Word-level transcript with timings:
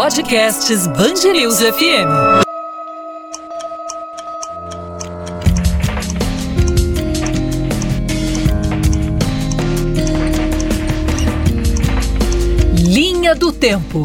Podcasts 0.00 0.86
Bangerils 0.86 1.58
FM. 1.60 2.06
Linha 12.76 13.34
do 13.34 13.50
Tempo. 13.50 14.04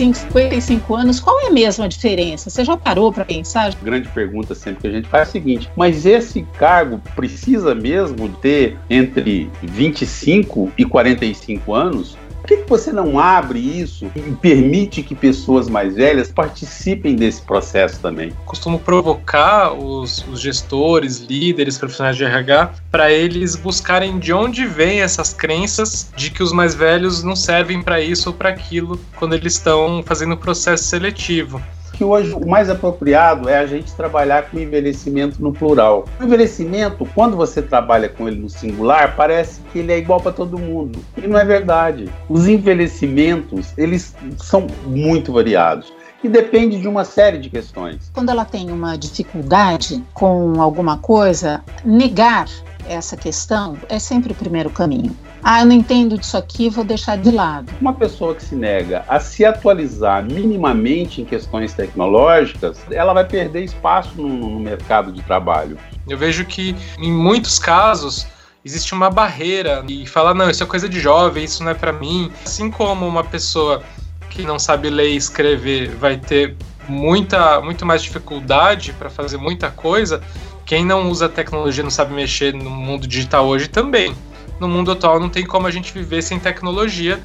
45 0.00 0.38
e 0.38 0.60
55 0.60 0.94
anos, 0.94 1.20
qual 1.20 1.38
é 1.40 1.48
a 1.48 1.50
mesma 1.50 1.86
diferença? 1.86 2.48
Você 2.48 2.64
já 2.64 2.76
parou 2.76 3.12
para 3.12 3.24
pensar? 3.24 3.74
Grande 3.82 4.08
pergunta 4.08 4.54
sempre 4.54 4.80
que 4.80 4.86
a 4.86 4.90
gente 4.90 5.08
faz 5.08 5.28
é 5.28 5.30
a 5.30 5.32
seguinte: 5.32 5.70
mas 5.76 6.06
esse 6.06 6.42
cargo 6.58 7.00
precisa 7.14 7.74
mesmo 7.74 8.28
ter 8.28 8.78
entre 8.88 9.50
25 9.62 10.72
e 10.78 10.84
45 10.84 11.74
anos? 11.74 12.16
Por 12.50 12.56
que, 12.56 12.64
que 12.64 12.68
você 12.68 12.90
não 12.90 13.16
abre 13.16 13.60
isso 13.60 14.10
e 14.16 14.20
permite 14.32 15.04
que 15.04 15.14
pessoas 15.14 15.68
mais 15.68 15.94
velhas 15.94 16.32
participem 16.32 17.14
desse 17.14 17.42
processo 17.42 18.00
também? 18.00 18.32
Costumo 18.44 18.76
provocar 18.76 19.72
os, 19.72 20.26
os 20.26 20.40
gestores, 20.40 21.18
líderes, 21.20 21.78
profissionais 21.78 22.16
de 22.16 22.24
RH, 22.24 22.72
para 22.90 23.12
eles 23.12 23.54
buscarem 23.54 24.18
de 24.18 24.32
onde 24.32 24.66
vêm 24.66 25.00
essas 25.00 25.32
crenças 25.32 26.10
de 26.16 26.28
que 26.28 26.42
os 26.42 26.52
mais 26.52 26.74
velhos 26.74 27.22
não 27.22 27.36
servem 27.36 27.84
para 27.84 28.00
isso 28.00 28.30
ou 28.30 28.34
para 28.34 28.48
aquilo 28.48 28.98
quando 29.14 29.34
eles 29.34 29.52
estão 29.52 30.02
fazendo 30.04 30.32
o 30.32 30.36
processo 30.36 30.82
seletivo 30.82 31.62
que 32.00 32.04
hoje 32.04 32.32
o 32.32 32.48
mais 32.48 32.70
apropriado 32.70 33.46
é 33.46 33.58
a 33.58 33.66
gente 33.66 33.92
trabalhar 33.92 34.44
com 34.44 34.58
envelhecimento 34.58 35.42
no 35.42 35.52
plural. 35.52 36.06
O 36.18 36.24
envelhecimento, 36.24 37.06
quando 37.14 37.36
você 37.36 37.60
trabalha 37.60 38.08
com 38.08 38.26
ele 38.26 38.40
no 38.40 38.48
singular, 38.48 39.14
parece 39.14 39.60
que 39.70 39.80
ele 39.80 39.92
é 39.92 39.98
igual 39.98 40.18
para 40.18 40.32
todo 40.32 40.58
mundo. 40.58 40.98
E 41.18 41.26
não 41.26 41.38
é 41.38 41.44
verdade. 41.44 42.08
Os 42.26 42.48
envelhecimentos, 42.48 43.74
eles 43.76 44.16
são 44.38 44.66
muito 44.86 45.30
variados 45.30 45.92
e 46.24 46.28
depende 46.28 46.80
de 46.80 46.88
uma 46.88 47.04
série 47.04 47.36
de 47.36 47.50
questões. 47.50 48.10
Quando 48.14 48.30
ela 48.30 48.46
tem 48.46 48.70
uma 48.70 48.96
dificuldade 48.96 50.02
com 50.14 50.58
alguma 50.58 50.96
coisa, 50.96 51.62
negar 51.84 52.46
essa 52.88 53.16
questão 53.16 53.76
é 53.88 53.98
sempre 53.98 54.32
o 54.32 54.34
primeiro 54.34 54.70
caminho. 54.70 55.16
Ah, 55.42 55.60
eu 55.60 55.66
não 55.66 55.72
entendo 55.72 56.18
disso 56.18 56.36
aqui, 56.36 56.68
vou 56.68 56.84
deixar 56.84 57.16
de 57.16 57.30
lado. 57.30 57.72
Uma 57.80 57.94
pessoa 57.94 58.34
que 58.34 58.44
se 58.44 58.54
nega 58.54 59.04
a 59.08 59.18
se 59.18 59.44
atualizar 59.44 60.22
minimamente 60.22 61.22
em 61.22 61.24
questões 61.24 61.72
tecnológicas, 61.72 62.78
ela 62.90 63.14
vai 63.14 63.24
perder 63.24 63.64
espaço 63.64 64.12
no, 64.16 64.28
no 64.28 64.60
mercado 64.60 65.10
de 65.10 65.22
trabalho. 65.22 65.78
Eu 66.08 66.18
vejo 66.18 66.44
que, 66.44 66.76
em 66.98 67.12
muitos 67.12 67.58
casos, 67.58 68.26
existe 68.64 68.92
uma 68.92 69.08
barreira 69.08 69.82
e 69.88 70.06
falar 70.06 70.34
não, 70.34 70.50
isso 70.50 70.62
é 70.62 70.66
coisa 70.66 70.88
de 70.88 71.00
jovem, 71.00 71.44
isso 71.44 71.62
não 71.64 71.70
é 71.70 71.74
para 71.74 71.92
mim. 71.92 72.30
Assim 72.44 72.70
como 72.70 73.06
uma 73.06 73.24
pessoa 73.24 73.82
que 74.28 74.42
não 74.42 74.58
sabe 74.58 74.90
ler 74.90 75.10
e 75.10 75.16
escrever 75.16 75.94
vai 75.96 76.16
ter 76.16 76.56
muita, 76.88 77.60
muito 77.60 77.86
mais 77.86 78.02
dificuldade 78.02 78.92
para 78.92 79.08
fazer 79.08 79.36
muita 79.36 79.70
coisa, 79.70 80.22
quem 80.70 80.86
não 80.86 81.10
usa 81.10 81.28
tecnologia, 81.28 81.82
não 81.82 81.90
sabe 81.90 82.14
mexer 82.14 82.54
no 82.54 82.70
mundo 82.70 83.04
digital 83.04 83.44
hoje 83.44 83.66
também. 83.66 84.14
No 84.60 84.68
mundo 84.68 84.92
atual 84.92 85.18
não 85.18 85.28
tem 85.28 85.44
como 85.44 85.66
a 85.66 85.70
gente 85.72 85.92
viver 85.92 86.22
sem 86.22 86.38
tecnologia, 86.38 87.18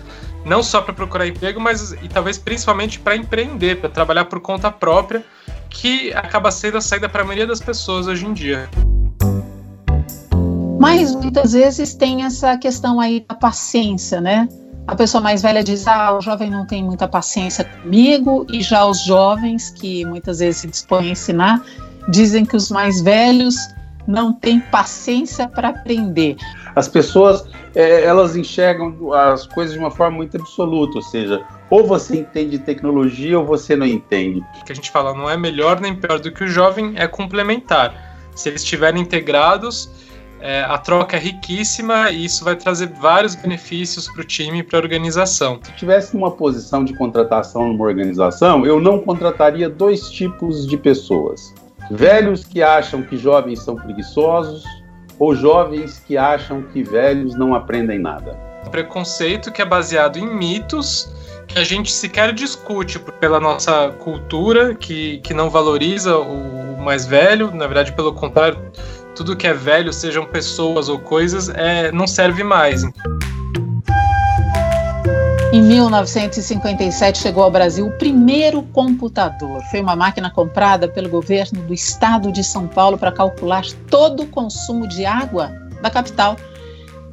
não 0.43 0.63
só 0.63 0.81
para 0.81 0.95
procurar 0.95 1.27
emprego, 1.27 1.59
mas 1.59 1.91
e 1.91 2.09
talvez 2.09 2.39
principalmente 2.39 2.97
para 2.97 3.16
empreender, 3.16 3.79
para 3.79 3.88
trabalhar 3.88 4.25
por 4.25 4.39
conta 4.39 4.71
própria, 4.71 5.23
que 5.69 6.11
acaba 6.13 6.49
sendo 6.49 6.79
a 6.79 6.81
saída 6.81 7.07
para 7.07 7.21
a 7.21 7.23
maioria 7.23 7.45
das 7.45 7.59
pessoas 7.61 8.07
hoje 8.07 8.25
em 8.25 8.33
dia. 8.33 8.67
Mas 10.79 11.13
muitas 11.13 11.53
vezes 11.53 11.94
tem 11.94 12.23
essa 12.23 12.57
questão 12.57 13.00
aí 13.00 13.23
da 13.29 13.35
paciência, 13.35 14.19
né? 14.19 14.50
A 14.88 14.95
pessoa 14.95 15.22
mais 15.22 15.44
velha 15.44 15.63
diz: 15.63 15.88
ah, 15.88 16.17
o 16.17 16.22
jovem 16.22 16.50
não 16.50 16.66
tem 16.66 16.83
muita 16.83 17.07
paciência 17.07 17.63
comigo, 17.63 18.47
e 18.50 18.63
já 18.63 18.88
os 18.88 19.03
jovens, 19.03 19.69
que 19.69 20.03
muitas 20.03 20.39
vezes 20.39 20.62
se 20.62 20.67
dispõem 20.67 21.09
a 21.09 21.12
ensinar, 21.12 21.63
dizem 22.09 22.45
que 22.45 22.55
os 22.55 22.69
mais 22.69 23.01
velhos 23.01 23.55
não 24.07 24.33
têm 24.33 24.59
paciência 24.59 25.47
para 25.47 25.69
aprender. 25.69 26.38
As 26.75 26.88
pessoas 26.88 27.45
é, 27.73 28.03
elas 28.03 28.35
enxergam 28.35 29.13
as 29.13 29.45
coisas 29.47 29.73
de 29.73 29.79
uma 29.79 29.91
forma 29.91 30.17
muito 30.17 30.38
absoluta, 30.38 30.97
ou 30.97 31.01
seja, 31.01 31.44
ou 31.69 31.85
você 31.85 32.17
entende 32.17 32.59
tecnologia 32.59 33.38
ou 33.38 33.45
você 33.45 33.75
não 33.75 33.85
entende. 33.85 34.44
O 34.61 34.65
que 34.65 34.71
a 34.71 34.75
gente 34.75 34.91
fala 34.91 35.13
não 35.13 35.29
é 35.29 35.35
melhor 35.35 35.79
nem 35.79 35.95
pior 35.95 36.19
do 36.19 36.31
que 36.31 36.44
o 36.44 36.47
jovem, 36.47 36.94
é 36.95 37.07
complementar. 37.07 38.15
Se 38.35 38.49
eles 38.49 38.61
estiverem 38.61 39.01
integrados, 39.01 39.89
é, 40.39 40.61
a 40.61 40.77
troca 40.77 41.17
é 41.17 41.19
riquíssima 41.19 42.11
e 42.11 42.25
isso 42.25 42.44
vai 42.44 42.55
trazer 42.55 42.88
vários 42.88 43.35
benefícios 43.35 44.07
para 44.07 44.21
o 44.21 44.23
time 44.23 44.59
e 44.59 44.63
para 44.63 44.77
a 44.77 44.81
organização. 44.81 45.59
Se 45.63 45.71
tivesse 45.73 46.15
uma 46.15 46.31
posição 46.31 46.85
de 46.85 46.94
contratação 46.94 47.69
numa 47.69 47.85
organização, 47.85 48.65
eu 48.65 48.79
não 48.79 48.99
contrataria 48.99 49.69
dois 49.69 50.09
tipos 50.09 50.67
de 50.67 50.77
pessoas 50.77 51.53
Velhos 51.91 52.44
que 52.44 52.62
acham 52.62 53.03
que 53.03 53.18
jovens 53.18 53.59
são 53.59 53.75
preguiçosos 53.75 54.63
ou 55.19 55.35
jovens 55.35 56.00
que 56.06 56.18
acham 56.18 56.62
que 56.62 56.84
velhos 56.84 57.35
não 57.35 57.53
aprendem 57.53 58.00
nada. 58.00 58.34
Preconceito 58.72 59.51
que 59.51 59.62
é 59.62 59.66
baseado 59.66 60.18
em 60.18 60.28
mitos 60.28 61.09
que 61.47 61.59
a 61.59 61.63
gente 61.63 61.91
sequer 61.91 62.34
discute 62.34 63.00
pela 63.19 63.40
nossa 63.40 63.90
cultura, 64.00 64.74
que, 64.74 65.19
que 65.19 65.34
não 65.34 65.50
valoriza 65.50 66.18
o 66.18 66.78
mais 66.81 67.06
velho, 67.06 67.51
na 67.53 67.68
verdade, 67.68 67.94
pelo 67.94 68.13
contrário, 68.13 68.59
tudo 69.16 69.35
que 69.35 69.47
é 69.47 69.53
velho, 69.53 69.94
sejam 69.94 70.25
pessoas 70.25 70.90
ou 70.90 71.00
coisas, 71.00 71.50
é, 71.50 71.91
não 71.91 72.07
serve 72.07 72.44
mais. 72.44 72.84
Em 75.55 75.61
1957 75.61 77.17
chegou 77.17 77.41
ao 77.41 77.49
Brasil 77.49 77.88
o 77.88 77.91
primeiro 77.97 78.61
computador. 78.61 79.63
Foi 79.71 79.79
uma 79.79 79.95
máquina 79.95 80.29
comprada 80.29 80.85
pelo 80.85 81.07
governo 81.07 81.61
do 81.61 81.73
estado 81.73 82.29
de 82.29 82.43
São 82.43 82.67
Paulo 82.67 82.97
para 82.97 83.09
calcular 83.09 83.63
todo 83.89 84.23
o 84.23 84.27
consumo 84.27 84.85
de 84.85 85.05
água 85.05 85.53
da 85.81 85.89
capital. 85.89 86.35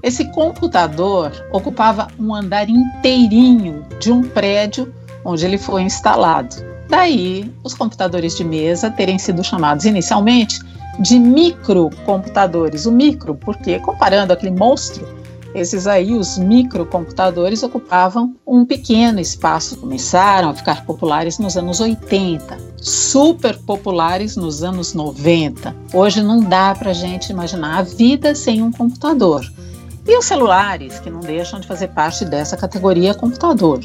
Esse 0.02 0.24
computador 0.32 1.30
ocupava 1.52 2.08
um 2.18 2.34
andar 2.34 2.68
inteirinho 2.68 3.86
de 4.00 4.10
um 4.10 4.24
prédio 4.24 4.92
onde 5.24 5.46
ele 5.46 5.56
foi 5.56 5.82
instalado. 5.82 6.56
Daí, 6.88 7.48
os 7.62 7.74
computadores 7.74 8.36
de 8.36 8.42
mesa 8.42 8.90
terem 8.90 9.20
sido 9.20 9.44
chamados 9.44 9.84
inicialmente 9.84 10.58
de 10.98 11.16
microcomputadores. 11.16 12.86
O 12.86 12.90
micro, 12.90 13.36
porque 13.36 13.78
comparando 13.78 14.32
aquele 14.32 14.50
monstro 14.50 15.21
esses 15.54 15.86
aí, 15.86 16.14
os 16.14 16.38
microcomputadores, 16.38 17.62
ocupavam 17.62 18.34
um 18.46 18.64
pequeno 18.64 19.20
espaço. 19.20 19.76
Começaram 19.76 20.50
a 20.50 20.54
ficar 20.54 20.86
populares 20.86 21.38
nos 21.38 21.56
anos 21.56 21.80
80, 21.80 22.56
super 22.78 23.58
populares 23.58 24.36
nos 24.36 24.62
anos 24.62 24.94
90. 24.94 25.74
Hoje 25.92 26.22
não 26.22 26.40
dá 26.40 26.74
para 26.74 26.90
a 26.90 26.94
gente 26.94 27.30
imaginar 27.30 27.78
a 27.78 27.82
vida 27.82 28.34
sem 28.34 28.62
um 28.62 28.72
computador. 28.72 29.44
E 30.06 30.16
os 30.18 30.24
celulares, 30.24 30.98
que 30.98 31.10
não 31.10 31.20
deixam 31.20 31.60
de 31.60 31.66
fazer 31.66 31.88
parte 31.88 32.24
dessa 32.24 32.56
categoria 32.56 33.14
computador. 33.14 33.80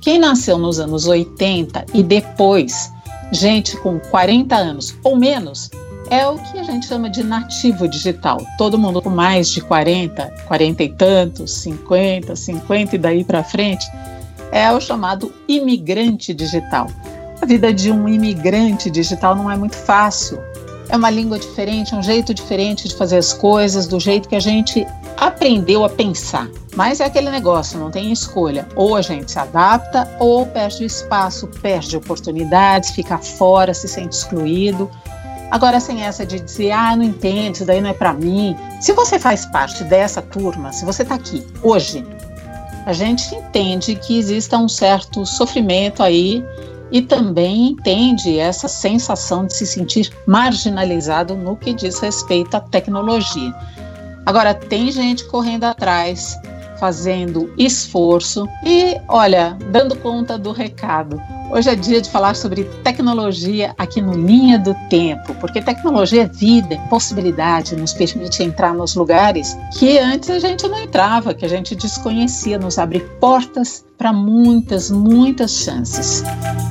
Quem 0.00 0.18
nasceu 0.18 0.58
nos 0.58 0.78
anos 0.78 1.06
80 1.06 1.86
e 1.94 2.02
depois, 2.02 2.92
gente 3.32 3.76
com 3.78 3.98
40 3.98 4.54
anos 4.54 4.94
ou 5.02 5.16
menos, 5.16 5.70
é 6.10 6.26
o 6.26 6.38
que 6.38 6.58
a 6.58 6.62
gente 6.62 6.86
chama 6.86 7.10
de 7.10 7.22
nativo 7.22 7.88
digital. 7.88 8.44
Todo 8.56 8.78
mundo 8.78 9.02
com 9.02 9.10
mais 9.10 9.48
de 9.48 9.60
40, 9.60 10.34
40 10.46 10.82
e 10.82 10.88
tantos, 10.88 11.52
50, 11.52 12.36
50 12.36 12.96
e 12.96 12.98
daí 12.98 13.24
para 13.24 13.42
frente, 13.42 13.86
é 14.52 14.70
o 14.72 14.80
chamado 14.80 15.32
imigrante 15.48 16.32
digital. 16.32 16.88
A 17.40 17.46
vida 17.46 17.72
de 17.72 17.90
um 17.90 18.08
imigrante 18.08 18.90
digital 18.90 19.34
não 19.34 19.50
é 19.50 19.56
muito 19.56 19.76
fácil. 19.76 20.38
É 20.88 20.96
uma 20.96 21.10
língua 21.10 21.38
diferente, 21.38 21.94
um 21.94 22.02
jeito 22.02 22.32
diferente 22.32 22.88
de 22.88 22.94
fazer 22.94 23.16
as 23.16 23.32
coisas, 23.32 23.88
do 23.88 23.98
jeito 23.98 24.28
que 24.28 24.36
a 24.36 24.40
gente 24.40 24.86
aprendeu 25.16 25.84
a 25.84 25.88
pensar. 25.88 26.48
Mas 26.76 27.00
é 27.00 27.06
aquele 27.06 27.30
negócio, 27.30 27.78
não 27.78 27.90
tem 27.90 28.12
escolha. 28.12 28.68
Ou 28.76 28.94
a 28.94 29.02
gente 29.02 29.32
se 29.32 29.38
adapta, 29.38 30.08
ou 30.20 30.46
perde 30.46 30.84
o 30.84 30.86
espaço, 30.86 31.48
perde 31.60 31.96
oportunidades, 31.96 32.90
fica 32.90 33.18
fora, 33.18 33.74
se 33.74 33.88
sente 33.88 34.14
excluído. 34.14 34.88
Agora, 35.50 35.78
sem 35.78 36.02
essa 36.02 36.26
de 36.26 36.40
dizer, 36.40 36.72
ah, 36.72 36.96
não 36.96 37.04
entendo, 37.04 37.54
isso 37.54 37.64
daí 37.64 37.80
não 37.80 37.90
é 37.90 37.94
para 37.94 38.12
mim. 38.12 38.56
Se 38.80 38.92
você 38.92 39.18
faz 39.18 39.46
parte 39.46 39.84
dessa 39.84 40.20
turma, 40.20 40.72
se 40.72 40.84
você 40.84 41.02
está 41.02 41.14
aqui 41.14 41.46
hoje, 41.62 42.04
a 42.84 42.92
gente 42.92 43.34
entende 43.34 43.94
que 43.96 44.18
exista 44.18 44.58
um 44.58 44.68
certo 44.68 45.24
sofrimento 45.24 46.02
aí 46.02 46.44
e 46.90 47.02
também 47.02 47.70
entende 47.70 48.38
essa 48.38 48.68
sensação 48.68 49.46
de 49.46 49.54
se 49.54 49.66
sentir 49.66 50.12
marginalizado 50.26 51.34
no 51.34 51.56
que 51.56 51.74
diz 51.74 51.98
respeito 51.98 52.56
à 52.56 52.60
tecnologia. 52.60 53.54
Agora, 54.24 54.54
tem 54.54 54.90
gente 54.90 55.24
correndo 55.26 55.64
atrás, 55.64 56.38
fazendo 56.78 57.52
esforço 57.56 58.48
e, 58.64 59.00
olha, 59.08 59.56
dando 59.70 59.96
conta 59.96 60.36
do 60.36 60.52
recado. 60.52 61.20
Hoje 61.48 61.70
é 61.70 61.76
dia 61.76 62.02
de 62.02 62.10
falar 62.10 62.34
sobre 62.34 62.64
tecnologia 62.82 63.72
aqui 63.78 64.02
no 64.02 64.12
Linha 64.14 64.58
do 64.58 64.74
Tempo, 64.90 65.32
porque 65.36 65.62
tecnologia 65.62 66.22
é 66.22 66.26
vida, 66.26 66.74
é 66.74 66.88
possibilidade, 66.88 67.76
nos 67.76 67.92
permite 67.92 68.42
entrar 68.42 68.74
nos 68.74 68.96
lugares 68.96 69.56
que 69.78 69.96
antes 69.96 70.28
a 70.28 70.40
gente 70.40 70.66
não 70.66 70.82
entrava, 70.82 71.32
que 71.32 71.44
a 71.44 71.48
gente 71.48 71.76
desconhecia, 71.76 72.58
nos 72.58 72.78
abre 72.78 72.98
portas 73.20 73.84
para 73.96 74.12
muitas, 74.12 74.90
muitas 74.90 75.52
chances. 75.52 76.22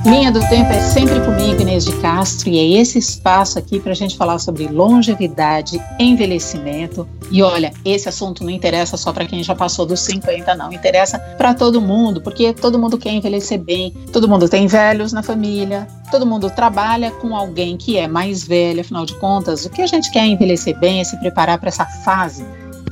Linha 0.04 0.30
do 0.30 0.40
Tempo 0.48 0.70
é 0.70 0.80
sempre 0.80 1.20
comigo, 1.20 1.60
Inês 1.60 1.84
de 1.84 1.92
Castro, 1.96 2.48
e 2.48 2.58
é 2.58 2.80
esse 2.80 2.98
espaço 2.98 3.58
aqui 3.58 3.80
para 3.80 3.92
a 3.92 3.94
gente 3.94 4.16
falar 4.16 4.38
sobre 4.38 4.68
longevidade, 4.68 5.82
envelhecimento. 5.98 7.08
E 7.30 7.42
olha, 7.42 7.72
esse 7.84 8.08
assunto 8.08 8.44
não 8.44 8.50
interessa 8.50 8.96
só 8.96 9.12
para 9.12 9.26
quem 9.26 9.42
já 9.42 9.54
passou 9.54 9.84
dos 9.84 10.00
50, 10.00 10.54
não. 10.54 10.72
Interessa 10.72 11.18
para 11.18 11.54
todo 11.54 11.80
mundo, 11.80 12.20
porque 12.20 12.52
todo 12.52 12.78
mundo 12.78 12.96
quer 12.96 13.10
envelhecer 13.10 13.58
bem, 13.58 13.92
todo 14.12 14.28
mundo 14.28 14.48
tem 14.48 14.68
velhos 14.68 15.12
na 15.12 15.22
família, 15.22 15.88
todo 16.10 16.24
mundo 16.24 16.48
trabalha 16.50 17.10
com 17.10 17.34
alguém 17.34 17.76
que 17.76 17.96
é 17.96 18.06
mais 18.06 18.44
velho, 18.44 18.80
afinal 18.80 19.04
de 19.04 19.14
contas, 19.16 19.64
o 19.64 19.70
que 19.70 19.82
a 19.82 19.86
gente 19.88 20.10
quer 20.12 20.20
é 20.20 20.26
envelhecer 20.26 20.78
bem, 20.78 21.00
é 21.00 21.04
se 21.04 21.18
preparar 21.18 21.58
para 21.58 21.68
essa 21.68 21.84
fase 21.84 22.44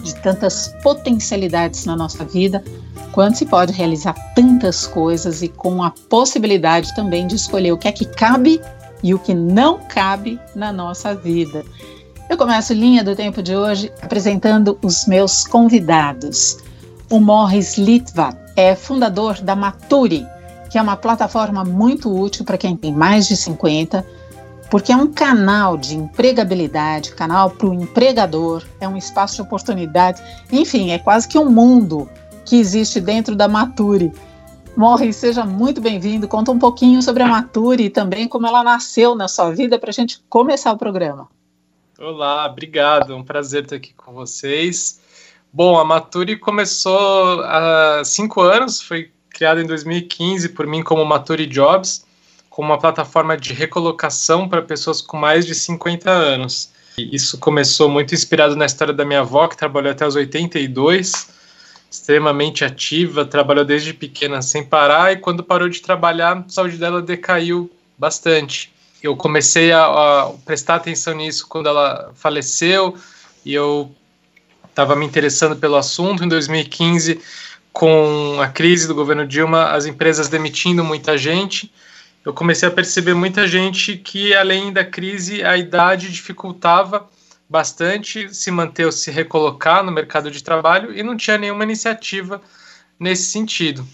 de 0.04 0.14
tantas 0.16 0.68
potencialidades 0.82 1.84
na 1.84 1.96
nossa 1.96 2.24
vida 2.24 2.62
quando 3.10 3.36
se 3.36 3.46
pode 3.46 3.72
realizar 3.72 4.14
tantas 4.34 4.86
coisas 4.86 5.42
e 5.42 5.48
com 5.48 5.82
a 5.82 5.92
possibilidade 6.08 6.94
também 6.94 7.26
de 7.26 7.36
escolher 7.36 7.72
o 7.72 7.78
que 7.78 7.88
é 7.88 7.92
que 7.92 8.04
cabe 8.04 8.60
e 9.02 9.14
o 9.14 9.18
que 9.18 9.34
não 9.34 9.78
cabe 9.78 10.38
na 10.54 10.72
nossa 10.72 11.14
vida. 11.14 11.64
Eu 12.28 12.36
começo 12.36 12.72
linha 12.72 13.04
do 13.04 13.14
tempo 13.14 13.42
de 13.42 13.54
hoje 13.54 13.92
apresentando 14.02 14.78
os 14.82 15.06
meus 15.06 15.44
convidados. 15.44 16.58
O 17.10 17.20
Morris 17.20 17.76
Litvat 17.78 18.36
é 18.56 18.74
fundador 18.74 19.40
da 19.40 19.54
Maturi, 19.54 20.26
que 20.70 20.78
é 20.78 20.82
uma 20.82 20.96
plataforma 20.96 21.64
muito 21.64 22.12
útil 22.12 22.44
para 22.44 22.58
quem 22.58 22.76
tem 22.76 22.92
mais 22.92 23.28
de 23.28 23.36
50, 23.36 24.04
porque 24.74 24.90
é 24.90 24.96
um 24.96 25.06
canal 25.06 25.76
de 25.76 25.94
empregabilidade, 25.94 27.14
canal 27.14 27.48
para 27.48 27.68
o 27.68 27.72
empregador, 27.72 28.64
é 28.80 28.88
um 28.88 28.96
espaço 28.96 29.36
de 29.36 29.42
oportunidade, 29.42 30.20
enfim, 30.50 30.90
é 30.90 30.98
quase 30.98 31.28
que 31.28 31.38
um 31.38 31.48
mundo 31.48 32.10
que 32.44 32.56
existe 32.56 33.00
dentro 33.00 33.36
da 33.36 33.46
Mature. 33.46 34.12
Morre, 34.76 35.12
seja 35.12 35.44
muito 35.44 35.80
bem-vindo. 35.80 36.26
Conta 36.26 36.50
um 36.50 36.58
pouquinho 36.58 37.00
sobre 37.02 37.22
a 37.22 37.28
Mature 37.28 37.84
e 37.84 37.88
também 37.88 38.26
como 38.26 38.48
ela 38.48 38.64
nasceu 38.64 39.14
na 39.14 39.28
sua 39.28 39.52
vida 39.52 39.78
para 39.78 39.90
a 39.90 39.92
gente 39.92 40.20
começar 40.28 40.72
o 40.72 40.76
programa. 40.76 41.28
Olá, 41.96 42.44
obrigado. 42.46 43.14
Um 43.14 43.22
prazer 43.22 43.62
estar 43.62 43.76
aqui 43.76 43.94
com 43.94 44.12
vocês. 44.12 45.00
Bom, 45.52 45.78
a 45.78 45.84
Mature 45.84 46.36
começou 46.36 47.42
há 47.44 48.02
cinco 48.04 48.40
anos, 48.40 48.82
foi 48.82 49.12
criada 49.30 49.62
em 49.62 49.66
2015 49.68 50.48
por 50.48 50.66
mim 50.66 50.82
como 50.82 51.04
Mature 51.04 51.46
Jobs, 51.46 52.03
como 52.54 52.68
uma 52.68 52.78
plataforma 52.78 53.36
de 53.36 53.52
recolocação 53.52 54.48
para 54.48 54.62
pessoas 54.62 55.00
com 55.00 55.16
mais 55.16 55.44
de 55.44 55.56
50 55.56 56.08
anos. 56.08 56.70
E 56.96 57.16
isso 57.16 57.36
começou 57.38 57.88
muito 57.88 58.14
inspirado 58.14 58.54
na 58.54 58.64
história 58.64 58.94
da 58.94 59.04
minha 59.04 59.22
avó, 59.22 59.48
que 59.48 59.56
trabalhou 59.56 59.90
até 59.90 60.06
os 60.06 60.14
82 60.14 61.34
extremamente 61.90 62.64
ativa, 62.64 63.24
trabalhou 63.24 63.64
desde 63.64 63.92
pequena 63.92 64.40
sem 64.40 64.64
parar 64.64 65.12
e 65.12 65.16
quando 65.16 65.42
parou 65.42 65.68
de 65.68 65.82
trabalhar, 65.82 66.44
a 66.46 66.48
saúde 66.48 66.76
dela 66.76 67.02
decaiu 67.02 67.68
bastante. 67.98 68.72
Eu 69.02 69.16
comecei 69.16 69.72
a, 69.72 69.86
a 69.86 70.30
prestar 70.44 70.76
atenção 70.76 71.12
nisso 71.12 71.48
quando 71.48 71.68
ela 71.68 72.12
faleceu 72.14 72.96
e 73.44 73.52
eu 73.52 73.90
estava 74.68 74.94
me 74.94 75.04
interessando 75.04 75.56
pelo 75.56 75.74
assunto 75.74 76.22
em 76.22 76.28
2015 76.28 77.20
com 77.72 78.38
a 78.40 78.46
crise 78.46 78.86
do 78.86 78.94
governo 78.94 79.26
Dilma, 79.26 79.70
as 79.70 79.86
empresas 79.86 80.28
demitindo 80.28 80.84
muita 80.84 81.18
gente. 81.18 81.68
Eu 82.24 82.32
comecei 82.32 82.66
a 82.66 82.72
perceber 82.72 83.12
muita 83.12 83.46
gente 83.46 83.96
que 83.98 84.34
além 84.34 84.72
da 84.72 84.84
crise 84.84 85.44
a 85.44 85.56
idade 85.58 86.10
dificultava 86.10 87.06
bastante 87.48 88.34
se 88.34 88.50
manter 88.50 88.86
ou 88.86 88.92
se 88.92 89.10
recolocar 89.10 89.84
no 89.84 89.92
mercado 89.92 90.30
de 90.30 90.42
trabalho 90.42 90.96
e 90.96 91.02
não 91.02 91.16
tinha 91.16 91.36
nenhuma 91.36 91.64
iniciativa 91.64 92.40
nesse 92.98 93.24
sentido. 93.24 93.86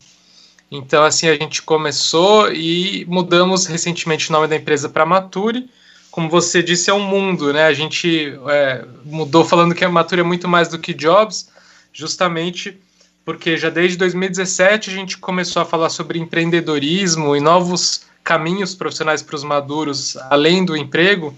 Então, 0.70 1.02
assim, 1.02 1.28
a 1.28 1.34
gente 1.34 1.62
começou 1.62 2.52
e 2.52 3.04
mudamos 3.06 3.66
recentemente 3.66 4.30
o 4.30 4.32
nome 4.32 4.46
da 4.46 4.54
empresa 4.54 4.88
para 4.88 5.04
Mature. 5.04 5.68
Como 6.12 6.30
você 6.30 6.62
disse, 6.62 6.88
é 6.88 6.94
um 6.94 7.02
mundo, 7.02 7.52
né? 7.52 7.64
A 7.64 7.72
gente 7.72 8.38
é, 8.48 8.84
mudou 9.04 9.44
falando 9.44 9.74
que 9.74 9.84
a 9.84 9.88
Mature 9.88 10.20
é 10.20 10.24
muito 10.24 10.46
mais 10.46 10.68
do 10.68 10.78
que 10.78 10.94
jobs, 10.94 11.50
justamente 11.92 12.80
porque 13.24 13.56
já 13.56 13.68
desde 13.68 13.98
2017 13.98 14.90
a 14.90 14.92
gente 14.92 15.18
começou 15.18 15.60
a 15.60 15.64
falar 15.64 15.90
sobre 15.90 16.18
empreendedorismo 16.18 17.36
e 17.36 17.40
novos 17.40 18.08
caminhos 18.22 18.74
profissionais 18.74 19.22
para 19.22 19.36
os 19.36 19.44
maduros, 19.44 20.16
além 20.30 20.64
do 20.64 20.76
emprego 20.76 21.34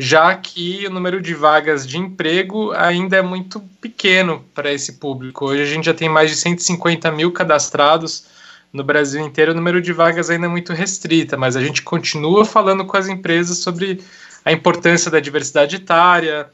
já 0.00 0.34
que 0.34 0.86
o 0.86 0.90
número 0.90 1.20
de 1.20 1.34
vagas 1.34 1.86
de 1.86 1.98
emprego 1.98 2.72
ainda 2.72 3.18
é 3.18 3.22
muito 3.22 3.60
pequeno 3.82 4.42
para 4.54 4.72
esse 4.72 4.94
público. 4.94 5.44
Hoje 5.44 5.60
a 5.60 5.66
gente 5.66 5.84
já 5.84 5.92
tem 5.92 6.08
mais 6.08 6.30
de 6.30 6.36
150 6.36 7.10
mil 7.12 7.30
cadastrados 7.30 8.24
no 8.72 8.82
Brasil 8.82 9.20
inteiro, 9.20 9.52
o 9.52 9.54
número 9.54 9.82
de 9.82 9.92
vagas 9.92 10.30
ainda 10.30 10.46
é 10.46 10.48
muito 10.48 10.72
restrita, 10.72 11.36
mas 11.36 11.54
a 11.54 11.60
gente 11.60 11.82
continua 11.82 12.46
falando 12.46 12.82
com 12.86 12.96
as 12.96 13.08
empresas 13.08 13.58
sobre 13.58 14.00
a 14.42 14.50
importância 14.50 15.10
da 15.10 15.20
diversidade 15.20 15.76
etária 15.76 16.48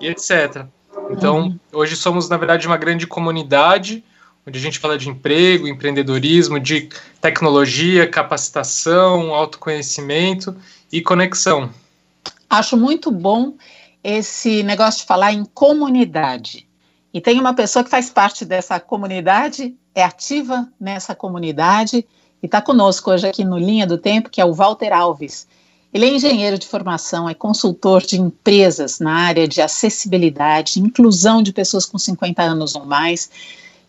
e 0.00 0.08
etc. 0.08 0.64
Então, 1.10 1.40
uhum. 1.40 1.58
hoje 1.72 1.94
somos, 1.94 2.28
na 2.28 2.36
verdade, 2.36 2.66
uma 2.66 2.76
grande 2.76 3.06
comunidade 3.06 4.02
onde 4.48 4.58
a 4.58 4.62
gente 4.62 4.78
fala 4.78 4.96
de 4.96 5.08
emprego, 5.08 5.68
empreendedorismo, 5.68 6.58
de 6.58 6.88
tecnologia, 7.20 8.08
capacitação, 8.08 9.34
autoconhecimento 9.34 10.56
e 10.90 11.02
conexão. 11.02 11.70
Acho 12.48 12.76
muito 12.76 13.10
bom 13.10 13.54
esse 14.02 14.62
negócio 14.62 15.00
de 15.00 15.06
falar 15.06 15.34
em 15.34 15.44
comunidade. 15.44 16.66
E 17.12 17.20
tem 17.20 17.38
uma 17.38 17.52
pessoa 17.52 17.84
que 17.84 17.90
faz 17.90 18.08
parte 18.08 18.44
dessa 18.44 18.80
comunidade, 18.80 19.74
é 19.94 20.02
ativa 20.02 20.66
nessa 20.80 21.14
comunidade 21.14 22.06
e 22.42 22.46
está 22.46 22.62
conosco 22.62 23.10
hoje 23.10 23.26
aqui 23.26 23.44
no 23.44 23.58
Linha 23.58 23.86
do 23.86 23.98
Tempo, 23.98 24.30
que 24.30 24.40
é 24.40 24.44
o 24.44 24.54
Walter 24.54 24.92
Alves. 24.92 25.46
Ele 25.92 26.06
é 26.06 26.14
engenheiro 26.14 26.58
de 26.58 26.66
formação, 26.66 27.28
é 27.28 27.34
consultor 27.34 28.02
de 28.02 28.20
empresas 28.20 28.98
na 28.98 29.12
área 29.12 29.48
de 29.48 29.60
acessibilidade, 29.60 30.80
inclusão 30.80 31.42
de 31.42 31.52
pessoas 31.52 31.84
com 31.84 31.98
50 31.98 32.42
anos 32.42 32.74
ou 32.74 32.84
mais. 32.84 33.30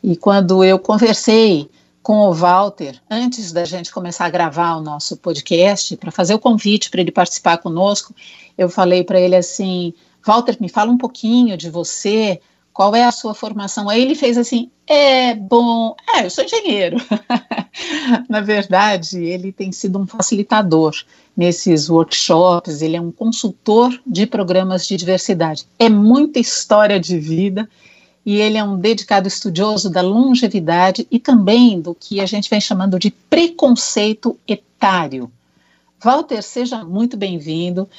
E 0.04 0.16
quando 0.16 0.64
eu 0.64 0.80
conversei 0.80 1.70
com 2.02 2.28
o 2.28 2.34
Walter, 2.34 3.00
antes 3.10 3.52
da 3.52 3.66
gente 3.66 3.92
começar 3.92 4.26
a 4.26 4.30
gravar 4.30 4.76
o 4.76 4.82
nosso 4.82 5.18
podcast, 5.18 5.96
para 5.98 6.12
fazer 6.12 6.34
o 6.34 6.40
convite 6.40 6.90
para 6.90 7.02
ele 7.02 7.12
participar 7.12 7.58
conosco, 7.58 8.16
eu 8.58 8.70
falei 8.70 9.04
para 9.04 9.20
ele 9.20 9.36
assim: 9.36 9.94
Walter, 10.26 10.58
me 10.60 10.70
fala 10.70 10.92
um 10.92 10.98
pouquinho 10.98 11.58
de 11.58 11.70
você, 11.70 12.40
qual 12.74 12.96
é 12.96 13.04
a 13.04 13.12
sua 13.12 13.34
formação? 13.34 13.90
Aí 13.90 14.02
ele 14.02 14.16
fez 14.16 14.38
assim: 14.38 14.72
é 14.88 15.36
bom, 15.36 15.96
é, 16.16 16.26
eu 16.26 16.30
sou 16.30 16.44
engenheiro. 16.44 16.98
Na 18.28 18.42
verdade, 18.42 19.24
ele 19.24 19.52
tem 19.52 19.72
sido 19.72 20.00
um 20.00 20.08
facilitador 20.08 20.96
nesses 21.36 21.90
workshops, 21.90 22.82
ele 22.82 22.96
é 22.96 23.02
um 23.02 23.12
consultor 23.12 23.98
de 24.06 24.26
programas 24.26 24.88
de 24.88 24.98
diversidade. 24.98 25.68
É 25.78 25.88
muita 25.90 26.40
história 26.40 27.00
de 27.00 27.20
vida 27.20 27.70
e 28.30 28.40
ele 28.40 28.60
é 28.60 28.64
um 28.64 28.78
dedicado 28.78 29.28
estudioso 29.28 29.90
da 29.90 30.02
longevidade 30.02 31.08
e 31.10 31.18
também 31.18 31.82
do 31.82 31.96
que 31.96 32.22
a 32.22 32.28
gente 32.28 32.48
vem 32.48 32.62
chamando 32.62 33.00
de 33.00 33.10
preconceito 33.10 34.38
etário. 34.48 35.32
Walter, 36.00 36.44
seja 36.44 36.86
muito 36.86 37.18
bem-vindo. 37.18 37.90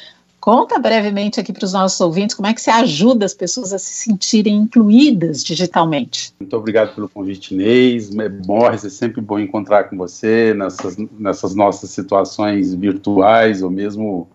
Conta 0.41 0.79
brevemente 0.79 1.41
aqui 1.41 1.53
para 1.53 1.65
os 1.65 1.73
nossos 1.73 2.01
ouvintes 2.01 2.37
como 2.37 2.47
é 2.47 2.55
que 2.55 2.61
você 2.61 2.71
ajuda 2.71 3.27
as 3.27 3.35
pessoas 3.35 3.73
a 3.73 3.79
se 3.81 3.91
sentirem 3.91 4.55
incluídas 4.55 5.43
digitalmente. 5.43 6.33
Muito 6.39 6.57
obrigado 6.57 6.95
pelo 6.95 7.09
convite, 7.09 7.53
Inês. 7.53 8.09
Morris, 8.47 8.85
é 8.85 8.89
sempre 8.89 9.21
bom 9.21 9.37
encontrar 9.37 9.91
com 9.91 9.97
você 9.97 10.55
nessas, 10.55 10.97
nessas 11.19 11.57
nossas 11.57 11.91
situações 11.91 12.73
virtuais 12.73 13.65
ou 13.65 13.71
mesmo 13.71 14.29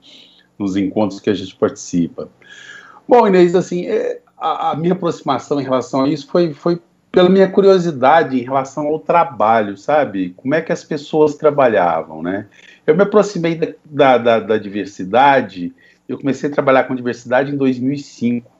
nos 0.59 0.75
encontros 0.75 1.21
que 1.21 1.29
a 1.29 1.33
gente 1.33 1.55
participa. 1.55 2.27
Bom, 3.07 3.25
Inês, 3.25 3.55
assim, 3.55 3.85
é, 3.85 4.19
a, 4.71 4.75
minha 4.75 4.93
aproximação 4.93 5.59
em 5.59 5.63
relação 5.63 6.03
a 6.03 6.09
isso 6.09 6.27
foi, 6.27 6.53
foi 6.53 6.79
pela 7.11 7.29
minha 7.29 7.49
curiosidade 7.49 8.37
em 8.37 8.43
relação 8.43 8.87
ao 8.87 8.99
trabalho, 8.99 9.77
sabe? 9.77 10.33
Como 10.35 10.53
é 10.53 10.61
que 10.61 10.71
as 10.71 10.83
pessoas 10.83 11.35
trabalhavam, 11.35 12.21
né? 12.21 12.45
Eu 12.85 12.95
me 12.95 13.03
aproximei 13.03 13.55
da, 13.55 13.67
da, 13.85 14.17
da, 14.17 14.39
da 14.39 14.57
diversidade, 14.57 15.73
eu 16.07 16.17
comecei 16.17 16.49
a 16.49 16.53
trabalhar 16.53 16.83
com 16.83 16.93
diversidade 16.95 17.51
em 17.51 17.57
2005 17.57 18.51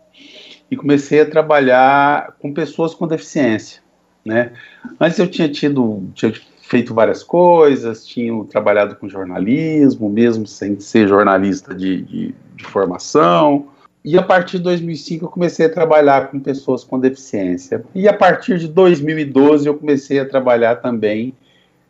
e 0.72 0.76
comecei 0.76 1.22
a 1.22 1.30
trabalhar 1.30 2.36
com 2.40 2.54
pessoas 2.54 2.96
com 2.96 3.08
deficiência, 3.08 3.82
né? 4.26 4.54
Antes 5.00 5.20
eu 5.20 5.28
tinha 5.28 5.50
tido, 5.50 6.10
tinha 6.14 6.34
feito 6.62 6.94
várias 6.94 7.24
coisas, 7.24 8.06
tinha 8.08 8.44
trabalhado 8.46 8.96
com 8.96 9.08
jornalismo, 9.08 10.10
mesmo 10.10 10.48
sem 10.48 10.80
ser 10.80 11.08
jornalista 11.08 11.76
de, 11.76 12.02
de, 12.02 12.36
de 12.56 12.64
formação, 12.64 13.68
e 14.06 14.20
a 14.20 14.22
partir 14.22 14.58
de 14.58 14.64
2005 14.66 15.26
eu 15.26 15.30
comecei 15.30 15.66
a 15.66 15.70
trabalhar 15.70 16.30
com 16.30 16.40
pessoas 16.40 16.84
com 16.84 17.00
deficiência. 17.00 17.84
E 17.96 18.08
a 18.08 18.14
partir 18.14 18.60
de 18.60 18.68
2012 18.68 19.66
eu 19.68 19.74
comecei 19.74 20.20
a 20.20 20.26
trabalhar 20.26 20.76
também 20.76 21.34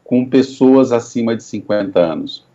com 0.02 0.26
pessoas 0.26 0.94
acima 0.94 1.36
de 1.36 1.44
50 1.44 2.00
anos. 2.00 2.46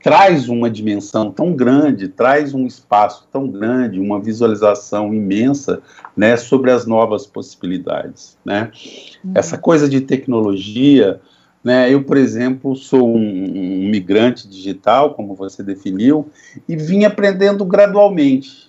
Traz 0.00 0.48
uma 0.48 0.70
dimensão 0.70 1.32
tão 1.32 1.52
grande, 1.52 2.06
traz 2.06 2.54
um 2.54 2.64
espaço 2.64 3.26
tão 3.32 3.48
grande, 3.48 3.98
uma 3.98 4.20
visualização 4.20 5.12
imensa 5.12 5.82
né, 6.16 6.36
sobre 6.36 6.70
as 6.70 6.86
novas 6.86 7.26
possibilidades. 7.26 8.38
Né? 8.44 8.70
Uhum. 9.24 9.32
Essa 9.34 9.58
coisa 9.58 9.88
de 9.88 10.00
tecnologia, 10.00 11.20
né, 11.64 11.92
eu, 11.92 12.04
por 12.04 12.16
exemplo, 12.16 12.76
sou 12.76 13.08
um, 13.08 13.18
um 13.18 13.88
migrante 13.90 14.46
digital, 14.46 15.14
como 15.14 15.34
você 15.34 15.64
definiu, 15.64 16.28
e 16.68 16.76
vim 16.76 17.04
aprendendo 17.04 17.64
gradualmente. 17.64 18.67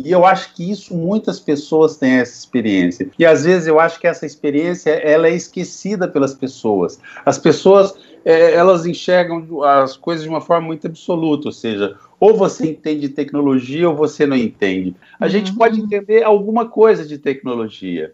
E 0.00 0.12
eu 0.12 0.24
acho 0.24 0.54
que 0.54 0.70
isso 0.70 0.96
muitas 0.96 1.40
pessoas 1.40 1.96
têm 1.96 2.18
essa 2.18 2.38
experiência. 2.38 3.10
E 3.18 3.26
às 3.26 3.44
vezes 3.44 3.66
eu 3.66 3.80
acho 3.80 3.98
que 3.98 4.06
essa 4.06 4.24
experiência 4.24 4.90
ela 4.90 5.26
é 5.26 5.34
esquecida 5.34 6.06
pelas 6.06 6.34
pessoas. 6.34 7.00
As 7.26 7.36
pessoas 7.36 7.94
é, 8.24 8.54
elas 8.54 8.86
enxergam 8.86 9.62
as 9.62 9.96
coisas 9.96 10.22
de 10.22 10.28
uma 10.28 10.40
forma 10.40 10.68
muito 10.68 10.86
absoluta, 10.86 11.48
ou 11.48 11.52
seja, 11.52 11.96
ou 12.20 12.36
você 12.36 12.70
entende 12.70 13.08
tecnologia 13.08 13.88
ou 13.88 13.96
você 13.96 14.24
não 14.24 14.36
entende. 14.36 14.94
A 15.18 15.24
uhum. 15.24 15.30
gente 15.30 15.54
pode 15.54 15.80
entender 15.80 16.22
alguma 16.22 16.68
coisa 16.68 17.04
de 17.04 17.18
tecnologia, 17.18 18.12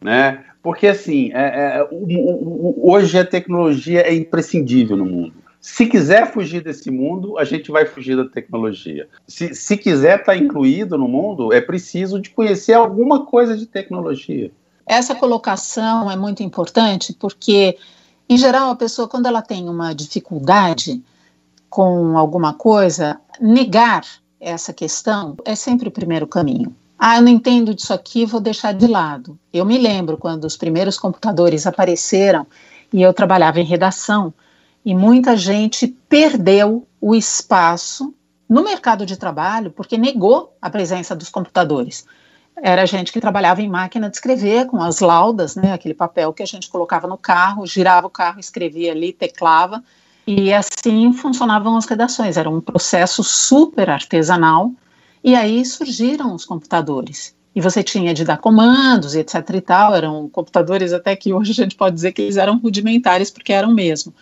né? 0.00 0.44
Porque 0.62 0.86
assim, 0.86 1.32
é, 1.32 1.78
é, 1.78 1.88
o, 1.90 1.96
o, 1.96 2.92
hoje 2.92 3.18
a 3.18 3.24
tecnologia 3.24 4.02
é 4.02 4.14
imprescindível 4.14 4.96
no 4.96 5.06
mundo. 5.06 5.41
Se 5.62 5.86
quiser 5.86 6.32
fugir 6.32 6.60
desse 6.60 6.90
mundo, 6.90 7.38
a 7.38 7.44
gente 7.44 7.70
vai 7.70 7.86
fugir 7.86 8.16
da 8.16 8.28
tecnologia. 8.28 9.08
Se, 9.28 9.54
se 9.54 9.76
quiser 9.76 10.18
estar 10.18 10.32
tá 10.32 10.36
incluído 10.36 10.98
no 10.98 11.06
mundo, 11.06 11.52
é 11.52 11.60
preciso 11.60 12.20
de 12.20 12.30
conhecer 12.30 12.72
alguma 12.72 13.24
coisa 13.24 13.56
de 13.56 13.64
tecnologia. 13.64 14.50
Essa 14.84 15.14
colocação 15.14 16.10
é 16.10 16.16
muito 16.16 16.42
importante 16.42 17.12
porque, 17.12 17.78
em 18.28 18.36
geral, 18.36 18.70
a 18.70 18.76
pessoa, 18.76 19.06
quando 19.06 19.26
ela 19.26 19.40
tem 19.40 19.68
uma 19.68 19.94
dificuldade 19.94 21.00
com 21.70 22.18
alguma 22.18 22.52
coisa, 22.52 23.20
negar 23.40 24.02
essa 24.40 24.72
questão 24.72 25.36
é 25.44 25.54
sempre 25.54 25.86
o 25.86 25.92
primeiro 25.92 26.26
caminho. 26.26 26.74
Ah, 26.98 27.18
eu 27.18 27.22
não 27.22 27.28
entendo 27.28 27.72
disso 27.72 27.94
aqui, 27.94 28.26
vou 28.26 28.40
deixar 28.40 28.72
de 28.72 28.88
lado. 28.88 29.38
Eu 29.52 29.64
me 29.64 29.78
lembro 29.78 30.18
quando 30.18 30.44
os 30.44 30.56
primeiros 30.56 30.98
computadores 30.98 31.68
apareceram 31.68 32.44
e 32.92 33.00
eu 33.00 33.14
trabalhava 33.14 33.60
em 33.60 33.64
redação 33.64 34.34
e 34.84 34.94
muita 34.94 35.36
gente 35.36 35.86
perdeu 36.08 36.86
o 37.00 37.14
espaço 37.14 38.14
no 38.48 38.62
mercado 38.62 39.06
de 39.06 39.16
trabalho 39.16 39.70
porque 39.70 39.96
negou 39.96 40.56
a 40.60 40.68
presença 40.68 41.14
dos 41.14 41.28
computadores. 41.28 42.04
Era 42.56 42.84
gente 42.86 43.12
que 43.12 43.20
trabalhava 43.20 43.62
em 43.62 43.68
máquina 43.68 44.10
de 44.10 44.16
escrever, 44.16 44.66
com 44.66 44.82
as 44.82 45.00
laudas, 45.00 45.56
né, 45.56 45.72
aquele 45.72 45.94
papel 45.94 46.32
que 46.32 46.42
a 46.42 46.46
gente 46.46 46.68
colocava 46.68 47.08
no 47.08 47.16
carro, 47.16 47.66
girava 47.66 48.06
o 48.06 48.10
carro, 48.10 48.38
escrevia 48.38 48.92
ali, 48.92 49.12
teclava, 49.12 49.82
e 50.26 50.52
assim 50.52 51.12
funcionavam 51.12 51.76
as 51.76 51.86
redações. 51.86 52.36
Era 52.36 52.50
um 52.50 52.60
processo 52.60 53.24
super 53.24 53.88
artesanal, 53.88 54.70
e 55.24 55.34
aí 55.34 55.64
surgiram 55.64 56.34
os 56.34 56.44
computadores. 56.44 57.34
E 57.54 57.60
você 57.60 57.82
tinha 57.82 58.14
de 58.14 58.24
dar 58.24 58.38
comandos, 58.38 59.14
etc 59.14 59.48
e 59.54 59.60
tal, 59.60 59.94
eram 59.94 60.28
computadores 60.28 60.92
até 60.92 61.14
que 61.16 61.32
hoje 61.32 61.52
a 61.52 61.54
gente 61.54 61.74
pode 61.74 61.94
dizer 61.94 62.12
que 62.12 62.22
eles 62.22 62.36
eram 62.36 62.58
rudimentares, 62.58 63.30
porque 63.30 63.52
eram 63.52 63.72
mesmo. 63.72 64.12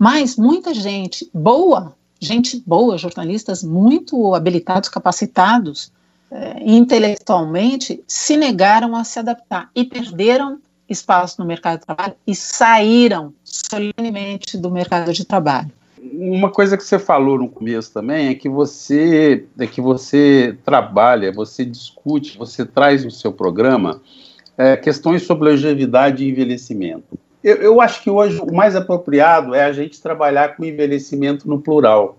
Mas 0.00 0.34
muita 0.34 0.72
gente 0.72 1.28
boa, 1.34 1.94
gente 2.18 2.62
boa, 2.66 2.96
jornalistas 2.96 3.62
muito 3.62 4.34
habilitados, 4.34 4.88
capacitados 4.88 5.92
eh, 6.30 6.62
intelectualmente, 6.64 8.02
se 8.06 8.34
negaram 8.34 8.96
a 8.96 9.04
se 9.04 9.18
adaptar 9.18 9.68
e 9.74 9.84
perderam 9.84 10.58
espaço 10.88 11.38
no 11.38 11.46
mercado 11.46 11.80
de 11.80 11.84
trabalho 11.84 12.14
e 12.26 12.34
saíram 12.34 13.34
solenemente 13.44 14.56
do 14.56 14.70
mercado 14.70 15.12
de 15.12 15.22
trabalho. 15.22 15.70
Uma 16.00 16.50
coisa 16.50 16.78
que 16.78 16.82
você 16.82 16.98
falou 16.98 17.36
no 17.36 17.50
começo 17.50 17.92
também 17.92 18.28
é 18.28 18.34
que 18.34 18.48
você 18.48 19.44
é 19.58 19.66
que 19.66 19.82
você 19.82 20.56
trabalha, 20.64 21.30
você 21.30 21.62
discute, 21.62 22.38
você 22.38 22.64
traz 22.64 23.04
no 23.04 23.10
seu 23.10 23.34
programa 23.34 24.00
é, 24.56 24.78
questões 24.78 25.24
sobre 25.24 25.50
longevidade 25.50 26.24
e 26.24 26.30
envelhecimento. 26.30 27.18
Eu, 27.42 27.56
eu 27.56 27.80
acho 27.80 28.02
que 28.02 28.10
hoje 28.10 28.40
o 28.40 28.52
mais 28.52 28.76
apropriado 28.76 29.54
é 29.54 29.64
a 29.64 29.72
gente 29.72 30.02
trabalhar 30.02 30.56
com 30.56 30.64
envelhecimento 30.64 31.48
no 31.48 31.60
plural. 31.60 32.18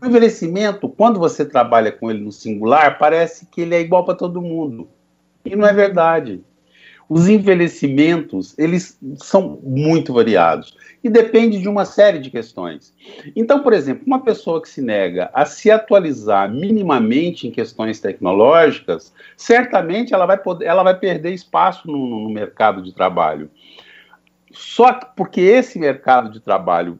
O 0.00 0.06
envelhecimento, 0.06 0.88
quando 0.88 1.18
você 1.18 1.44
trabalha 1.44 1.90
com 1.90 2.10
ele 2.10 2.22
no 2.22 2.30
singular, 2.30 2.98
parece 2.98 3.46
que 3.46 3.62
ele 3.62 3.74
é 3.74 3.80
igual 3.80 4.04
para 4.04 4.14
todo 4.14 4.42
mundo. 4.42 4.88
E 5.44 5.56
não 5.56 5.66
é 5.66 5.72
verdade. 5.72 6.42
Os 7.08 7.28
envelhecimentos, 7.28 8.56
eles 8.56 8.96
são 9.16 9.58
muito 9.64 10.12
variados 10.12 10.76
e 11.02 11.08
depende 11.10 11.58
de 11.58 11.68
uma 11.68 11.84
série 11.84 12.20
de 12.20 12.30
questões. 12.30 12.94
Então, 13.34 13.64
por 13.64 13.72
exemplo, 13.72 14.04
uma 14.06 14.20
pessoa 14.20 14.62
que 14.62 14.68
se 14.68 14.80
nega 14.80 15.28
a 15.34 15.44
se 15.44 15.72
atualizar 15.72 16.48
minimamente 16.48 17.48
em 17.48 17.50
questões 17.50 17.98
tecnológicas, 17.98 19.12
certamente 19.36 20.14
ela 20.14 20.24
vai, 20.24 20.38
poder, 20.38 20.66
ela 20.66 20.84
vai 20.84 20.96
perder 20.96 21.32
espaço 21.32 21.90
no, 21.90 21.98
no 21.98 22.30
mercado 22.30 22.80
de 22.80 22.94
trabalho. 22.94 23.50
Só 24.50 24.92
que 24.92 25.06
porque 25.16 25.40
esse 25.40 25.78
mercado 25.78 26.30
de 26.30 26.40
trabalho, 26.40 26.98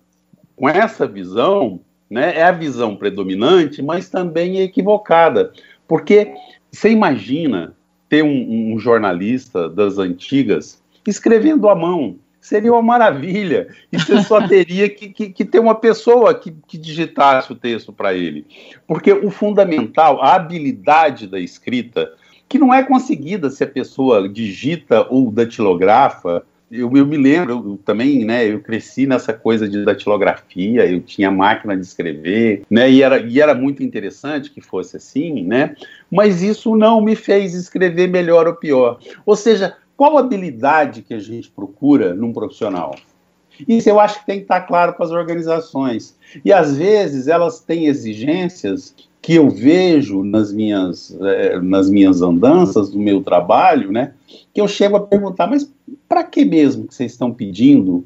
com 0.56 0.68
essa 0.68 1.06
visão, 1.06 1.80
né, 2.08 2.36
é 2.36 2.42
a 2.42 2.52
visão 2.52 2.96
predominante, 2.96 3.82
mas 3.82 4.08
também 4.08 4.58
é 4.58 4.62
equivocada. 4.62 5.52
Porque 5.86 6.34
você 6.70 6.90
imagina 6.90 7.74
ter 8.08 8.22
um, 8.22 8.74
um 8.74 8.78
jornalista 8.78 9.68
das 9.68 9.98
antigas 9.98 10.82
escrevendo 11.06 11.68
à 11.68 11.74
mão, 11.74 12.16
seria 12.40 12.72
uma 12.72 12.82
maravilha. 12.82 13.68
E 13.92 13.98
você 13.98 14.22
só 14.22 14.46
teria 14.48 14.88
que, 14.88 15.10
que, 15.10 15.30
que, 15.30 15.44
ter 15.44 15.60
uma 15.60 15.74
pessoa 15.74 16.34
que, 16.34 16.54
que 16.66 16.78
digitasse 16.78 17.52
o 17.52 17.56
texto 17.56 17.92
para 17.92 18.14
ele. 18.14 18.46
Porque 18.86 19.12
o 19.12 19.30
fundamental, 19.30 20.22
a 20.22 20.34
habilidade 20.34 21.26
da 21.26 21.38
escrita, 21.38 22.12
que 22.48 22.58
não 22.58 22.74
é 22.74 22.82
conseguida 22.82 23.50
se 23.50 23.62
a 23.62 23.68
pessoa 23.68 24.28
digita 24.28 25.06
ou 25.08 25.30
datilografa, 25.30 26.44
eu, 26.70 26.90
eu 26.96 27.04
me 27.04 27.16
lembro 27.16 27.52
eu, 27.52 27.80
também, 27.84 28.24
né? 28.24 28.46
Eu 28.46 28.60
cresci 28.60 29.06
nessa 29.06 29.32
coisa 29.32 29.68
de 29.68 29.84
datilografia, 29.84 30.86
eu 30.86 31.00
tinha 31.00 31.30
máquina 31.30 31.76
de 31.76 31.82
escrever, 31.82 32.62
né? 32.70 32.90
E 32.90 33.02
era, 33.02 33.18
e 33.18 33.40
era 33.40 33.54
muito 33.54 33.82
interessante 33.82 34.50
que 34.50 34.60
fosse 34.60 34.96
assim, 34.96 35.42
né? 35.42 35.74
Mas 36.10 36.42
isso 36.42 36.76
não 36.76 37.00
me 37.00 37.16
fez 37.16 37.54
escrever 37.54 38.08
melhor 38.08 38.46
ou 38.46 38.54
pior. 38.54 38.98
Ou 39.26 39.34
seja, 39.34 39.76
qual 39.96 40.16
habilidade 40.16 41.02
que 41.02 41.12
a 41.12 41.18
gente 41.18 41.50
procura 41.50 42.14
num 42.14 42.32
profissional? 42.32 42.94
Isso 43.68 43.90
eu 43.90 43.98
acho 43.98 44.20
que 44.20 44.26
tem 44.26 44.36
que 44.36 44.44
estar 44.44 44.60
claro 44.62 44.94
para 44.94 45.04
as 45.04 45.10
organizações. 45.10 46.16
E 46.44 46.52
às 46.52 46.76
vezes 46.76 47.28
elas 47.28 47.60
têm 47.60 47.86
exigências 47.86 48.94
que 49.20 49.34
eu 49.34 49.50
vejo 49.50 50.24
nas 50.24 50.50
minhas, 50.52 51.14
eh, 51.20 51.60
nas 51.60 51.90
minhas 51.90 52.22
andanças 52.22 52.88
do 52.88 52.98
meu 52.98 53.22
trabalho, 53.22 53.92
né? 53.92 54.14
Que 54.52 54.60
eu 54.60 54.68
chego 54.68 54.96
a 54.96 55.06
perguntar, 55.06 55.46
mas 55.46 55.72
para 56.08 56.24
que 56.24 56.44
mesmo 56.44 56.86
que 56.86 56.94
vocês 56.94 57.12
estão 57.12 57.32
pedindo 57.32 58.04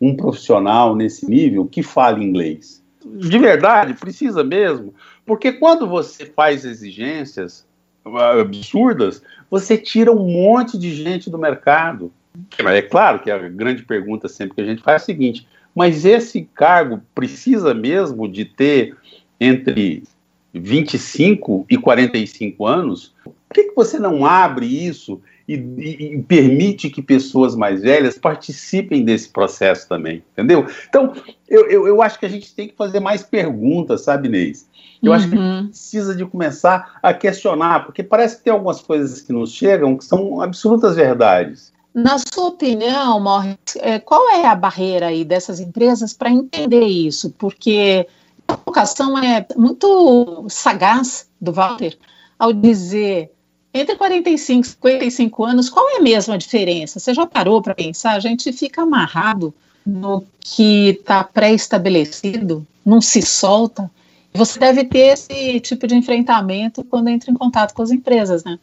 um 0.00 0.16
profissional 0.16 0.94
nesse 0.94 1.28
nível 1.28 1.66
que 1.66 1.82
fale 1.82 2.24
inglês? 2.24 2.82
De 3.04 3.38
verdade, 3.38 3.94
precisa 3.94 4.44
mesmo? 4.44 4.94
Porque 5.24 5.52
quando 5.52 5.88
você 5.88 6.26
faz 6.26 6.64
exigências 6.64 7.66
ah, 8.04 8.40
absurdas, 8.40 9.22
você 9.50 9.76
tira 9.76 10.12
um 10.12 10.26
monte 10.26 10.78
de 10.78 10.94
gente 10.94 11.30
do 11.30 11.38
mercado. 11.38 12.12
É 12.58 12.82
claro 12.82 13.20
que 13.20 13.30
a 13.30 13.38
grande 13.48 13.82
pergunta 13.82 14.28
sempre 14.28 14.54
que 14.54 14.60
a 14.60 14.64
gente 14.64 14.82
faz 14.82 15.02
é 15.02 15.04
a 15.04 15.06
seguinte: 15.06 15.46
mas 15.74 16.04
esse 16.04 16.48
cargo 16.54 17.02
precisa 17.14 17.74
mesmo 17.74 18.28
de 18.28 18.44
ter 18.44 18.96
entre 19.40 20.04
25 20.52 21.66
e 21.68 21.76
45 21.76 22.66
anos? 22.66 23.14
Por 23.24 23.54
que, 23.54 23.64
que 23.64 23.74
você 23.74 23.98
não 23.98 24.24
abre 24.24 24.66
isso 24.66 25.20
e, 25.50 25.54
e, 25.54 26.14
e, 26.14 26.22
permite 26.22 26.88
que 26.88 27.02
pessoas 27.02 27.56
mais 27.56 27.82
velhas 27.82 28.16
participem 28.16 29.04
desse 29.04 29.28
processo 29.28 29.88
também, 29.88 30.22
entendeu? 30.32 30.64
Então, 30.88 31.12
eu, 31.48 31.68
eu, 31.68 31.88
eu 31.88 32.00
acho 32.00 32.20
que 32.20 32.26
a 32.26 32.28
gente 32.28 32.54
tem 32.54 32.68
que 32.68 32.76
fazer 32.76 33.00
mais 33.00 33.24
perguntas, 33.24 34.02
sabe, 34.02 34.28
Inês? 34.28 34.68
Eu 35.02 35.10
uhum. 35.10 35.16
acho 35.16 35.28
que 35.28 35.34
a 35.34 35.38
gente 35.38 35.68
precisa 35.70 36.14
de 36.14 36.24
começar 36.24 37.00
a 37.02 37.12
questionar, 37.12 37.84
porque 37.84 38.04
parece 38.04 38.36
que 38.36 38.44
tem 38.44 38.52
algumas 38.52 38.80
coisas 38.80 39.20
que 39.20 39.32
nos 39.32 39.52
chegam 39.52 39.96
que 39.96 40.04
são 40.04 40.40
absolutas 40.40 40.94
verdades. 40.94 41.72
Na 41.92 42.16
sua 42.32 42.46
opinião, 42.46 43.18
Morris, 43.18 43.56
é, 43.78 43.98
qual 43.98 44.30
é 44.30 44.46
a 44.46 44.54
barreira 44.54 45.08
aí 45.08 45.24
dessas 45.24 45.58
empresas 45.58 46.12
para 46.12 46.30
entender 46.30 46.84
isso? 46.84 47.30
Porque 47.30 48.06
a 48.46 48.56
colocação 48.56 49.18
é 49.18 49.44
muito 49.56 50.46
sagaz 50.48 51.28
do 51.40 51.52
Walter 51.52 51.98
ao 52.38 52.52
dizer 52.52 53.32
entre 53.72 53.96
45 53.96 54.66
e 54.66 54.70
55 54.70 55.44
anos, 55.44 55.70
qual 55.70 55.88
é 55.96 56.00
mesmo 56.00 56.34
a 56.34 56.36
diferença? 56.36 56.98
Você 56.98 57.14
já 57.14 57.26
parou 57.26 57.62
para 57.62 57.74
pensar? 57.74 58.12
A 58.12 58.20
gente 58.20 58.52
fica 58.52 58.82
amarrado 58.82 59.54
no 59.86 60.24
que 60.40 60.90
está 60.90 61.22
pré-estabelecido, 61.22 62.66
não 62.84 63.00
se 63.00 63.22
solta. 63.22 63.90
Você 64.32 64.58
deve 64.58 64.84
ter 64.84 65.12
esse 65.12 65.60
tipo 65.60 65.86
de 65.86 65.94
enfrentamento 65.94 66.84
quando 66.84 67.08
entra 67.08 67.30
em 67.30 67.34
contato 67.34 67.74
com 67.74 67.82
as 67.82 67.90
empresas, 67.90 68.44
né? 68.44 68.58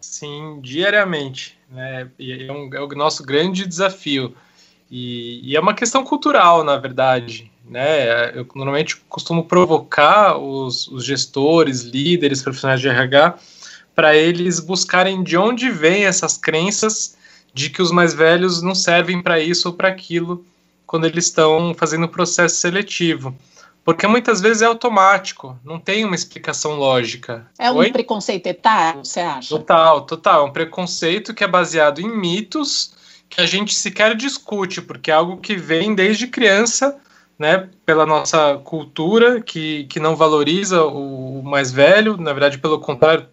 Sim, 0.00 0.60
diariamente. 0.62 1.58
Né? 1.70 2.08
É, 2.18 2.52
um, 2.52 2.70
é 2.72 2.80
o 2.80 2.88
nosso 2.88 3.22
grande 3.22 3.66
desafio. 3.66 4.34
E, 4.90 5.40
e, 5.42 5.56
é 5.56 5.60
uma 5.60 5.74
questão 5.74 6.04
cultural, 6.04 6.62
na 6.62 6.76
verdade. 6.76 7.50
Né? 7.68 8.38
Eu 8.38 8.46
normalmente 8.54 8.96
costumo 9.08 9.44
provocar 9.44 10.36
os, 10.36 10.86
os 10.88 11.04
gestores, 11.04 11.80
líderes, 11.82 12.42
profissionais 12.42 12.80
de 12.80 12.88
RH, 12.88 13.38
para 13.94 14.16
eles 14.16 14.60
buscarem 14.60 15.22
de 15.22 15.36
onde 15.36 15.70
vêm 15.70 16.04
essas 16.04 16.36
crenças 16.36 17.16
de 17.52 17.70
que 17.70 17.80
os 17.80 17.92
mais 17.92 18.12
velhos 18.12 18.60
não 18.60 18.74
servem 18.74 19.22
para 19.22 19.38
isso 19.38 19.68
ou 19.68 19.74
para 19.74 19.88
aquilo 19.88 20.44
quando 20.86 21.06
eles 21.06 21.26
estão 21.26 21.74
fazendo 21.74 22.04
o 22.04 22.08
processo 22.08 22.56
seletivo. 22.56 23.34
Porque 23.84 24.06
muitas 24.06 24.40
vezes 24.40 24.62
é 24.62 24.66
automático, 24.66 25.58
não 25.62 25.78
tem 25.78 26.04
uma 26.04 26.14
explicação 26.14 26.76
lógica. 26.76 27.46
É 27.58 27.70
um 27.70 27.76
Oi? 27.76 27.92
preconceito 27.92 28.46
etário, 28.46 29.04
você 29.04 29.20
acha? 29.20 29.48
Total, 29.50 30.00
total. 30.00 30.46
É 30.46 30.48
um 30.48 30.52
preconceito 30.52 31.34
que 31.34 31.44
é 31.44 31.46
baseado 31.48 32.00
em 32.00 32.08
mitos 32.08 32.94
que 33.28 33.40
a 33.40 33.46
gente 33.46 33.74
sequer 33.74 34.16
discute, 34.16 34.80
porque 34.80 35.10
é 35.10 35.14
algo 35.14 35.36
que 35.36 35.56
vem 35.56 35.94
desde 35.94 36.26
criança, 36.26 36.96
né, 37.38 37.68
pela 37.84 38.06
nossa 38.06 38.58
cultura, 38.64 39.40
que, 39.40 39.84
que 39.84 40.00
não 40.00 40.16
valoriza 40.16 40.84
o 40.84 41.42
mais 41.42 41.70
velho, 41.72 42.16
na 42.16 42.32
verdade, 42.32 42.58
pelo 42.58 42.78
contrário, 42.78 43.26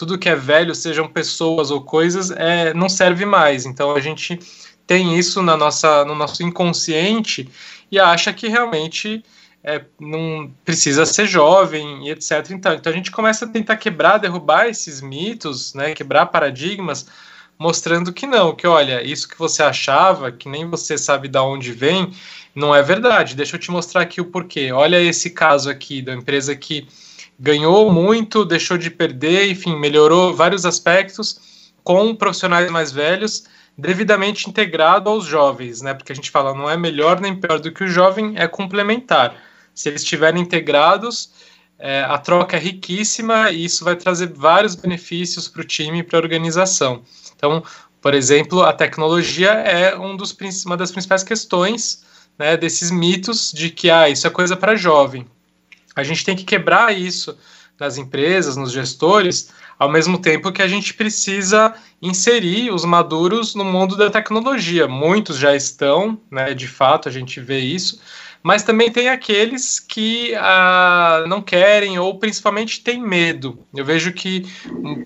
tudo 0.00 0.16
que 0.16 0.30
é 0.30 0.34
velho, 0.34 0.74
sejam 0.74 1.06
pessoas 1.06 1.70
ou 1.70 1.82
coisas, 1.82 2.30
é, 2.30 2.72
não 2.72 2.88
serve 2.88 3.26
mais. 3.26 3.66
Então 3.66 3.94
a 3.94 4.00
gente 4.00 4.40
tem 4.86 5.18
isso 5.18 5.42
na 5.42 5.58
nossa, 5.58 6.06
no 6.06 6.14
nosso 6.14 6.42
inconsciente 6.42 7.46
e 7.92 8.00
acha 8.00 8.32
que 8.32 8.48
realmente 8.48 9.22
é, 9.62 9.84
não 10.00 10.50
precisa 10.64 11.04
ser 11.04 11.26
jovem 11.26 12.06
e 12.06 12.12
etc. 12.12 12.50
Então, 12.50 12.72
então 12.72 12.90
a 12.90 12.96
gente 12.96 13.10
começa 13.10 13.44
a 13.44 13.48
tentar 13.48 13.76
quebrar, 13.76 14.16
derrubar 14.16 14.68
esses 14.68 15.02
mitos, 15.02 15.74
né, 15.74 15.92
quebrar 15.92 16.24
paradigmas, 16.26 17.06
mostrando 17.58 18.10
que 18.10 18.26
não, 18.26 18.56
que 18.56 18.66
olha, 18.66 19.06
isso 19.06 19.28
que 19.28 19.38
você 19.38 19.62
achava, 19.62 20.32
que 20.32 20.48
nem 20.48 20.64
você 20.64 20.96
sabe 20.96 21.28
de 21.28 21.38
onde 21.38 21.72
vem, 21.72 22.10
não 22.54 22.74
é 22.74 22.82
verdade. 22.82 23.36
Deixa 23.36 23.56
eu 23.56 23.60
te 23.60 23.70
mostrar 23.70 24.00
aqui 24.00 24.18
o 24.18 24.24
porquê. 24.24 24.72
Olha 24.72 24.98
esse 24.98 25.28
caso 25.28 25.68
aqui 25.68 26.00
da 26.00 26.14
empresa 26.14 26.56
que 26.56 26.88
ganhou 27.40 27.90
muito, 27.90 28.44
deixou 28.44 28.76
de 28.76 28.90
perder, 28.90 29.50
enfim, 29.50 29.74
melhorou 29.74 30.34
vários 30.34 30.66
aspectos 30.66 31.72
com 31.82 32.14
profissionais 32.14 32.70
mais 32.70 32.92
velhos 32.92 33.44
devidamente 33.78 34.48
integrado 34.48 35.08
aos 35.08 35.24
jovens, 35.24 35.80
né? 35.80 35.94
Porque 35.94 36.12
a 36.12 36.14
gente 36.14 36.30
fala 36.30 36.54
não 36.54 36.68
é 36.68 36.76
melhor 36.76 37.18
nem 37.18 37.34
pior 37.34 37.58
do 37.58 37.72
que 37.72 37.84
o 37.84 37.88
jovem, 37.88 38.34
é 38.36 38.46
complementar. 38.46 39.34
Se 39.74 39.88
eles 39.88 40.02
estiverem 40.02 40.42
integrados, 40.42 41.32
é, 41.78 42.02
a 42.02 42.18
troca 42.18 42.58
é 42.58 42.60
riquíssima 42.60 43.50
e 43.50 43.64
isso 43.64 43.84
vai 43.84 43.96
trazer 43.96 44.30
vários 44.34 44.74
benefícios 44.74 45.48
para 45.48 45.62
o 45.62 45.64
time 45.64 46.00
e 46.00 46.02
para 46.02 46.18
a 46.18 46.22
organização. 46.22 47.02
Então, 47.34 47.62
por 48.02 48.12
exemplo, 48.12 48.62
a 48.62 48.72
tecnologia 48.74 49.50
é 49.50 49.96
um 49.96 50.14
dos, 50.14 50.36
uma 50.66 50.76
das 50.76 50.92
principais 50.92 51.22
questões 51.22 52.04
né, 52.38 52.54
desses 52.58 52.90
mitos 52.90 53.50
de 53.50 53.70
que 53.70 53.90
ah, 53.90 54.10
isso 54.10 54.26
é 54.26 54.30
coisa 54.30 54.56
para 54.56 54.76
jovem. 54.76 55.26
A 55.94 56.02
gente 56.02 56.24
tem 56.24 56.36
que 56.36 56.44
quebrar 56.44 56.96
isso 56.96 57.36
nas 57.78 57.96
empresas, 57.96 58.56
nos 58.56 58.72
gestores, 58.72 59.50
ao 59.78 59.88
mesmo 59.88 60.18
tempo 60.18 60.52
que 60.52 60.60
a 60.60 60.68
gente 60.68 60.92
precisa 60.92 61.74
inserir 62.02 62.70
os 62.70 62.84
maduros 62.84 63.54
no 63.54 63.64
mundo 63.64 63.96
da 63.96 64.10
tecnologia. 64.10 64.86
Muitos 64.86 65.38
já 65.38 65.56
estão, 65.56 66.20
né, 66.30 66.52
de 66.52 66.68
fato, 66.68 67.08
a 67.08 67.12
gente 67.12 67.40
vê 67.40 67.60
isso, 67.60 67.98
mas 68.42 68.62
também 68.62 68.90
tem 68.90 69.08
aqueles 69.08 69.80
que 69.80 70.34
ah, 70.36 71.24
não 71.26 71.40
querem 71.40 71.98
ou 71.98 72.18
principalmente 72.18 72.82
têm 72.82 73.00
medo. 73.00 73.66
Eu 73.74 73.84
vejo 73.84 74.12
que 74.12 74.46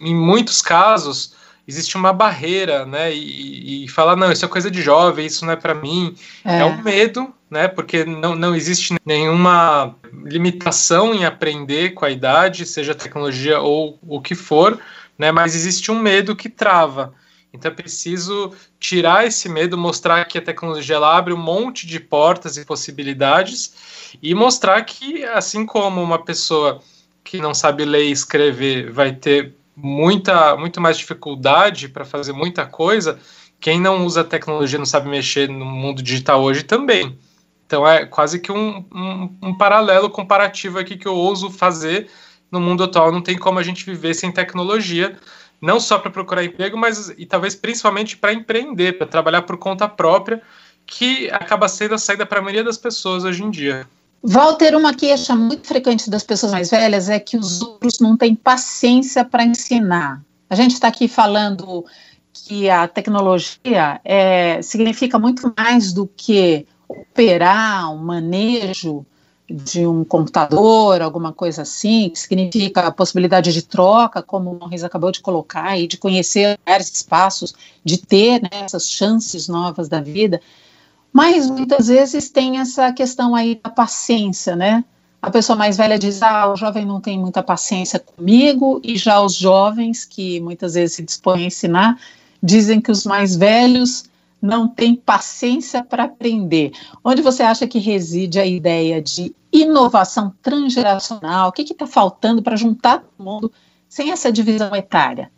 em 0.00 0.14
muitos 0.14 0.60
casos 0.60 1.34
existe 1.66 1.96
uma 1.96 2.12
barreira, 2.12 2.84
né? 2.84 3.12
E, 3.12 3.84
e 3.84 3.88
falar, 3.88 4.16
não, 4.16 4.30
isso 4.30 4.44
é 4.44 4.48
coisa 4.48 4.70
de 4.70 4.82
jovem, 4.82 5.26
isso 5.26 5.44
não 5.44 5.52
é 5.52 5.56
para 5.56 5.74
mim. 5.74 6.14
É. 6.44 6.60
é 6.60 6.64
um 6.64 6.82
medo, 6.82 7.32
né? 7.54 7.68
Porque 7.68 8.04
não, 8.04 8.34
não 8.34 8.54
existe 8.54 8.96
nenhuma 9.06 9.94
limitação 10.24 11.14
em 11.14 11.24
aprender 11.24 11.90
com 11.90 12.04
a 12.04 12.10
idade, 12.10 12.66
seja 12.66 12.96
tecnologia 12.96 13.60
ou 13.60 13.96
o 14.02 14.20
que 14.20 14.34
for, 14.34 14.76
né? 15.16 15.30
Mas 15.30 15.54
existe 15.54 15.92
um 15.92 15.98
medo 16.00 16.34
que 16.34 16.48
trava. 16.48 17.14
Então 17.52 17.70
é 17.70 17.74
preciso 17.74 18.52
tirar 18.80 19.24
esse 19.24 19.48
medo, 19.48 19.78
mostrar 19.78 20.24
que 20.24 20.36
a 20.36 20.42
tecnologia 20.42 20.96
ela 20.96 21.16
abre 21.16 21.32
um 21.32 21.38
monte 21.38 21.86
de 21.86 22.00
portas 22.00 22.56
e 22.56 22.64
possibilidades 22.64 24.16
e 24.20 24.34
mostrar 24.34 24.82
que, 24.82 25.24
assim 25.24 25.64
como 25.64 26.02
uma 26.02 26.18
pessoa 26.18 26.82
que 27.22 27.40
não 27.40 27.54
sabe 27.54 27.84
ler 27.84 28.06
e 28.06 28.10
escrever 28.10 28.90
vai 28.90 29.12
ter 29.12 29.54
muita, 29.76 30.56
muito 30.56 30.80
mais 30.80 30.98
dificuldade 30.98 31.88
para 31.88 32.04
fazer 32.04 32.32
muita 32.32 32.66
coisa, 32.66 33.20
quem 33.60 33.80
não 33.80 34.04
usa 34.04 34.24
tecnologia, 34.24 34.76
não 34.78 34.84
sabe 34.84 35.08
mexer 35.08 35.48
no 35.48 35.64
mundo 35.64 36.02
digital 36.02 36.42
hoje 36.42 36.64
também. 36.64 37.16
Então 37.66 37.86
é 37.86 38.04
quase 38.06 38.38
que 38.38 38.52
um, 38.52 38.84
um, 38.92 39.36
um 39.42 39.54
paralelo 39.56 40.10
comparativo 40.10 40.78
aqui 40.78 40.96
que 40.96 41.08
eu 41.08 41.14
ouso 41.14 41.50
fazer 41.50 42.10
no 42.50 42.60
mundo 42.60 42.84
atual. 42.84 43.10
Não 43.10 43.22
tem 43.22 43.36
como 43.36 43.58
a 43.58 43.62
gente 43.62 43.84
viver 43.84 44.14
sem 44.14 44.30
tecnologia, 44.30 45.16
não 45.60 45.80
só 45.80 45.98
para 45.98 46.10
procurar 46.10 46.44
emprego, 46.44 46.76
mas 46.76 47.12
e 47.16 47.26
talvez 47.26 47.54
principalmente 47.54 48.16
para 48.16 48.32
empreender, 48.32 48.98
para 48.98 49.06
trabalhar 49.06 49.42
por 49.42 49.56
conta 49.56 49.88
própria, 49.88 50.42
que 50.86 51.30
acaba 51.30 51.68
sendo 51.68 51.94
a 51.94 51.98
saída 51.98 52.26
para 52.26 52.38
a 52.38 52.42
maioria 52.42 52.64
das 52.64 52.76
pessoas 52.76 53.24
hoje 53.24 53.42
em 53.42 53.50
dia. 53.50 53.86
Walter, 54.22 54.74
uma 54.74 54.94
queixa 54.94 55.36
muito 55.36 55.66
frequente 55.66 56.08
das 56.08 56.22
pessoas 56.22 56.52
mais 56.52 56.70
velhas 56.70 57.10
é 57.10 57.18
que 57.18 57.36
os 57.36 57.60
outros 57.60 58.00
não 58.00 58.16
têm 58.16 58.34
paciência 58.34 59.22
para 59.24 59.44
ensinar. 59.44 60.22
A 60.48 60.54
gente 60.54 60.72
está 60.72 60.88
aqui 60.88 61.08
falando 61.08 61.84
que 62.32 62.70
a 62.70 62.88
tecnologia 62.88 64.00
é, 64.04 64.62
significa 64.62 65.18
muito 65.18 65.52
mais 65.56 65.92
do 65.92 66.06
que 66.06 66.66
operar 67.00 67.92
um 67.92 67.98
manejo 67.98 69.04
de 69.48 69.86
um 69.86 70.04
computador, 70.04 71.02
alguma 71.02 71.32
coisa 71.32 71.62
assim, 71.62 72.08
que 72.08 72.18
significa 72.18 72.80
a 72.82 72.90
possibilidade 72.90 73.52
de 73.52 73.62
troca, 73.62 74.22
como 74.22 74.50
o 74.50 74.58
Morris 74.58 74.82
acabou 74.82 75.12
de 75.12 75.20
colocar, 75.20 75.78
e 75.78 75.86
de 75.86 75.98
conhecer 75.98 76.58
vários 76.64 76.90
espaços, 76.90 77.54
de 77.84 77.98
ter 77.98 78.40
né, 78.42 78.48
essas 78.52 78.88
chances 78.88 79.46
novas 79.46 79.88
da 79.88 80.00
vida. 80.00 80.40
Mas 81.12 81.48
muitas 81.48 81.88
vezes 81.88 82.30
tem 82.30 82.58
essa 82.58 82.90
questão 82.92 83.34
aí 83.34 83.60
da 83.62 83.70
paciência, 83.70 84.56
né? 84.56 84.82
A 85.20 85.30
pessoa 85.30 85.56
mais 85.56 85.76
velha 85.76 85.98
diz: 85.98 86.22
ah, 86.22 86.50
o 86.50 86.56
jovem 86.56 86.84
não 86.84 87.00
tem 87.00 87.18
muita 87.18 87.42
paciência 87.42 87.98
comigo, 87.98 88.80
e 88.82 88.96
já 88.96 89.20
os 89.20 89.34
jovens, 89.34 90.04
que 90.04 90.40
muitas 90.40 90.74
vezes 90.74 90.96
se 90.96 91.02
dispõem 91.02 91.44
a 91.44 91.46
ensinar, 91.46 91.98
dizem 92.42 92.80
que 92.80 92.90
os 92.90 93.06
mais 93.06 93.36
velhos 93.36 94.04
não 94.44 94.68
têm 94.68 94.94
paciência 94.94 95.82
para 95.82 96.04
aprender. 96.04 96.72
Onde 97.02 97.22
você 97.22 97.42
acha 97.42 97.66
que 97.66 97.78
reside 97.78 98.38
a 98.38 98.44
ideia 98.44 99.00
de 99.00 99.34
inovação 99.50 100.34
transgeracional? 100.42 101.48
O 101.48 101.52
que 101.52 101.62
está 101.62 101.86
faltando 101.86 102.42
para 102.42 102.54
juntar 102.54 102.98
todo 102.98 103.24
mundo 103.24 103.52
sem 103.88 104.12
essa 104.12 104.30
divisão 104.30 104.76
etária? 104.76 105.32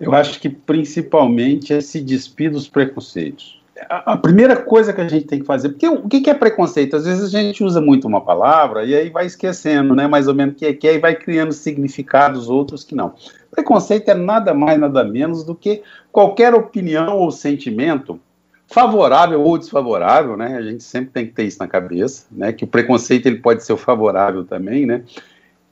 Eu 0.00 0.14
acho 0.14 0.40
que 0.40 0.48
principalmente 0.48 1.74
é 1.74 1.82
se 1.82 2.00
despir 2.00 2.50
dos 2.50 2.66
preconceitos 2.66 3.58
a 3.88 4.16
primeira 4.16 4.56
coisa 4.56 4.92
que 4.92 5.00
a 5.00 5.06
gente 5.06 5.26
tem 5.26 5.38
que 5.38 5.46
fazer, 5.46 5.68
porque 5.70 5.88
o 5.88 6.08
que 6.08 6.28
é 6.28 6.34
preconceito? 6.34 6.96
Às 6.96 7.04
vezes 7.04 7.34
a 7.34 7.40
gente 7.40 7.62
usa 7.62 7.80
muito 7.80 8.08
uma 8.08 8.20
palavra 8.20 8.84
e 8.84 8.94
aí 8.94 9.08
vai 9.08 9.26
esquecendo, 9.26 9.94
né, 9.94 10.06
mais 10.06 10.26
ou 10.26 10.34
menos 10.34 10.54
o 10.54 10.56
que 10.56 10.66
é 10.66 10.72
que 10.72 10.88
é 10.88 10.94
e 10.94 10.98
vai 10.98 11.14
criando 11.14 11.52
significados 11.52 12.48
outros 12.48 12.82
que 12.82 12.94
não. 12.94 13.14
Preconceito 13.50 14.08
é 14.08 14.14
nada 14.14 14.52
mais, 14.52 14.78
nada 14.78 15.04
menos 15.04 15.44
do 15.44 15.54
que 15.54 15.82
qualquer 16.12 16.54
opinião 16.54 17.18
ou 17.18 17.30
sentimento 17.30 18.20
favorável 18.66 19.40
ou 19.40 19.56
desfavorável, 19.56 20.36
né? 20.36 20.56
A 20.56 20.62
gente 20.62 20.84
sempre 20.84 21.10
tem 21.10 21.26
que 21.26 21.32
ter 21.32 21.44
isso 21.44 21.58
na 21.58 21.66
cabeça, 21.66 22.26
né? 22.30 22.52
Que 22.52 22.64
o 22.64 22.68
preconceito 22.68 23.26
ele 23.26 23.38
pode 23.38 23.64
ser 23.64 23.76
favorável 23.76 24.44
também, 24.44 24.84
né? 24.84 25.04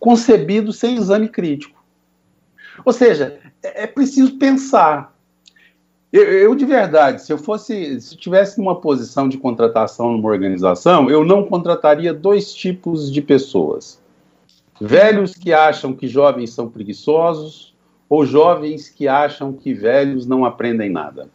Concebido 0.01 0.73
sem 0.73 0.97
exame 0.97 1.29
crítico. 1.29 1.83
Ou 2.85 2.93
seja, 2.93 3.39
é, 3.63 3.85
é 3.85 3.87
preciso 3.87 4.39
pensar, 4.39 5.15
eu, 6.13 6.23
eu, 6.23 6.55
de 6.55 6.65
verdade, 6.65 7.23
se 7.23 7.33
eu 7.33 7.37
fosse, 7.37 8.01
se 8.01 8.17
tivesse 8.17 8.59
uma 8.59 8.81
posição 8.81 9.29
de 9.29 9.37
contratação 9.37 10.13
numa 10.13 10.29
organização, 10.29 11.11
eu 11.11 11.25
não 11.25 11.45
contrataria 11.45 12.15
dois 12.15 12.55
tipos 12.55 13.13
de 13.13 13.21
pessoas: 13.21 14.01
velhos 14.81 15.35
que 15.35 15.53
acham 15.53 15.95
que 15.95 16.09
jovens 16.09 16.51
são 16.51 16.69
preguiçosos 16.69 17.75
ou 18.09 18.25
jovens 18.25 18.89
que 18.89 19.09
acham 19.09 19.53
que 19.53 19.75
velhos 19.75 20.27
não 20.27 20.45
aprendem 20.45 20.91
nada. 20.91 21.29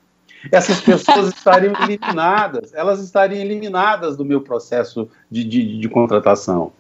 Essas 0.52 0.80
pessoas 0.82 1.28
estariam 1.36 1.74
eliminadas, 1.84 2.74
elas 2.74 3.02
estariam 3.02 3.42
eliminadas 3.42 4.18
do 4.18 4.26
meu 4.26 4.42
processo 4.42 5.10
de, 5.30 5.44
de, 5.44 5.80
de 5.80 5.90
contratação 5.90 6.72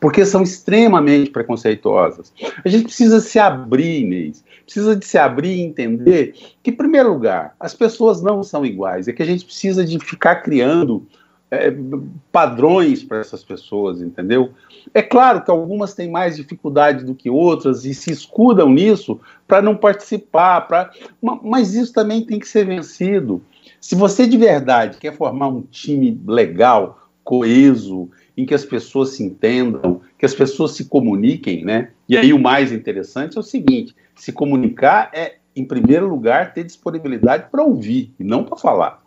porque 0.00 0.24
são 0.24 0.42
extremamente 0.42 1.30
preconceituosas. 1.30 2.32
A 2.64 2.68
gente 2.68 2.84
precisa 2.84 3.20
se 3.20 3.38
abrir, 3.38 4.00
Inês, 4.00 4.42
precisa 4.64 4.96
de 4.96 5.04
se 5.04 5.18
abrir 5.18 5.56
e 5.56 5.60
entender 5.60 6.34
que, 6.62 6.70
em 6.70 6.74
primeiro 6.74 7.12
lugar, 7.12 7.54
as 7.60 7.74
pessoas 7.74 8.22
não 8.22 8.42
são 8.42 8.64
iguais, 8.64 9.06
é 9.06 9.12
que 9.12 9.22
a 9.22 9.26
gente 9.26 9.44
precisa 9.44 9.84
de 9.84 9.98
ficar 9.98 10.36
criando 10.36 11.06
é, 11.50 11.74
padrões 12.30 13.02
para 13.02 13.18
essas 13.18 13.42
pessoas, 13.42 14.00
entendeu? 14.00 14.50
É 14.94 15.02
claro 15.02 15.42
que 15.42 15.50
algumas 15.50 15.94
têm 15.94 16.10
mais 16.10 16.36
dificuldade 16.36 17.04
do 17.04 17.14
que 17.14 17.28
outras 17.28 17.84
e 17.84 17.92
se 17.92 18.12
escudam 18.12 18.70
nisso 18.70 19.20
para 19.48 19.60
não 19.60 19.76
participar, 19.76 20.62
pra, 20.62 20.90
mas 21.42 21.74
isso 21.74 21.92
também 21.92 22.24
tem 22.24 22.38
que 22.38 22.46
ser 22.46 22.64
vencido. 22.66 23.42
Se 23.80 23.94
você 23.94 24.26
de 24.26 24.36
verdade 24.36 24.98
quer 24.98 25.16
formar 25.16 25.48
um 25.48 25.62
time 25.62 26.20
legal, 26.26 27.08
coeso, 27.24 28.08
em 28.36 28.46
que 28.46 28.54
as 28.54 28.64
pessoas 28.64 29.10
se 29.10 29.22
entendam, 29.22 30.00
que 30.18 30.26
as 30.26 30.34
pessoas 30.34 30.72
se 30.72 30.84
comuniquem, 30.84 31.64
né? 31.64 31.90
E 32.08 32.16
aí 32.16 32.32
o 32.32 32.38
mais 32.38 32.72
interessante 32.72 33.36
é 33.36 33.40
o 33.40 33.42
seguinte: 33.42 33.94
se 34.14 34.32
comunicar 34.32 35.10
é, 35.12 35.36
em 35.54 35.64
primeiro 35.64 36.08
lugar, 36.08 36.54
ter 36.54 36.64
disponibilidade 36.64 37.46
para 37.50 37.62
ouvir 37.62 38.12
e 38.18 38.24
não 38.24 38.44
para 38.44 38.56
falar. 38.56 39.02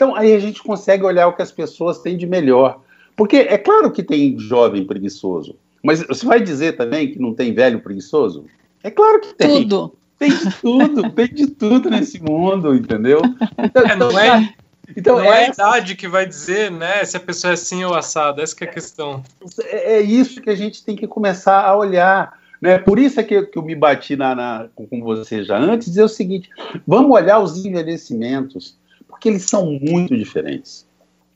Então 0.00 0.16
aí 0.16 0.34
a 0.34 0.38
gente 0.38 0.62
consegue 0.62 1.04
olhar 1.04 1.28
o 1.28 1.34
que 1.34 1.42
as 1.42 1.52
pessoas 1.52 1.98
têm 1.98 2.16
de 2.16 2.26
melhor. 2.26 2.80
Porque 3.14 3.36
é 3.36 3.58
claro 3.58 3.92
que 3.92 4.02
tem 4.02 4.38
jovem 4.38 4.86
preguiçoso, 4.86 5.56
mas 5.82 6.02
você 6.02 6.24
vai 6.24 6.40
dizer 6.40 6.74
também 6.74 7.12
que 7.12 7.18
não 7.18 7.34
tem 7.34 7.52
velho 7.52 7.80
preguiçoso? 7.80 8.46
É 8.82 8.90
claro 8.90 9.20
que 9.20 9.34
tem. 9.34 9.68
Tudo. 9.68 9.94
Tem 10.18 10.30
de 10.30 10.50
tudo, 10.58 11.10
tem 11.12 11.28
de 11.28 11.46
tudo 11.48 11.90
nesse 11.90 12.22
mundo, 12.22 12.74
entendeu? 12.74 13.20
Então, 13.58 13.82
é, 13.82 13.96
não 13.96 14.18
é, 14.18 14.54
então, 14.96 15.16
não 15.18 15.24
é, 15.24 15.44
é 15.44 15.46
a 15.46 15.48
idade 15.48 15.94
que 15.94 16.08
vai 16.08 16.26
dizer, 16.26 16.70
né, 16.70 17.04
se 17.04 17.16
a 17.16 17.20
pessoa 17.20 17.50
é 17.50 17.54
assim 17.54 17.84
ou 17.84 17.94
assada, 17.94 18.42
essa 18.42 18.54
é 18.60 18.64
a 18.64 18.70
questão. 18.70 19.22
É, 19.64 19.96
é, 19.96 20.00
isso 20.00 20.40
que 20.40 20.48
a 20.48 20.54
gente 20.54 20.82
tem 20.82 20.96
que 20.96 21.06
começar 21.06 21.62
a 21.62 21.76
olhar. 21.76 22.38
Né? 22.60 22.78
Por 22.78 22.98
isso 22.98 23.20
é 23.20 23.22
que, 23.22 23.42
que 23.42 23.58
eu 23.58 23.62
me 23.62 23.74
bati 23.74 24.16
na, 24.16 24.34
na, 24.34 24.68
com 24.74 25.02
você 25.02 25.44
já 25.44 25.58
antes, 25.58 25.88
dizer 25.88 26.04
o 26.04 26.08
seguinte: 26.08 26.48
vamos 26.86 27.10
olhar 27.10 27.38
os 27.38 27.62
envelhecimentos, 27.64 28.79
porque 29.10 29.28
eles 29.28 29.42
são 29.42 29.66
muito 29.66 30.16
diferentes. 30.16 30.86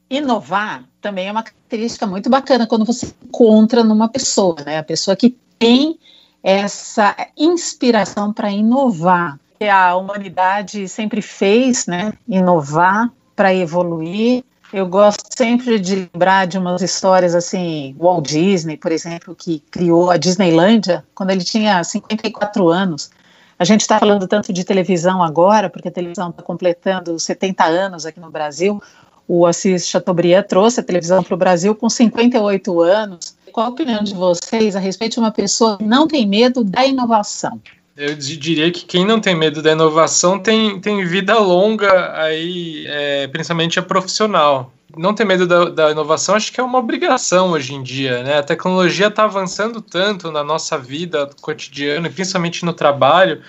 Inovar 0.08 0.84
também 1.00 1.28
é 1.28 1.32
uma 1.32 1.42
característica 1.42 2.06
muito 2.06 2.30
bacana 2.30 2.66
quando 2.66 2.84
você 2.84 3.12
encontra 3.24 3.82
numa 3.82 4.08
pessoa, 4.08 4.56
né? 4.64 4.78
A 4.78 4.82
pessoa 4.82 5.16
que 5.16 5.36
tem 5.58 5.98
essa 6.42 7.16
inspiração 7.36 8.32
para 8.32 8.50
inovar. 8.50 9.38
Que 9.58 9.68
a 9.68 9.96
humanidade 9.96 10.88
sempre 10.88 11.22
fez, 11.22 11.86
né? 11.86 12.12
Inovar 12.28 13.10
para 13.34 13.54
evoluir. 13.54 14.44
Eu 14.72 14.86
gosto 14.86 15.22
sempre 15.36 15.78
de 15.78 16.08
lembrar 16.12 16.46
de 16.46 16.58
umas 16.58 16.82
histórias 16.82 17.34
assim, 17.34 17.94
Walt 17.98 18.26
Disney, 18.26 18.76
por 18.76 18.92
exemplo, 18.92 19.34
que 19.34 19.62
criou 19.70 20.10
a 20.10 20.16
Disneylândia 20.16 21.04
quando 21.14 21.30
ele 21.30 21.44
tinha 21.44 21.82
54 21.82 22.68
anos. 22.68 23.10
A 23.58 23.64
gente 23.64 23.82
está 23.82 23.98
falando 23.98 24.26
tanto 24.26 24.52
de 24.52 24.64
televisão 24.64 25.22
agora, 25.22 25.70
porque 25.70 25.88
a 25.88 25.92
televisão 25.92 26.30
está 26.30 26.42
completando 26.42 27.18
70 27.18 27.64
anos 27.64 28.06
aqui 28.06 28.18
no 28.18 28.30
Brasil. 28.30 28.82
O 29.26 29.46
Assis 29.46 29.88
Chateaubriand 29.88 30.44
trouxe 30.44 30.80
a 30.80 30.82
televisão 30.82 31.22
para 31.22 31.34
o 31.34 31.38
Brasil 31.38 31.74
com 31.74 31.88
58 31.88 32.80
anos 32.80 33.36
qual 33.54 33.66
a 33.66 33.70
opinião 33.70 34.02
de 34.02 34.14
vocês 34.14 34.74
a 34.74 34.80
respeito 34.80 35.12
de 35.12 35.20
uma 35.20 35.30
pessoa 35.30 35.78
que 35.78 35.84
não 35.84 36.08
tem 36.08 36.26
medo 36.26 36.64
da 36.64 36.84
inovação? 36.84 37.60
Eu 37.96 38.16
diria 38.16 38.68
que 38.72 38.84
quem 38.84 39.06
não 39.06 39.20
tem 39.20 39.36
medo 39.36 39.62
da 39.62 39.70
inovação 39.70 40.40
tem, 40.40 40.80
tem 40.80 41.06
vida 41.06 41.38
longa 41.38 42.20
aí, 42.20 42.84
é, 42.88 43.28
principalmente 43.28 43.78
a 43.78 43.82
profissional. 43.82 44.72
Não 44.96 45.14
ter 45.14 45.24
medo 45.24 45.46
da, 45.46 45.64
da, 45.66 45.90
inovação 45.90 46.34
acho 46.34 46.52
que 46.52 46.60
é 46.60 46.62
uma 46.62 46.78
obrigação 46.78 47.50
hoje 47.50 47.74
em 47.74 47.82
dia, 47.82 48.22
né? 48.22 48.38
A 48.38 48.42
tecnologia 48.42 49.08
está 49.08 49.24
avançando 49.24 49.80
tanto 49.80 50.30
na 50.30 50.44
nossa 50.44 50.78
vida 50.78 51.28
cotidiana, 51.40 52.08
principalmente 52.10 52.64
no 52.64 52.72
trabalho, 52.72 53.42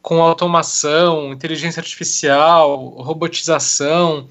com 0.00 0.22
automação, 0.22 1.32
inteligência 1.32 1.80
artificial, 1.80 2.76
robotização, 2.98 4.26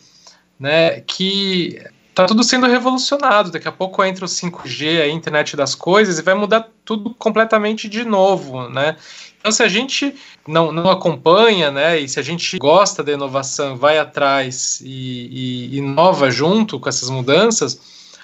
né? 0.60 1.02
Que 1.02 1.82
tá 2.17 2.25
tudo 2.25 2.43
sendo 2.43 2.65
revolucionado. 2.65 3.51
Daqui 3.51 3.67
a 3.67 3.71
pouco 3.71 4.03
entra 4.03 4.25
o 4.25 4.27
5G, 4.27 5.01
a 5.01 5.08
internet 5.08 5.56
das 5.56 5.75
coisas, 5.75 6.17
e 6.17 6.23
vai 6.23 6.34
mudar 6.34 6.67
tudo 6.84 7.13
completamente 7.13 7.88
de 7.88 8.03
novo, 8.03 8.67
né? 8.69 8.95
Então, 9.39 9.51
se 9.51 9.62
a 9.62 9.67
gente 9.67 10.15
não, 10.47 10.71
não 10.71 10.89
acompanha, 10.89 11.69
né, 11.69 11.99
e 11.99 12.10
se 12.10 12.19
a 12.19 12.23
gente 12.23 12.58
gosta 12.58 13.03
da 13.03 13.12
inovação, 13.12 13.77
vai 13.77 13.99
atrás 13.99 14.82
e, 14.84 15.69
e 15.71 15.77
inova 15.77 16.32
junto 16.32 16.80
com 16.80 16.89
essas 16.89 17.10
mudanças, 17.10 17.80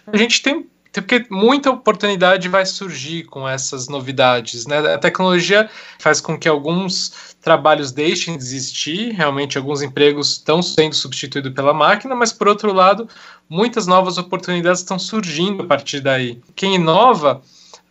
a 0.07 0.17
gente 0.17 0.41
tem 0.41 0.65
porque 1.01 1.25
muita 1.29 1.71
oportunidade 1.71 2.47
vai 2.47 2.65
surgir 2.65 3.23
com 3.23 3.47
essas 3.47 3.87
novidades, 3.87 4.65
né? 4.67 4.79
A 4.93 4.97
tecnologia 4.97 5.69
faz 5.99 6.21
com 6.21 6.37
que 6.37 6.47
alguns 6.47 7.35
trabalhos 7.41 7.91
deixem 7.91 8.37
de 8.37 8.43
existir, 8.43 9.11
realmente 9.11 9.57
alguns 9.57 9.81
empregos 9.81 10.31
estão 10.31 10.61
sendo 10.61 10.95
substituídos 10.95 11.53
pela 11.53 11.73
máquina, 11.73 12.15
mas 12.15 12.31
por 12.31 12.47
outro 12.47 12.71
lado, 12.71 13.07
muitas 13.49 13.87
novas 13.87 14.17
oportunidades 14.17 14.81
estão 14.81 14.99
surgindo 14.99 15.63
a 15.63 15.65
partir 15.65 15.99
daí. 15.99 16.41
Quem 16.55 16.75
inova 16.75 17.41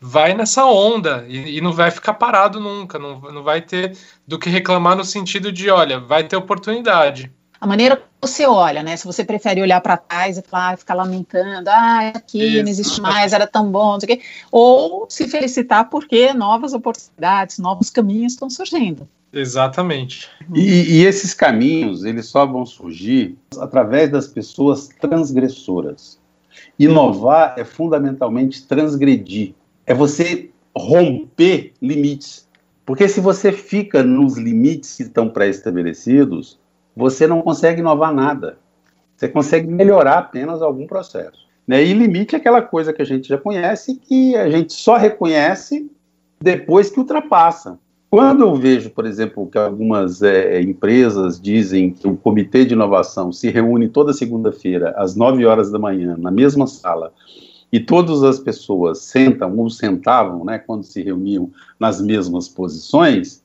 vai 0.00 0.34
nessa 0.34 0.64
onda 0.64 1.24
e, 1.28 1.58
e, 1.58 1.60
não 1.60 1.72
vai 1.72 1.90
ficar 1.90 2.14
parado 2.14 2.58
nunca, 2.58 2.98
não, 2.98 3.20
não 3.20 3.42
vai 3.42 3.60
ter 3.60 3.96
do 4.26 4.38
que 4.38 4.50
reclamar 4.50 4.96
no 4.96 5.04
sentido 5.04 5.52
de, 5.52 5.70
olha, 5.70 6.00
vai 6.00 6.24
ter 6.24 6.36
oportunidade 6.36 7.32
a 7.62 7.66
maneira 7.66 7.96
que 7.96 8.03
você 8.20 8.44
olha, 8.44 8.83
né? 8.83 8.96
Se 8.96 9.05
você 9.05 9.25
prefere 9.25 9.62
olhar 9.62 9.81
para 9.81 9.96
trás 9.96 10.37
e 10.37 10.42
falar, 10.42 10.77
ficar 10.77 10.94
lamentando, 10.94 11.70
ah, 11.70 12.09
aqui 12.09 12.42
Isso. 12.42 12.61
não 12.61 12.68
existe 12.68 13.01
mais, 13.01 13.33
era 13.33 13.46
tão 13.46 13.70
bom, 13.70 13.92
não 13.92 14.01
sei 14.01 14.14
o 14.14 14.18
quê. 14.18 14.25
ou 14.51 15.07
se 15.09 15.29
felicitar 15.29 15.88
porque 15.88 16.33
novas 16.33 16.75
oportunidades, 16.75 17.59
novos 17.59 17.88
caminhos 17.88 18.33
estão 18.33 18.51
surgindo. 18.51 19.09
Exatamente. 19.33 20.29
E, 20.53 20.98
e, 20.98 21.07
esses 21.07 21.35
caminhos, 21.35 22.05
eles 22.05 22.27
só 22.27 22.44
vão 22.44 22.66
surgir 22.66 23.38
através 23.61 24.11
das 24.11 24.27
pessoas 24.27 24.88
transgressoras. 25.01 26.18
Inovar 26.77 27.55
é 27.57 27.64
fundamentalmente 27.64 28.66
transgredir, 28.66 29.55
é 29.87 29.94
você 29.94 30.51
romper 30.77 31.75
limites. 31.81 32.48
Porque 32.85 33.07
se 33.07 33.20
você 33.20 33.53
fica 33.53 34.03
nos 34.03 34.37
limites 34.37 34.96
que 34.96 35.05
estão 35.05 35.29
pré-estabelecidos, 35.29 36.61
você 36.96 37.26
não 37.26 37.42
consegue 37.42 37.81
inovar 37.81 38.14
nada. 38.14 38.59
Você 39.16 39.28
consegue 39.28 39.68
melhorar 39.68 40.18
apenas 40.18 40.62
algum 40.62 40.87
processo. 40.87 41.46
Né? 41.66 41.85
E 41.85 41.92
limite 41.92 42.35
é 42.35 42.38
aquela 42.38 42.61
coisa 42.61 42.92
que 42.92 43.02
a 43.02 43.05
gente 43.05 43.28
já 43.28 43.38
conhece, 43.38 43.96
que 43.96 44.35
a 44.37 44.50
gente 44.50 44.72
só 44.72 44.96
reconhece 44.96 45.90
depois 46.40 46.90
que 46.90 46.98
ultrapassa. 46.98 47.78
Quando 48.11 48.42
eu 48.42 48.55
vejo, 48.55 48.90
por 48.90 49.07
exemplo, 49.07 49.46
que 49.46 49.57
algumas 49.57 50.22
é, 50.22 50.61
empresas 50.61 51.40
dizem 51.40 51.90
que 51.92 52.07
o 52.07 52.16
comitê 52.16 52.64
de 52.64 52.74
inovação 52.74 53.33
se 53.33 53.48
reúne 53.48 53.88
toda 53.88 54.12
segunda-feira, 54.12 54.92
às 54.98 55.16
9 55.16 55.46
horas 55.46 55.70
da 55.70 55.78
manhã, 55.78 56.14
na 56.18 56.31
mesma 56.31 56.66
sala, 56.66 57.12
e 57.72 57.81
todas 57.81 58.22
as 58.22 58.38
pessoas 58.38 58.98
sentam 58.98 59.57
ou 59.57 59.70
sentavam, 59.70 60.44
né, 60.44 60.59
quando 60.59 60.83
se 60.83 61.02
reuniam 61.02 61.50
nas 61.81 62.02
mesmas 62.02 62.48
posições, 62.48 63.41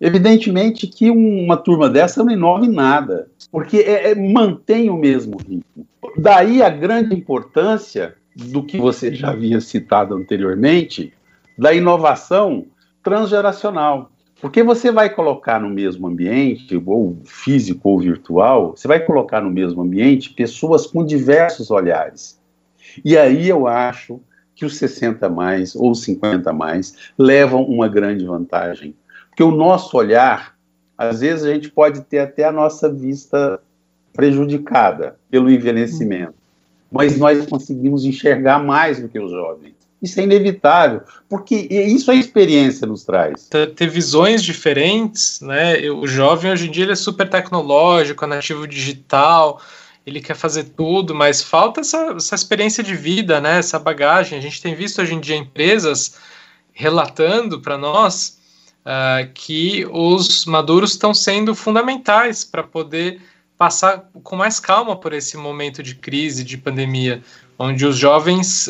Evidentemente 0.00 0.86
que 0.86 1.10
uma 1.10 1.56
turma 1.56 1.88
dessa 1.88 2.24
não 2.24 2.32
inova 2.32 2.64
em 2.64 2.70
nada, 2.70 3.28
porque 3.52 3.78
é, 3.78 4.12
é, 4.12 4.14
mantém 4.14 4.88
o 4.88 4.96
mesmo 4.96 5.36
ritmo. 5.36 5.86
Daí 6.16 6.62
a 6.62 6.70
grande 6.70 7.14
importância 7.14 8.14
do 8.34 8.62
que 8.62 8.78
você 8.78 9.14
já 9.14 9.30
havia 9.30 9.60
citado 9.60 10.14
anteriormente, 10.14 11.12
da 11.58 11.74
inovação 11.74 12.66
transgeracional. 13.02 14.10
Porque 14.40 14.62
você 14.62 14.90
vai 14.90 15.10
colocar 15.10 15.60
no 15.60 15.68
mesmo 15.68 16.06
ambiente, 16.06 16.80
ou 16.86 17.18
físico 17.24 17.90
ou 17.90 18.00
virtual, 18.00 18.74
você 18.74 18.88
vai 18.88 19.00
colocar 19.00 19.42
no 19.42 19.50
mesmo 19.50 19.82
ambiente 19.82 20.32
pessoas 20.32 20.86
com 20.86 21.04
diversos 21.04 21.70
olhares. 21.70 22.40
E 23.04 23.18
aí 23.18 23.48
eu 23.48 23.66
acho 23.66 24.18
que 24.54 24.64
os 24.64 24.78
60 24.78 25.28
mais 25.28 25.74
ou 25.76 25.94
50 25.94 26.52
mais 26.54 27.12
levam 27.18 27.62
uma 27.64 27.86
grande 27.86 28.24
vantagem. 28.24 28.94
Porque 29.40 29.54
o 29.54 29.56
nosso 29.56 29.96
olhar, 29.96 30.54
às 30.98 31.20
vezes 31.20 31.46
a 31.46 31.54
gente 31.54 31.70
pode 31.70 32.02
ter 32.02 32.18
até 32.18 32.44
a 32.44 32.52
nossa 32.52 32.92
vista 32.92 33.58
prejudicada 34.12 35.16
pelo 35.30 35.50
envelhecimento, 35.50 36.34
mas 36.92 37.16
nós 37.16 37.46
conseguimos 37.46 38.04
enxergar 38.04 38.58
mais 38.58 39.00
do 39.00 39.08
que 39.08 39.18
os 39.18 39.30
jovens. 39.30 39.72
Isso 40.02 40.20
é 40.20 40.24
inevitável, 40.24 41.00
porque 41.26 41.54
isso 41.70 42.10
a 42.10 42.14
experiência 42.14 42.86
nos 42.86 43.02
traz. 43.02 43.48
Ter 43.48 43.88
visões 43.88 44.42
diferentes, 44.42 45.40
né? 45.40 45.90
O 45.90 46.06
jovem 46.06 46.52
hoje 46.52 46.68
em 46.68 46.70
dia 46.70 46.84
ele 46.84 46.92
é 46.92 46.96
super 46.96 47.26
tecnológico, 47.26 48.26
nativo 48.26 48.66
digital, 48.66 49.58
ele 50.06 50.20
quer 50.20 50.36
fazer 50.36 50.64
tudo, 50.64 51.14
mas 51.14 51.42
falta 51.42 51.80
essa, 51.80 52.12
essa 52.14 52.34
experiência 52.34 52.84
de 52.84 52.94
vida, 52.94 53.40
né? 53.40 53.56
Essa 53.56 53.78
bagagem. 53.78 54.38
A 54.38 54.42
gente 54.42 54.60
tem 54.60 54.74
visto 54.74 55.00
hoje 55.00 55.14
em 55.14 55.20
dia 55.20 55.34
empresas 55.34 56.16
relatando 56.74 57.58
para 57.62 57.78
nós 57.78 58.38
uh, 58.84 59.30
que 59.32 59.86
os 59.90 60.44
maduros 60.44 60.92
estão 60.92 61.14
sendo 61.14 61.54
fundamentais 61.54 62.44
para 62.44 62.62
poder 62.62 63.20
passar 63.56 64.08
com 64.22 64.36
mais 64.36 64.58
calma 64.58 64.96
por 64.96 65.12
esse 65.12 65.36
momento 65.36 65.82
de 65.82 65.94
crise, 65.94 66.42
de 66.42 66.56
pandemia, 66.56 67.22
onde 67.58 67.84
os 67.84 67.96
jovens 67.96 68.68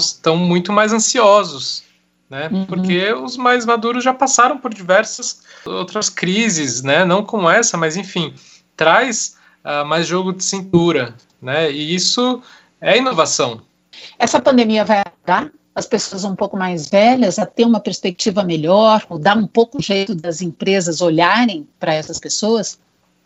estão 0.00 0.34
uh, 0.34 0.38
muito 0.38 0.72
mais 0.72 0.92
ansiosos, 0.92 1.84
né? 2.28 2.48
Uhum. 2.52 2.66
Porque 2.66 3.12
os 3.12 3.36
mais 3.36 3.64
maduros 3.64 4.02
já 4.02 4.12
passaram 4.12 4.58
por 4.58 4.74
diversas 4.74 5.42
outras 5.64 6.08
crises, 6.08 6.82
né? 6.82 7.04
Não 7.04 7.22
como 7.22 7.48
essa, 7.48 7.76
mas 7.76 7.96
enfim, 7.96 8.34
traz 8.76 9.36
uh, 9.64 9.86
mais 9.86 10.08
jogo 10.08 10.32
de 10.32 10.42
cintura, 10.42 11.14
né? 11.40 11.70
E 11.70 11.94
isso 11.94 12.42
é 12.80 12.98
inovação. 12.98 13.62
Essa 14.18 14.40
pandemia 14.40 14.84
vai 14.84 15.04
dar 15.24 15.50
as 15.76 15.84
pessoas 15.84 16.24
um 16.24 16.34
pouco 16.34 16.56
mais 16.56 16.88
velhas 16.88 17.38
a 17.38 17.44
ter 17.44 17.66
uma 17.66 17.78
perspectiva 17.78 18.42
melhor, 18.42 19.04
ou 19.10 19.18
dar 19.18 19.36
um 19.36 19.46
pouco 19.46 19.76
o 19.76 19.82
jeito 19.82 20.14
das 20.14 20.40
empresas 20.40 21.02
olharem 21.02 21.68
para 21.78 21.92
essas 21.92 22.18
pessoas? 22.18 22.80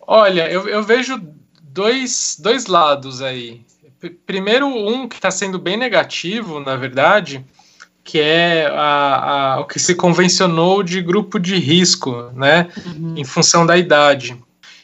Olha, 0.04 0.50
eu, 0.50 0.68
eu 0.68 0.82
vejo 0.82 1.22
dois, 1.62 2.36
dois 2.40 2.66
lados 2.66 3.22
aí. 3.22 3.60
Primeiro, 4.26 4.66
um 4.66 5.08
que 5.08 5.14
está 5.14 5.30
sendo 5.30 5.60
bem 5.60 5.76
negativo, 5.76 6.58
na 6.58 6.74
verdade, 6.74 7.44
que 8.02 8.18
é 8.18 8.66
a, 8.66 9.54
a, 9.54 9.60
o 9.60 9.66
que 9.66 9.78
se 9.78 9.94
convencionou 9.94 10.82
de 10.82 11.00
grupo 11.00 11.38
de 11.38 11.56
risco, 11.56 12.32
né, 12.34 12.68
uhum. 12.84 13.14
em 13.16 13.24
função 13.24 13.64
da 13.64 13.78
idade, 13.78 14.36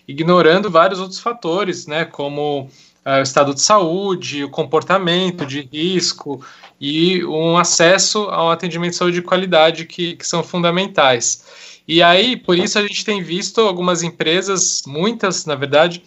ignorando 0.06 0.70
vários 0.70 1.00
outros 1.00 1.18
fatores, 1.18 1.88
né, 1.88 2.04
como 2.04 2.70
uh, 3.04 3.18
o 3.18 3.22
estado 3.22 3.52
de 3.52 3.60
saúde, 3.60 4.44
o 4.44 4.50
comportamento 4.50 5.44
de 5.44 5.62
risco 5.62 6.40
e 6.80 7.24
um 7.24 7.56
acesso 7.56 8.24
a 8.30 8.44
um 8.46 8.50
atendimento 8.50 8.90
de 8.90 8.96
saúde 8.96 9.16
de 9.16 9.22
qualidade 9.22 9.86
que, 9.86 10.16
que 10.16 10.26
são 10.26 10.42
fundamentais. 10.42 11.44
E 11.88 12.02
aí, 12.02 12.36
por 12.36 12.58
isso, 12.58 12.78
a 12.78 12.82
gente 12.82 13.04
tem 13.04 13.22
visto 13.22 13.60
algumas 13.60 14.02
empresas, 14.02 14.82
muitas, 14.86 15.46
na 15.46 15.54
verdade, 15.54 16.02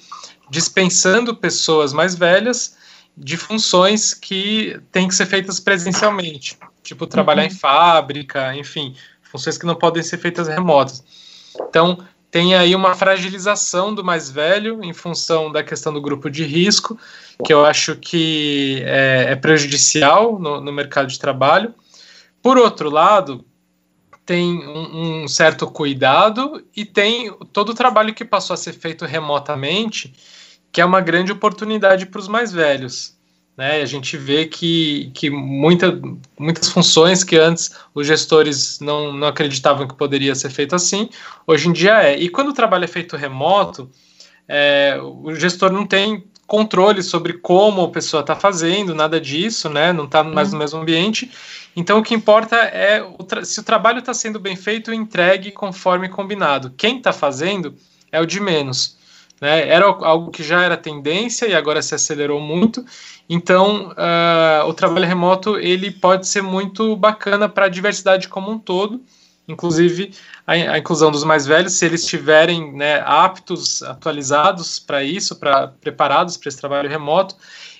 dispensando 0.49 1.36
pessoas 1.36 1.93
mais 1.93 2.15
velhas 2.15 2.77
de 3.17 3.38
funções 3.38 4.13
que 4.13 4.79
têm 4.91 5.08
que 5.08 5.15
ser 5.15 5.25
feitas 5.25 5.60
presencialmente, 5.60 6.58
tipo 6.84 7.08
trabalhar 7.08 7.43
uhum. 7.43 7.47
em 7.47 7.51
fábrica, 7.51 8.55
enfim, 8.55 8.95
funções 9.23 9.58
que 9.58 9.65
não 9.65 9.75
podem 9.75 10.03
ser 10.03 10.17
feitas 10.17 10.47
remotas. 10.47 11.03
Então, 11.69 11.99
tem 12.32 12.55
aí 12.55 12.75
uma 12.75 12.93
fragilização 12.93 13.93
do 13.93 14.03
mais 14.03 14.29
velho 14.29 14.84
em 14.84 14.93
função 14.93 15.51
da 15.51 15.63
questão 15.63 15.91
do 15.91 16.01
grupo 16.01 16.29
de 16.29 16.43
risco, 16.43 16.97
que 17.43 17.54
eu 17.54 17.65
acho 17.65 17.95
que 17.95 18.84
é, 18.86 19.28
é 19.30 19.36
prejudicial 19.36 20.38
no, 20.38 20.60
no, 20.60 20.71
mercado 20.71 21.08
de 21.08 21.17
trabalho. 21.17 21.73
Por 22.41 22.58
outro 22.58 22.89
lado, 22.89 23.45
tem 24.25 24.60
um, 24.67 25.23
um, 25.23 25.28
certo 25.28 25.65
cuidado 25.67 26.63
e 26.75 26.86
tem 26.86 27.34
todo 27.54 27.69
o 27.69 27.75
trabalho 27.75 28.13
que 28.13 28.25
passou 28.25 28.54
a 28.54 28.58
ser 28.58 28.73
feito 28.73 29.06
remotamente, 29.06 30.13
que 30.71 30.82
é 30.82 30.86
uma 30.86 31.02
grande 31.02 31.32
oportunidade 31.32 32.06
para 32.06 32.19
os 32.19 32.28
mais 32.28 32.52
velhos. 32.52 33.17
Né? 33.58 33.82
A 33.82 33.86
gente 33.86 34.15
vê 34.17 34.45
que, 34.45 35.12
que 35.13 35.30
muita, 35.30 35.99
muitas 36.38 36.69
funções 36.69 37.23
que 37.23 37.38
antes 37.38 37.71
os 37.93 38.06
gestores 38.06 38.80
não, 38.80 39.13
não 39.13 39.28
acreditavam 39.28 39.88
que 39.88 39.95
poderia 39.95 40.36
ser 40.36 40.49
feito 40.49 40.75
assim, 40.75 41.10
hoje 41.47 41.69
em 41.69 41.73
dia 41.73 42.04
é. 42.04 42.17
E 42.17 42.30
quando 42.30 42.49
o 42.49 42.54
trabalho 42.54 42.84
é 42.84 42.88
feito 42.88 43.17
remoto, 43.17 43.89
é, 44.47 44.99
o 45.02 45.36
gestor 45.36 45.71
não 45.71 45.86
tem 45.86 46.23
controle 46.49 47.03
sobre 47.03 47.33
como 47.33 47.83
a 47.83 47.89
pessoa 47.89 48.21
está 48.21 48.35
fazendo, 48.35 48.95
nada 48.95 49.21
disso, 49.21 49.69
né? 49.69 49.93
não 49.93 50.05
está 50.05 50.23
mais 50.23 50.49
no 50.49 50.55
uhum. 50.55 50.59
mesmo 50.59 50.79
ambiente. 50.81 51.31
Então 51.75 51.99
o 51.99 52.03
que 52.03 52.15
importa 52.15 52.55
é 52.55 53.01
o 53.03 53.45
se 53.45 53.59
o 53.59 53.63
trabalho 53.63 53.99
está 53.99 54.13
sendo 54.13 54.39
bem 54.39 54.55
feito, 54.55 54.91
entregue 54.91 55.51
conforme 55.51 56.09
combinado. 56.09 56.73
Quem 56.75 56.97
está 56.97 57.13
fazendo 57.13 57.75
é 58.12 58.19
o 58.19 58.25
de 58.25 58.39
menos. 58.39 58.97
Né? 59.39 59.69
Era 59.69 59.85
algo 59.85 60.31
que 60.31 60.43
já 60.43 60.63
era 60.63 60.75
tendência 60.75 61.45
e 61.45 61.53
agora 61.53 61.81
se 61.81 61.93
acelerou 61.93 62.41
muito. 62.41 62.83
Então, 63.29 63.91
uh, 63.91 64.67
o 64.67 64.73
trabalho 64.73 65.05
remoto 65.05 65.57
ele 65.57 65.91
pode 65.91 66.27
ser 66.27 66.41
muito 66.41 66.95
bacana 66.95 67.47
para 67.47 67.65
a 67.65 67.69
diversidade 67.69 68.27
como 68.27 68.51
um 68.51 68.57
todo, 68.57 68.99
inclusive 69.49 70.13
a, 70.45 70.53
a, 70.53 70.77
inclusão 70.77 71.12
dos 71.12 71.23
mais 71.23 71.45
velhos, 71.45 71.73
se 71.73 71.85
eles 71.85 72.03
estiverem 72.03 72.71
né, 72.73 73.01
aptos, 73.05 73.81
atualizados 73.81 74.79
para 74.79 75.03
isso, 75.03 75.35
para 75.35 75.67
preparados 75.67 76.38
para 76.38 76.49
esse 76.49 76.57
trabalho 76.57 76.88
remoto, 76.88 77.35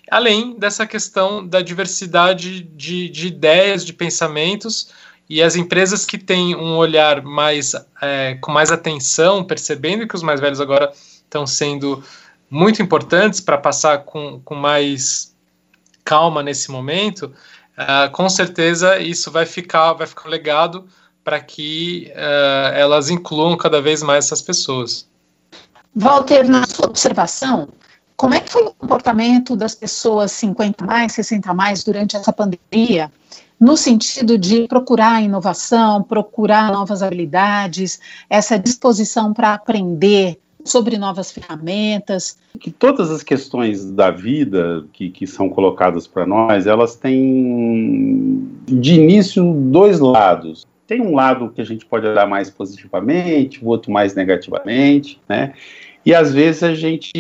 além 0.10 0.58
dessa 0.58 0.88
questão 0.88 1.48
da 1.48 1.62
diversidade 1.62 2.62
de, 2.62 3.10
de 3.10 3.28
ideias, 3.28 3.86
de 3.86 3.94
pensamentos, 3.94 4.92
e 5.30 5.44
as 5.44 5.56
empresas 5.56 6.06
que 6.06 6.18
têm 6.18 6.56
um 6.56 6.76
olhar 6.76 7.22
mais 7.22 7.76
é, 8.02 8.36
com 8.42 8.52
mais 8.52 8.72
atenção, 8.72 9.44
percebendo 9.44 10.08
que 10.08 10.16
os 10.16 10.24
mais 10.24 10.42
velhos 10.42 10.60
agora 10.60 10.92
estão 10.94 11.46
sendo 11.46 12.04
muito 12.50 12.82
importantes 12.82 13.40
para 13.40 13.56
passar 13.56 14.00
com, 14.00 14.42
com 14.44 14.56
mais 14.56 15.36
calma 16.04 16.42
nesse 16.42 16.72
momento, 16.72 17.32
uh, 17.78 18.10
com 18.12 18.28
certeza 18.28 18.98
isso 18.98 19.30
vai 19.30 19.46
ficar, 19.46 19.94
vai 19.94 20.08
ficar 20.08 20.28
legado 20.28 20.88
para 21.24 21.40
que 21.40 22.12
uh, 22.16 22.74
elas 22.74 23.10
incluam 23.10 23.56
cada 23.58 23.82
vez 23.82 24.02
mais 24.02 24.26
essas 24.26 24.42
pessoas. 24.42 25.08
Walter, 25.96 26.48
na 26.48 26.66
sua 26.66 26.88
observação, 26.88 27.70
como 28.16 28.34
é 28.34 28.40
que 28.40 28.52
foi 28.52 28.64
o 28.64 28.74
comportamento 28.74 29.56
das 29.56 29.76
pessoas 29.76 30.32
50 30.34 30.86
mais, 30.86 31.14
60 31.14 31.54
mais 31.54 31.84
durante 31.84 32.16
essa 32.16 32.34
pandemia? 32.34 33.12
No 33.60 33.76
sentido 33.76 34.38
de 34.38 34.68
procurar 34.68 35.22
inovação, 35.22 36.04
procurar 36.04 36.72
novas 36.72 37.02
habilidades, 37.04 38.00
essa 38.30 38.58
disposição 38.58 39.34
para 39.34 39.54
aprender, 39.54 40.40
sobre 40.64 40.98
novas 40.98 41.32
ferramentas. 41.32 42.38
Que 42.60 42.72
todas 42.72 43.10
as 43.10 43.24
questões 43.24 43.86
da 43.92 44.12
vida 44.12 44.86
que, 44.94 45.10
que 45.10 45.26
são 45.26 45.50
colocadas 45.50 46.08
para 46.08 46.26
nós, 46.26 46.68
elas 46.68 46.96
têm 46.96 48.48
de 48.66 48.94
início 48.96 49.54
dois 49.54 50.00
lados. 50.00 50.68
Tem 50.90 51.00
um 51.00 51.14
lado 51.14 51.52
que 51.52 51.62
a 51.62 51.64
gente 51.64 51.86
pode 51.86 52.08
olhar 52.08 52.28
mais 52.28 52.50
positivamente, 52.50 53.64
o 53.64 53.68
outro 53.68 53.92
mais 53.92 54.16
negativamente, 54.16 55.22
né? 55.30 55.54
E 56.04 56.16
às 56.16 56.34
vezes 56.34 56.64
a 56.64 56.74
gente 56.74 57.12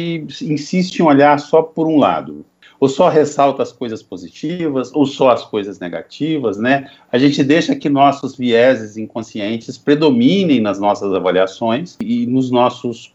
insiste 0.41 0.97
em 0.97 1.03
olhar 1.03 1.39
só 1.39 1.61
por 1.61 1.87
um 1.87 1.99
lado 1.99 2.43
ou 2.79 2.87
só 2.87 3.09
ressalta 3.09 3.61
as 3.61 3.71
coisas 3.71 4.01
positivas, 4.01 4.91
ou 4.93 5.05
só 5.05 5.29
as 5.31 5.43
coisas 5.43 5.79
negativas, 5.79 6.57
né? 6.57 6.89
A 7.11 7.17
gente 7.17 7.43
deixa 7.43 7.75
que 7.75 7.89
nossos 7.89 8.37
vieses 8.37 8.95
inconscientes 8.95 9.77
predominem 9.77 10.61
nas 10.61 10.79
nossas 10.79 11.13
avaliações 11.13 11.97
e 12.01 12.25
nos 12.25 12.49
nossos 12.49 13.13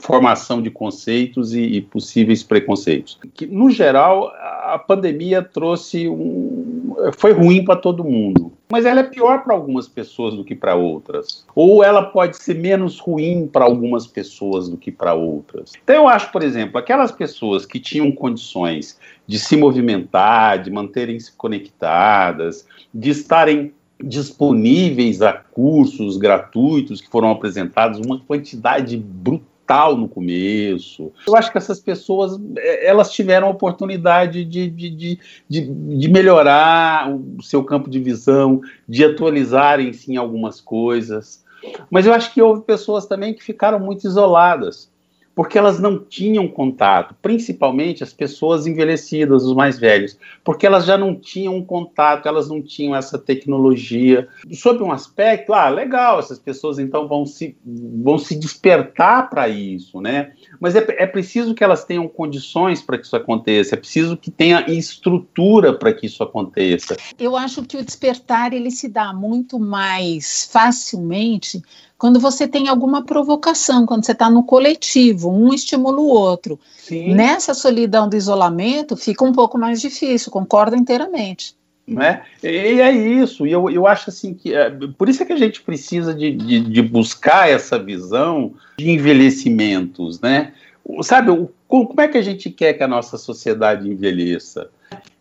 formação 0.00 0.60
de 0.60 0.70
conceitos 0.70 1.54
e, 1.54 1.60
e, 1.60 1.80
possíveis 1.80 2.42
preconceitos. 2.42 3.18
Que, 3.34 3.46
no 3.46 3.70
geral, 3.70 4.32
a 4.64 4.78
pandemia 4.78 5.42
trouxe 5.42 6.08
um, 6.08 6.94
foi 7.16 7.32
ruim 7.32 7.64
para 7.64 7.76
todo 7.76 8.04
mundo, 8.04 8.52
mas 8.70 8.84
ela 8.84 9.00
é 9.00 9.04
pior 9.04 9.42
para 9.42 9.54
algumas 9.54 9.88
pessoas 9.88 10.34
do 10.34 10.44
que 10.44 10.54
para 10.54 10.74
outras, 10.74 11.44
ou 11.54 11.82
ela 11.82 12.02
pode 12.02 12.36
ser 12.36 12.54
menos 12.54 12.98
ruim 12.98 13.48
para 13.50 13.64
algumas 13.64 14.06
pessoas 14.06 14.68
do 14.68 14.76
que 14.76 14.90
para 14.90 15.14
outras. 15.14 15.72
Então 15.82 15.96
eu 15.96 16.08
acho, 16.08 16.30
por 16.30 16.42
exemplo, 16.42 16.78
aquelas 16.78 17.12
pessoas 17.12 17.66
que 17.66 17.80
tinham 17.80 18.10
condições 18.12 18.98
de 19.26 19.38
se 19.38 19.56
movimentar, 19.56 20.62
de 20.62 20.70
manterem-se 20.70 21.32
conectadas, 21.32 22.66
de 22.92 23.10
estarem 23.10 23.72
disponíveis 24.02 25.22
a 25.22 25.32
cursos 25.32 26.16
gratuitos 26.16 27.00
que 27.00 27.08
foram 27.08 27.30
apresentados, 27.30 28.00
uma 28.00 28.18
quantidade 28.20 28.96
brutal 28.96 29.53
brutal 29.64 29.96
no 29.96 30.06
começo. 30.06 31.10
Eu 31.26 31.34
acho 31.34 31.50
que 31.50 31.58
essas 31.58 31.80
pessoas 31.80 32.38
é, 32.56 32.86
elas 32.86 33.10
tiveram 33.10 33.48
a 33.48 33.50
oportunidade 33.50 34.44
de, 34.44 34.68
de, 34.68 34.90
de, 34.90 35.18
de, 35.48 35.60
de 35.60 36.08
melhorar 36.08 37.10
o 37.10 37.42
seu 37.42 37.64
campo 37.64 37.88
de 37.88 37.98
visão, 37.98 38.60
de 38.86 39.04
atualizarem-se 39.04 40.12
em 40.12 40.16
algumas 40.16 40.60
coisas. 40.60 41.42
Mas 41.90 42.04
eu 42.04 42.12
acho 42.12 42.32
que 42.32 42.42
houve 42.42 42.62
pessoas 42.62 43.06
também 43.06 43.32
que 43.32 43.42
ficaram 43.42 43.80
muito 43.80 44.06
isoladas 44.06 44.92
porque 45.34 45.58
elas 45.58 45.80
não 45.80 45.98
tinham 45.98 46.46
contato, 46.46 47.14
principalmente 47.20 48.04
as 48.04 48.12
pessoas 48.12 48.66
envelhecidas, 48.66 49.44
os 49.44 49.54
mais 49.54 49.78
velhos, 49.78 50.16
porque 50.44 50.66
elas 50.66 50.84
já 50.84 50.96
não 50.96 51.14
tinham 51.14 51.62
contato, 51.62 52.28
elas 52.28 52.48
não 52.48 52.62
tinham 52.62 52.94
essa 52.94 53.18
tecnologia. 53.18 54.28
Sob 54.52 54.82
um 54.82 54.92
aspecto, 54.92 55.52
ah, 55.52 55.68
legal, 55.68 56.18
essas 56.18 56.38
pessoas 56.38 56.78
então 56.78 57.08
vão 57.08 57.26
se, 57.26 57.56
vão 57.64 58.16
se 58.16 58.36
despertar 58.36 59.28
para 59.28 59.48
isso, 59.48 60.00
né? 60.00 60.32
Mas 60.60 60.76
é, 60.76 60.84
é 60.98 61.06
preciso 61.06 61.54
que 61.54 61.64
elas 61.64 61.84
tenham 61.84 62.06
condições 62.06 62.80
para 62.80 62.96
que 62.96 63.04
isso 63.04 63.16
aconteça, 63.16 63.74
é 63.74 63.78
preciso 63.78 64.16
que 64.16 64.30
tenha 64.30 64.64
estrutura 64.70 65.72
para 65.72 65.92
que 65.92 66.06
isso 66.06 66.22
aconteça. 66.22 66.96
Eu 67.18 67.36
acho 67.36 67.62
que 67.64 67.76
o 67.76 67.84
despertar 67.84 68.52
ele 68.52 68.70
se 68.70 68.88
dá 68.88 69.12
muito 69.12 69.58
mais 69.58 70.48
facilmente 70.50 71.62
quando 71.98 72.18
você 72.20 72.46
tem 72.46 72.68
alguma 72.68 73.04
provocação, 73.04 73.86
quando 73.86 74.04
você 74.04 74.12
está 74.12 74.28
no 74.28 74.42
coletivo, 74.42 75.30
um 75.30 75.54
estimula 75.54 75.98
o 75.98 76.08
outro. 76.08 76.58
Sim. 76.76 77.14
Nessa 77.14 77.54
solidão 77.54 78.08
do 78.08 78.16
isolamento, 78.16 78.96
fica 78.96 79.24
um 79.24 79.32
pouco 79.32 79.56
mais 79.56 79.80
difícil, 79.80 80.30
concordo 80.30 80.76
inteiramente. 80.76 81.54
Né? 81.86 82.22
E 82.42 82.80
é 82.80 82.90
isso, 82.90 83.46
e 83.46 83.52
eu, 83.52 83.68
eu 83.68 83.86
acho 83.86 84.08
assim 84.08 84.32
que 84.32 84.54
é, 84.54 84.70
por 84.96 85.06
isso 85.06 85.22
é 85.22 85.26
que 85.26 85.34
a 85.34 85.38
gente 85.38 85.60
precisa 85.60 86.14
de, 86.14 86.30
de, 86.32 86.60
de 86.60 86.82
buscar 86.82 87.50
essa 87.50 87.78
visão 87.78 88.54
de 88.78 88.90
envelhecimentos, 88.90 90.18
né? 90.18 90.54
Sabe, 91.02 91.30
o, 91.30 91.50
como 91.68 92.00
é 92.00 92.08
que 92.08 92.16
a 92.16 92.22
gente 92.22 92.48
quer 92.50 92.72
que 92.72 92.82
a 92.82 92.88
nossa 92.88 93.18
sociedade 93.18 93.88
envelheça? 93.88 94.70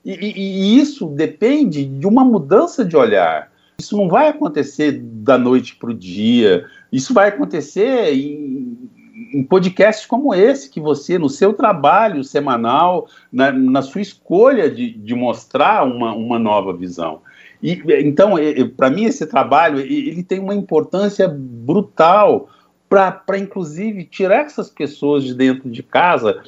E, 0.06 0.12
e, 0.12 0.34
e 0.38 0.80
isso 0.80 1.08
depende 1.08 1.86
de 1.86 2.08
uma 2.08 2.24
mudança 2.24 2.84
de 2.86 2.96
olhar. 2.96 3.52
Isso 3.84 3.98
não 3.98 4.08
vai 4.08 4.30
acontecer 4.30 5.00
da 5.02 5.38
noite 5.38 5.76
para 5.76 5.90
o 5.90 5.94
dia. 5.94 6.66
Isso 6.92 7.14
vai 7.14 7.28
acontecer 7.28 8.14
em, 8.14 8.90
em 9.34 9.44
podcasts 9.44 10.06
como 10.06 10.34
esse, 10.34 10.70
que 10.70 10.80
você, 10.80 11.20
no 11.20 11.30
seu 11.30 11.54
trabalho 11.54 12.24
semanal, 12.24 13.08
na, 13.32 13.52
na 13.52 13.82
sua 13.82 14.02
escolha 14.02 14.70
de, 14.70 14.92
de 14.92 15.14
mostrar 15.14 15.84
uma, 15.84 16.14
uma 16.14 16.40
nova 16.40 16.74
visão. 16.74 17.22
E, 17.62 17.82
então, 18.00 18.36
para 18.78 18.90
mim, 18.90 19.04
esse 19.04 19.26
trabalho 19.26 19.80
ele 19.80 20.24
tem 20.24 20.40
uma 20.40 20.56
importância 20.56 21.28
brutal 21.28 22.50
para, 22.88 23.38
inclusive, 23.38 24.06
tirar 24.06 24.46
essas 24.46 24.70
pessoas 24.70 25.24
de 25.24 25.34
dentro 25.34 25.70
de 25.70 25.84
casa 25.84 26.42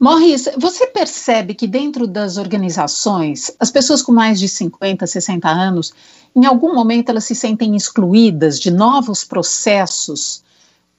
Morris, 0.00 0.48
você 0.56 0.86
percebe 0.86 1.52
que 1.52 1.66
dentro 1.66 2.06
das 2.06 2.38
organizações, 2.38 3.50
as 3.60 3.70
pessoas 3.70 4.00
com 4.00 4.12
mais 4.12 4.40
de 4.40 4.48
50, 4.48 5.06
60 5.06 5.46
anos, 5.46 5.92
em 6.34 6.46
algum 6.46 6.74
momento 6.74 7.10
elas 7.10 7.24
se 7.24 7.34
sentem 7.34 7.76
excluídas 7.76 8.58
de 8.58 8.70
novos 8.70 9.24
processos 9.24 10.42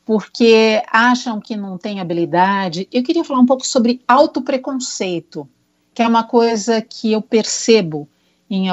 porque 0.06 0.84
acham 0.92 1.42
que 1.42 1.58
não 1.58 1.80
têm 1.80 2.00
habilidade. 2.00 2.88
Eu 2.94 3.02
queria 3.02 3.24
falar 3.24 3.40
um 3.40 3.46
pouco 3.46 3.66
sobre 3.66 4.02
autopreconceito, 4.08 5.50
que 5.96 6.04
é 6.04 6.08
uma 6.08 6.24
coisa 6.24 6.80
que 6.80 7.12
eu 7.12 7.24
percebo 7.24 8.08
em 8.48 8.68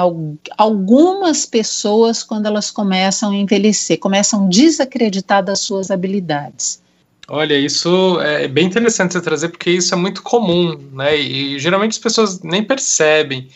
algumas 0.57 1.43
pessoas 1.43 2.21
quando 2.21 2.45
elas 2.45 2.69
começam 2.69 3.31
a 3.31 3.35
envelhecer, 3.35 3.97
começam 3.97 4.45
a 4.45 4.47
desacreditar 4.47 5.43
das 5.43 5.61
suas 5.61 5.89
habilidades. 5.89 6.81
Olha, 7.29 7.57
isso 7.57 8.19
é 8.21 8.47
bem 8.47 8.65
interessante 8.65 9.13
você 9.13 9.21
trazer, 9.21 9.49
porque 9.49 9.69
isso 9.69 9.93
é 9.93 9.97
muito 9.97 10.23
comum, 10.23 10.75
né? 10.91 11.15
E 11.15 11.59
geralmente 11.59 11.91
as 11.91 11.99
pessoas 11.99 12.41
nem 12.41 12.63
percebem, 12.63 13.47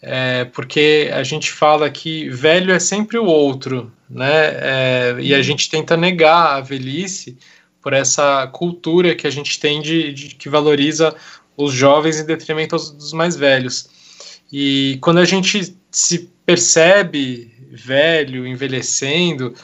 é, 0.00 0.46
porque 0.46 1.10
a 1.12 1.22
gente 1.22 1.52
fala 1.52 1.90
que 1.90 2.30
velho 2.30 2.72
é 2.72 2.78
sempre 2.78 3.18
o 3.18 3.26
outro, 3.26 3.92
né? 4.08 4.46
É, 4.54 5.16
e 5.20 5.34
a 5.34 5.42
gente 5.42 5.68
tenta 5.68 5.94
negar 5.94 6.56
a 6.56 6.60
velhice 6.60 7.36
por 7.82 7.92
essa 7.92 8.46
cultura 8.46 9.14
que 9.14 9.26
a 9.26 9.30
gente 9.30 9.60
tem 9.60 9.82
de, 9.82 10.12
de 10.12 10.34
que 10.34 10.48
valoriza 10.48 11.14
os 11.54 11.72
jovens 11.74 12.18
em 12.18 12.24
detrimento 12.24 12.76
dos 12.76 13.12
mais 13.12 13.36
velhos. 13.36 13.90
E 14.50 14.96
quando 15.02 15.18
a 15.18 15.24
gente 15.26 15.76
se 15.90 16.30
percebe 16.46 17.52
velho, 17.70 18.46
envelhecendo, 18.46 19.54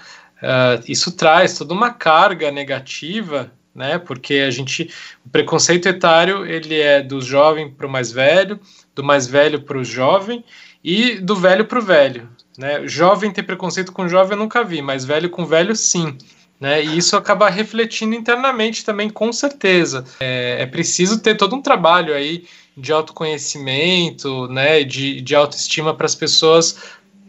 Uh, 0.43 0.83
isso 0.87 1.13
traz 1.13 1.59
toda 1.59 1.75
uma 1.75 1.91
carga 1.91 2.51
negativa, 2.51 3.53
né? 3.75 3.99
Porque 3.99 4.35
a 4.35 4.51
gente, 4.51 4.91
o 5.25 5.29
preconceito 5.29 5.87
etário 5.87 6.47
ele 6.47 6.79
é 6.79 7.03
do 7.03 7.21
jovem 7.21 7.71
para 7.71 7.87
o 7.87 7.91
mais 7.91 8.13
velho, 8.13 8.61
do 8.95 9.03
mais 9.03 9.27
velho 9.27 9.63
para 9.63 9.79
o 9.79 9.85
jovem 9.85 10.45
e 10.83 11.17
do 11.17 11.35
velho 11.35 11.65
para 11.65 11.79
o 11.79 11.83
velho, 11.83 12.29
né? 12.57 12.87
Jovem 12.87 13.33
ter 13.33 13.43
preconceito 13.43 13.93
com 13.93 14.09
jovem 14.09 14.33
eu 14.33 14.39
nunca 14.39 14.63
vi, 14.65 14.81
mas 14.81 15.05
velho 15.05 15.31
com 15.31 15.45
velho 15.45 15.75
sim. 15.75 16.17
Né, 16.61 16.85
e 16.85 16.99
isso 16.99 17.17
acaba 17.17 17.49
refletindo 17.49 18.17
internamente 18.17 18.85
também, 18.85 19.09
com 19.09 19.33
certeza. 19.33 20.05
É, 20.19 20.63
é 20.63 20.67
preciso 20.67 21.21
ter 21.21 21.37
todo 21.37 21.55
um 21.55 21.63
trabalho 21.63 22.13
aí 22.13 22.47
de 22.77 22.93
autoconhecimento, 22.93 24.49
né, 24.49 24.83
de, 24.83 25.21
de 25.21 25.37
autoestima 25.37 25.95
para 25.95 26.07
as 26.07 26.17
pessoas 26.17 26.77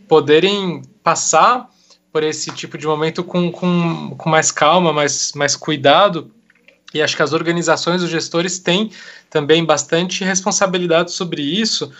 poderem 0.07 0.81
passar 1.03 1.69
por 2.11 2.23
esse 2.23 2.51
tipo 2.51 2.77
de 2.77 2.87
momento 2.87 3.23
com, 3.23 3.51
com, 3.51 4.15
com 4.17 4.29
mais 4.29 4.51
calma, 4.51 4.91
mais, 4.91 5.31
mais 5.33 5.55
cuidado. 5.55 6.31
E 6.93 7.01
acho 7.01 7.15
que 7.15 7.21
as 7.21 7.33
organizações, 7.33 8.01
os 8.01 8.09
gestores 8.09 8.57
têm 8.59 8.91
também 9.29 9.63
bastante 9.63 10.23
responsabilidade 10.23 11.11
sobre 11.11 11.41
isso, 11.41 11.91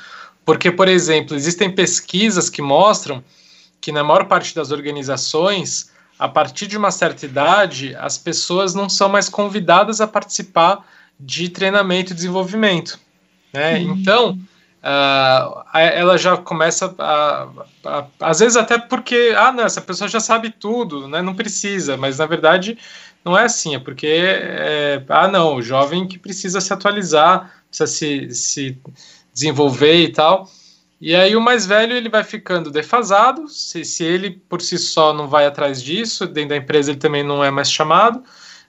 porque, 0.44 0.72
por 0.72 0.88
exemplo, 0.88 1.36
existem 1.36 1.70
pesquisas 1.70 2.50
que 2.50 2.62
mostram 2.62 3.24
que 3.80 3.92
na 3.92 4.04
maior 4.04 4.26
parte 4.26 4.56
das 4.56 4.72
organizações, 4.72 5.92
a 6.18 6.28
partir 6.28 6.66
de 6.68 6.76
uma 6.76 6.92
certa 6.92 7.26
idade, 7.26 7.96
as 7.96 8.18
pessoas 8.18 8.74
não 8.74 8.90
são 8.90 9.08
mais 9.08 9.30
convidadas 9.30 10.02
a 10.02 10.08
participar 10.08 10.86
de 11.20 11.50
treinamento 11.50 12.12
e 12.12 12.16
desenvolvimento. 12.16 13.00
Né? 13.54 13.78
Uhum. 13.78 13.94
Então, 13.94 14.40
Uh, 14.82 15.62
ela 15.74 16.18
já 16.18 16.38
começa 16.38 16.96
a, 16.98 17.50
a, 17.84 18.06
às 18.22 18.40
vezes 18.40 18.56
até 18.56 18.78
porque 18.78 19.34
ah 19.36 19.52
não 19.52 19.66
essa 19.66 19.82
pessoa 19.82 20.08
já 20.08 20.22
sabe 20.22 20.52
tudo 20.52 21.06
né 21.06 21.22
não 21.22 21.36
precisa 21.36 21.98
mas 21.98 22.20
na 22.20 22.26
verdade 22.26 22.78
não 23.26 23.38
é 23.38 23.44
assim 23.44 23.76
é 23.76 23.80
porque 23.80 24.08
é, 24.08 25.04
ah 25.10 25.28
não 25.28 25.56
o 25.56 25.62
jovem 25.62 26.08
que 26.08 26.18
precisa 26.18 26.62
se 26.62 26.72
atualizar 26.72 27.52
precisa 27.70 27.88
se, 27.88 28.30
se 28.32 28.78
desenvolver 29.34 30.04
e 30.04 30.10
tal. 30.10 30.50
E 31.00 31.16
aí 31.16 31.34
o 31.36 31.42
mais 31.42 31.66
velho 31.66 31.96
ele 31.96 32.10
vai 32.10 32.26
ficando 32.26 32.70
defasado 32.70 33.48
se, 33.48 33.86
se 33.86 34.04
ele 34.04 34.32
por 34.50 34.62
si 34.62 34.78
só 34.78 35.14
não 35.14 35.30
vai 35.30 35.46
atrás 35.46 35.82
disso 35.82 36.28
dentro 36.28 36.50
da 36.50 36.58
empresa 36.58 36.92
ele 36.92 37.00
também 37.00 37.24
não 37.24 37.42
é 37.42 37.50
mais 37.50 37.72
chamado 37.72 38.22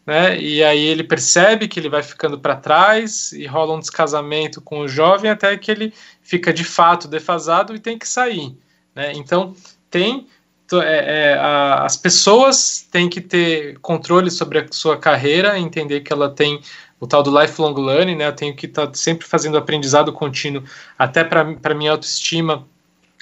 né? 0.07 0.41
E 0.41 0.63
aí 0.63 0.83
ele 0.83 1.05
percebe 1.05 1.69
que 1.69 1.79
ele 1.79 1.89
vai 1.89 2.03
ficando 2.03 2.39
para 2.39 2.57
trás 2.57 3.33
e 3.33 3.47
rola 3.47 3.75
um 3.75 3.81
descasamento 3.81 4.61
com 4.61 4.81
o 4.81 4.89
jovem 4.89 5.31
até 5.31 5.57
que 5.57 5.71
ele 5.71 5.93
fica 6.23 6.53
de 6.53 6.65
fato 6.65 7.07
defasado 7.07 7.75
e 7.75 7.79
tem 7.79 7.99
que 7.99 8.09
sair, 8.09 8.57
né? 8.95 9.13
Então 9.15 9.55
tem 9.91 10.27
é, 10.73 11.33
é, 11.33 11.35
a, 11.35 11.85
as 11.85 11.97
pessoas 11.97 12.87
têm 12.91 13.09
que 13.09 13.21
ter 13.21 13.79
controle 13.81 14.31
sobre 14.31 14.61
a 14.61 14.67
sua 14.71 14.97
carreira, 14.97 15.59
entender 15.59 16.01
que 16.01 16.13
ela 16.13 16.31
tem 16.31 16.61
o 17.01 17.07
tal 17.07 17.23
do 17.23 17.41
lifelong 17.41 17.75
learning, 17.75 18.17
né? 18.17 18.29
Eu 18.29 18.33
tenho 18.33 18.55
que 18.55 18.67
estar 18.67 18.87
tá 18.87 18.95
sempre 18.95 19.27
fazendo 19.27 19.57
aprendizado 19.57 20.13
contínuo, 20.13 20.63
até 20.99 21.25
para 21.25 21.75
minha 21.75 21.93
autoestima 21.93 22.67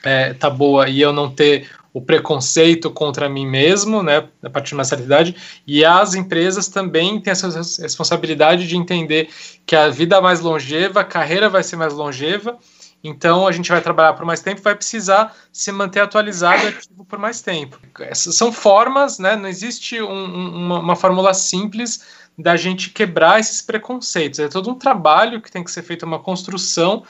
é, 0.03 0.35
tá 0.35 0.51
boa 0.51 0.89
e 0.89 1.01
eu 1.01 1.13
não 1.13 1.31
ter 1.31 1.69
o 1.99 2.01
preconceito 2.01 2.91
contra 2.93 3.29
mim 3.29 3.45
mesmo, 3.45 4.05
né, 4.05 4.29
a 4.43 4.49
partir 4.49 4.69
de 4.69 4.75
uma 4.75 4.85
certa 4.85 5.05
idade, 5.05 5.35
e 5.67 5.85
as 5.85 6.15
empresas 6.15 6.69
também 6.69 7.21
têm 7.21 7.33
essa 7.33 7.49
responsabilidade 7.83 8.69
de 8.69 8.77
entender 8.77 9.29
que 9.67 9.75
a 9.75 9.89
vida 9.89 10.21
mais 10.21 10.41
longeva, 10.41 11.01
a 11.01 11.05
carreira 11.05 11.49
vai 11.49 11.63
ser 11.65 11.75
mais 11.75 11.93
longeva, 11.93 12.57
então 13.03 13.49
a 13.49 13.53
gente 13.53 13.69
vai 13.69 13.81
trabalhar 13.81 14.13
por 14.13 14.25
mais 14.25 14.41
tempo, 14.41 14.63
vai 14.63 14.77
precisar 14.77 15.35
se 15.53 15.73
manter 15.73 16.01
atualizado 16.01 16.63
e 16.65 16.69
ativo 16.69 17.05
por 17.05 17.19
mais 17.19 17.43
tempo. 17.43 17.79
Essas 18.01 18.37
são 18.37 18.53
formas, 18.53 19.19
né, 19.19 19.35
não 19.35 19.49
existe 19.49 20.01
um, 20.01 20.25
uma, 20.55 20.79
uma 20.79 20.97
fórmula 20.97 21.35
simples 21.35 22.01
da 22.39 22.57
gente 22.57 22.91
quebrar 22.91 23.41
esses 23.41 23.61
preconceitos, 23.61 24.39
é 24.39 24.47
todo 24.47 24.71
um 24.71 24.75
trabalho 24.77 25.43
que 25.43 25.51
tem 25.51 25.65
que 25.65 25.73
ser 25.73 25.83
feito, 25.83 26.07
uma 26.07 26.21
construção 26.21 27.03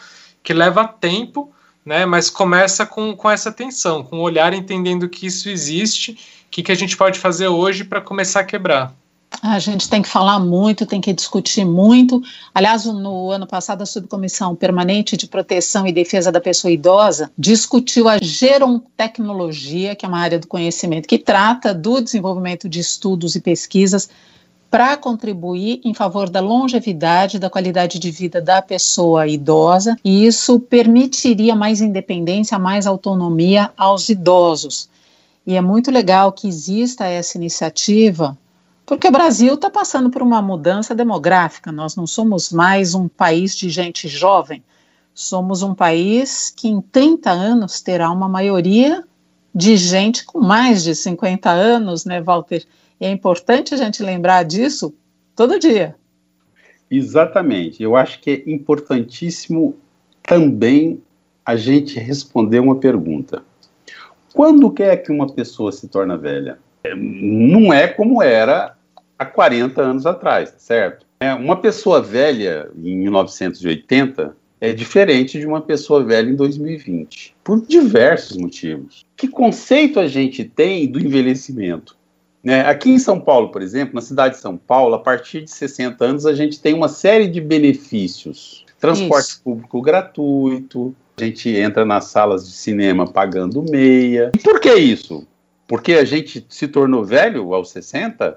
que 0.42 0.54
leva 0.54 0.88
tempo, 0.88 1.52
né? 1.88 2.04
Mas 2.04 2.28
começa 2.28 2.84
com, 2.84 3.16
com 3.16 3.30
essa 3.30 3.50
tensão, 3.50 4.04
com 4.04 4.18
o 4.18 4.22
olhar 4.22 4.52
entendendo 4.52 5.08
que 5.08 5.26
isso 5.26 5.48
existe, 5.48 6.12
o 6.12 6.16
que, 6.50 6.62
que 6.62 6.70
a 6.70 6.74
gente 6.74 6.96
pode 6.96 7.18
fazer 7.18 7.48
hoje 7.48 7.82
para 7.82 8.00
começar 8.00 8.40
a 8.40 8.44
quebrar. 8.44 8.94
A 9.42 9.58
gente 9.58 9.88
tem 9.88 10.02
que 10.02 10.08
falar 10.08 10.38
muito, 10.38 10.86
tem 10.86 11.00
que 11.00 11.12
discutir 11.12 11.64
muito. 11.64 12.20
Aliás, 12.54 12.84
no 12.84 13.30
ano 13.30 13.46
passado, 13.46 13.82
a 13.82 13.86
Subcomissão 13.86 14.54
Permanente 14.54 15.16
de 15.16 15.26
Proteção 15.26 15.86
e 15.86 15.92
Defesa 15.92 16.32
da 16.32 16.40
Pessoa 16.40 16.70
Idosa 16.70 17.30
discutiu 17.38 18.08
a 18.08 18.18
gerontecnologia, 18.18 19.94
que 19.94 20.04
é 20.04 20.08
uma 20.08 20.18
área 20.18 20.38
do 20.38 20.46
conhecimento 20.46 21.06
que 21.06 21.18
trata 21.18 21.74
do 21.74 22.00
desenvolvimento 22.00 22.68
de 22.68 22.80
estudos 22.80 23.34
e 23.34 23.40
pesquisas 23.40 24.08
para 24.70 24.96
contribuir 24.96 25.80
em 25.84 25.94
favor 25.94 26.28
da 26.28 26.40
longevidade, 26.40 27.38
da 27.38 27.48
qualidade 27.48 27.98
de 27.98 28.10
vida 28.10 28.40
da 28.40 28.60
pessoa 28.60 29.26
idosa, 29.26 29.96
e 30.04 30.26
isso 30.26 30.60
permitiria 30.60 31.56
mais 31.56 31.80
independência, 31.80 32.58
mais 32.58 32.86
autonomia 32.86 33.72
aos 33.76 34.08
idosos. 34.08 34.88
E 35.46 35.54
é 35.54 35.60
muito 35.62 35.90
legal 35.90 36.32
que 36.32 36.46
exista 36.46 37.06
essa 37.06 37.38
iniciativa, 37.38 38.36
porque 38.84 39.08
o 39.08 39.12
Brasil 39.12 39.54
está 39.54 39.70
passando 39.70 40.10
por 40.10 40.22
uma 40.22 40.42
mudança 40.42 40.94
demográfica. 40.94 41.72
Nós 41.72 41.96
não 41.96 42.06
somos 42.06 42.52
mais 42.52 42.94
um 42.94 43.08
país 43.08 43.56
de 43.56 43.70
gente 43.70 44.06
jovem, 44.08 44.62
somos 45.14 45.62
um 45.62 45.74
país 45.74 46.52
que 46.54 46.68
em 46.68 46.80
30 46.80 47.30
anos 47.30 47.80
terá 47.80 48.10
uma 48.10 48.28
maioria 48.28 49.02
de 49.54 49.76
gente 49.76 50.24
com 50.24 50.40
mais 50.40 50.84
de 50.84 50.94
50 50.94 51.50
anos, 51.50 52.04
né, 52.04 52.20
Walter? 52.20 52.64
E 53.00 53.06
é 53.06 53.10
importante 53.10 53.74
a 53.74 53.76
gente 53.76 54.02
lembrar 54.02 54.42
disso 54.42 54.94
todo 55.36 55.58
dia. 55.58 55.94
Exatamente. 56.90 57.82
Eu 57.82 57.96
acho 57.96 58.20
que 58.20 58.30
é 58.30 58.50
importantíssimo 58.50 59.76
também 60.22 61.02
a 61.44 61.56
gente 61.56 61.98
responder 61.98 62.60
uma 62.60 62.76
pergunta. 62.76 63.42
Quando 64.34 64.74
é 64.78 64.96
que 64.96 65.10
uma 65.10 65.32
pessoa 65.32 65.72
se 65.72 65.88
torna 65.88 66.16
velha? 66.16 66.58
Não 66.96 67.72
é 67.72 67.88
como 67.88 68.22
era 68.22 68.76
há 69.18 69.26
40 69.26 69.80
anos 69.80 70.06
atrás, 70.06 70.54
certo? 70.58 71.06
É, 71.20 71.34
uma 71.34 71.56
pessoa 71.56 72.00
velha 72.00 72.70
em 72.76 72.96
1980 72.98 74.36
é 74.60 74.72
diferente 74.72 75.38
de 75.38 75.46
uma 75.46 75.60
pessoa 75.60 76.04
velha 76.04 76.30
em 76.30 76.36
2020, 76.36 77.34
por 77.42 77.60
diversos 77.66 78.36
motivos. 78.36 79.04
Que 79.16 79.28
conceito 79.28 79.98
a 79.98 80.06
gente 80.06 80.44
tem 80.44 80.86
do 80.90 80.98
envelhecimento? 80.98 81.96
Né? 82.42 82.60
Aqui 82.60 82.90
em 82.90 82.98
São 82.98 83.20
Paulo, 83.20 83.50
por 83.50 83.62
exemplo, 83.62 83.94
na 83.94 84.00
cidade 84.00 84.34
de 84.34 84.40
São 84.40 84.56
Paulo, 84.56 84.94
a 84.94 84.98
partir 84.98 85.42
de 85.42 85.50
60 85.50 86.04
anos, 86.04 86.26
a 86.26 86.34
gente 86.34 86.60
tem 86.60 86.74
uma 86.74 86.88
série 86.88 87.26
de 87.26 87.40
benefícios. 87.40 88.64
Transporte 88.78 89.30
isso. 89.30 89.42
público 89.42 89.82
gratuito, 89.82 90.94
a 91.16 91.24
gente 91.24 91.50
entra 91.50 91.84
nas 91.84 92.06
salas 92.06 92.46
de 92.46 92.52
cinema 92.52 93.06
pagando 93.06 93.64
meia. 93.68 94.30
E 94.34 94.38
por 94.38 94.60
que 94.60 94.72
isso? 94.72 95.26
Porque 95.66 95.94
a 95.94 96.04
gente 96.04 96.46
se 96.48 96.68
tornou 96.68 97.04
velho 97.04 97.52
aos 97.52 97.70
60? 97.70 98.30
Né? 98.30 98.34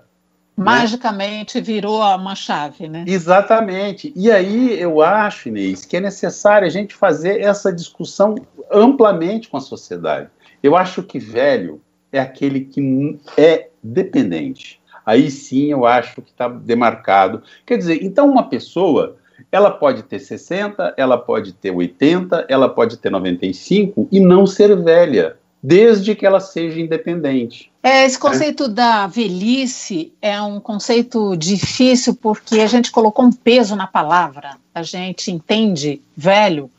Magicamente 0.58 1.60
né? 1.60 1.64
virou 1.64 2.02
uma 2.02 2.36
chave, 2.36 2.90
né? 2.90 3.06
Exatamente. 3.08 4.12
E 4.16 4.32
aí 4.32 4.80
eu 4.80 5.02
acho, 5.02 5.50
Inês, 5.50 5.86
que 5.86 5.96
é 5.96 6.00
necessário 6.00 6.68
a 6.68 6.72
gente 6.72 6.96
fazer 6.96 7.40
essa 7.40 7.72
discussão 7.72 8.36
amplamente 8.72 9.48
com 9.48 9.58
a 9.58 9.62
sociedade. 9.62 10.30
Eu 10.62 10.76
acho 10.76 11.04
que 11.04 11.20
velho 11.20 11.82
é 12.12 12.20
aquele 12.20 12.62
que 12.62 13.20
é 13.38 13.70
dependente. 13.82 14.80
Aí 15.06 15.32
sim 15.32 15.72
eu 15.72 15.86
acho 15.86 16.22
que 16.22 16.30
está 16.30 16.48
demarcado. 16.48 17.42
Quer 17.66 17.78
dizer, 17.78 18.04
então 18.04 18.30
uma 18.30 18.48
pessoa 18.48 19.18
Ela 19.52 19.72
pode 19.72 20.04
ter 20.04 20.20
60, 20.20 20.94
ela 20.98 21.18
pode 21.18 21.54
ter 21.54 21.72
80, 21.72 22.46
ela 22.48 22.70
pode 22.70 22.98
ter 22.98 23.10
95 23.10 24.08
e 24.12 24.20
não 24.20 24.46
ser 24.46 24.76
velha, 24.82 25.36
desde 25.62 26.16
que 26.16 26.26
ela 26.26 26.40
seja 26.40 26.80
independente. 26.80 27.72
É, 27.84 28.06
esse 28.06 28.20
conceito 28.20 28.66
é. 28.66 28.70
da 28.70 29.08
velhice 29.08 30.14
é 30.22 30.42
um 30.42 30.60
conceito 30.60 31.36
difícil 31.36 32.16
porque 32.16 32.60
a 32.60 32.68
gente 32.68 32.92
colocou 32.92 33.26
um 33.26 33.32
peso 33.32 33.76
na 33.76 33.88
palavra. 33.88 34.58
A 34.74 34.84
gente 34.84 35.32
entende 35.32 36.02
velho 36.16 36.70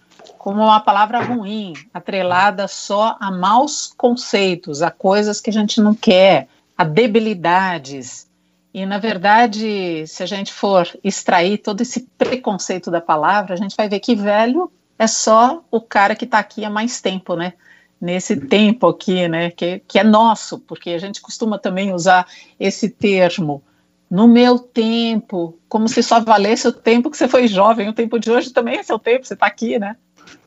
como 0.42 0.60
uma 0.60 0.80
palavra 0.80 1.20
ruim, 1.20 1.72
atrelada 1.94 2.66
só 2.66 3.16
a 3.20 3.30
maus 3.30 3.94
conceitos, 3.96 4.82
a 4.82 4.90
coisas 4.90 5.40
que 5.40 5.50
a 5.50 5.52
gente 5.52 5.80
não 5.80 5.94
quer, 5.94 6.48
a 6.76 6.82
debilidades. 6.82 8.28
E, 8.74 8.84
na 8.84 8.98
verdade, 8.98 10.04
se 10.04 10.20
a 10.20 10.26
gente 10.26 10.52
for 10.52 10.88
extrair 11.04 11.58
todo 11.58 11.80
esse 11.80 12.08
preconceito 12.18 12.90
da 12.90 13.00
palavra, 13.00 13.54
a 13.54 13.56
gente 13.56 13.76
vai 13.76 13.88
ver 13.88 14.00
que 14.00 14.16
velho 14.16 14.68
é 14.98 15.06
só 15.06 15.62
o 15.70 15.80
cara 15.80 16.16
que 16.16 16.24
está 16.24 16.40
aqui 16.40 16.64
há 16.64 16.70
mais 16.70 17.00
tempo, 17.00 17.36
né? 17.36 17.52
Nesse 18.00 18.34
tempo 18.34 18.88
aqui, 18.88 19.28
né? 19.28 19.52
Que, 19.52 19.80
que 19.86 19.96
é 19.96 20.02
nosso, 20.02 20.58
porque 20.58 20.90
a 20.90 20.98
gente 20.98 21.20
costuma 21.20 21.56
também 21.56 21.94
usar 21.94 22.26
esse 22.58 22.88
termo 22.88 23.62
no 24.10 24.26
meu 24.26 24.58
tempo, 24.58 25.56
como 25.68 25.88
se 25.88 26.02
só 26.02 26.18
valesse 26.18 26.66
o 26.66 26.72
tempo 26.72 27.12
que 27.12 27.16
você 27.16 27.28
foi 27.28 27.46
jovem. 27.46 27.88
O 27.88 27.94
tempo 27.94 28.18
de 28.18 28.28
hoje 28.28 28.52
também 28.52 28.78
é 28.78 28.82
seu 28.82 28.98
tempo, 28.98 29.24
você 29.24 29.34
está 29.34 29.46
aqui, 29.46 29.78
né? 29.78 29.94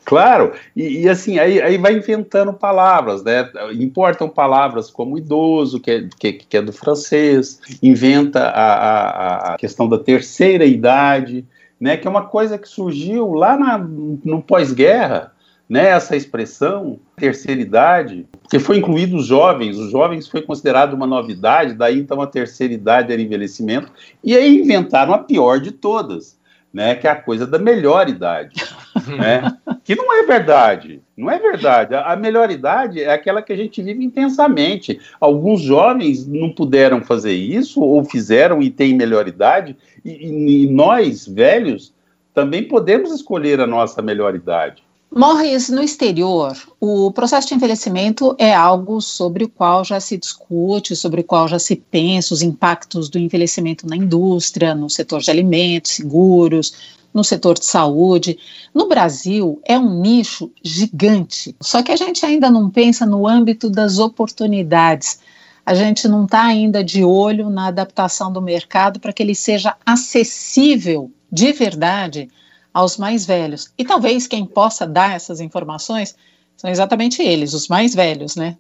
Claro, 0.06 0.54
e, 0.76 1.00
e, 1.00 1.10
assim, 1.10 1.40
aí, 1.40 1.60
aí 1.60 1.80
vai 1.80 1.94
inventando 1.94 2.54
palavras, 2.54 3.24
né? 3.24 3.50
Importam 3.74 4.30
palavras 4.30 4.92
como 4.92 5.18
idoso, 5.18 5.80
que 5.80 5.90
é, 5.90 6.08
que, 6.20 6.34
que 6.34 6.58
é 6.58 6.62
do 6.62 6.72
francês, 6.72 7.60
inventa 7.82 8.40
a, 8.42 8.74
a, 8.74 9.54
a, 9.54 9.58
questão 9.58 9.90
da 9.90 9.98
terceira 9.98 10.64
idade, 10.64 11.44
né? 11.82 11.98
Que 11.98 12.08
é 12.08 12.12
uma 12.12 12.26
coisa 12.28 12.56
que 12.56 12.70
surgiu 12.70 13.34
lá 13.34 13.58
na, 13.58 13.80
no 13.80 14.44
pós-guerra, 14.44 15.34
né? 15.68 15.88
Essa 15.88 16.16
expressão, 16.16 17.00
terceira 17.16 17.60
idade, 17.60 18.28
que 18.48 18.60
foi 18.60 18.78
incluído 18.78 19.18
os 19.18 19.26
jovens, 19.26 19.76
os 19.76 19.90
jovens 19.90 20.28
foi 20.28 20.44
considerado 20.44 20.94
uma 20.94 21.08
novidade, 21.08 21.74
daí 21.74 22.00
então 22.00 22.22
a 22.22 22.28
terceira 22.28 22.76
idade 22.76 23.12
era 23.12 23.20
envelhecimento, 23.20 23.92
e 24.24 24.38
aí 24.38 24.62
inventaram 24.62 25.16
a 25.16 25.18
pior 25.18 25.60
de 25.60 25.72
todas, 25.72 26.38
né? 26.72 26.94
Que 26.94 27.08
é 27.08 27.10
a 27.10 27.16
coisa 27.16 27.48
da 27.48 27.58
melhor 27.58 28.08
idade 28.08 28.64
né? 29.18 29.58
que 29.84 29.96
não 29.96 30.12
é 30.14 30.24
verdade. 30.24 31.02
Não 31.16 31.30
é 31.30 31.38
verdade. 31.38 31.96
A 31.96 32.16
melhor 32.16 32.52
idade 32.52 33.02
é 33.02 33.14
aquela 33.14 33.42
que 33.42 33.54
a 33.54 33.56
gente 33.56 33.82
vive 33.82 34.04
intensamente. 34.04 35.00
Alguns 35.20 35.62
jovens 35.62 36.26
não 36.28 36.52
puderam 36.52 37.02
fazer 37.02 37.34
isso, 37.34 37.82
ou 37.82 38.04
fizeram 38.04 38.62
e 38.62 38.70
têm 38.70 38.96
melhor 38.96 39.28
idade, 39.28 39.78
e, 40.04 40.64
e 40.64 40.68
nós, 40.68 41.28
velhos, 41.28 41.94
também 42.34 42.68
podemos 42.68 43.12
escolher 43.12 43.62
a 43.62 43.68
nossa 43.68 44.02
melhor 44.02 44.36
idade. 44.36 44.84
Morris, 45.18 45.70
no 45.70 45.82
exterior, 45.82 46.58
o 46.78 47.10
processo 47.12 47.48
de 47.48 47.54
envelhecimento 47.54 48.36
é 48.38 48.54
algo 48.54 49.00
sobre 49.00 49.46
o 49.46 49.50
qual 49.50 49.86
já 49.86 49.98
se 49.98 50.18
discute, 50.18 50.94
sobre 50.94 51.22
o 51.22 51.24
qual 51.24 51.48
já 51.48 51.58
se 51.58 51.78
pensa 51.78 52.34
os 52.34 52.42
impactos 52.42 53.08
do 53.08 53.18
envelhecimento 53.18 53.88
na 53.88 53.96
indústria, 53.96 54.76
no 54.76 54.90
setor 54.90 55.22
de 55.22 55.32
alimentos, 55.32 55.92
seguros, 55.92 56.74
no 57.16 57.24
setor 57.24 57.58
de 57.58 57.66
saúde. 57.66 58.38
No 58.74 58.90
Brasil, 58.90 59.62
é 59.64 59.80
um 59.80 60.02
nicho 60.02 60.52
gigante, 60.62 61.56
só 61.62 61.82
que 61.82 61.94
a 61.94 61.96
gente 61.96 62.26
ainda 62.26 62.52
não 62.52 62.70
pensa 62.70 63.06
no 63.06 63.26
âmbito 63.26 63.70
das 63.70 63.98
oportunidades. 63.98 65.22
A 65.66 65.74
gente 65.74 66.10
não 66.10 66.26
está 66.26 66.44
ainda 66.44 66.84
de 66.84 67.06
olho 67.06 67.50
na 67.50 67.68
adaptação 67.68 68.32
do 68.32 68.42
mercado 68.42 69.00
para 69.00 69.14
que 69.14 69.24
ele 69.24 69.34
seja 69.34 69.78
acessível 69.86 71.10
de 71.32 71.54
verdade 71.54 72.30
aos 72.74 72.98
mais 72.98 73.26
velhos. 73.26 73.72
E 73.78 73.86
talvez 73.86 74.28
quem 74.28 74.46
possa 74.46 74.86
dar 74.86 75.16
essas 75.16 75.40
informações 75.40 76.16
são 76.58 76.70
exatamente 76.70 77.22
eles, 77.22 77.54
os 77.54 77.70
mais 77.70 77.96
velhos, 77.96 78.36
né? 78.36 78.58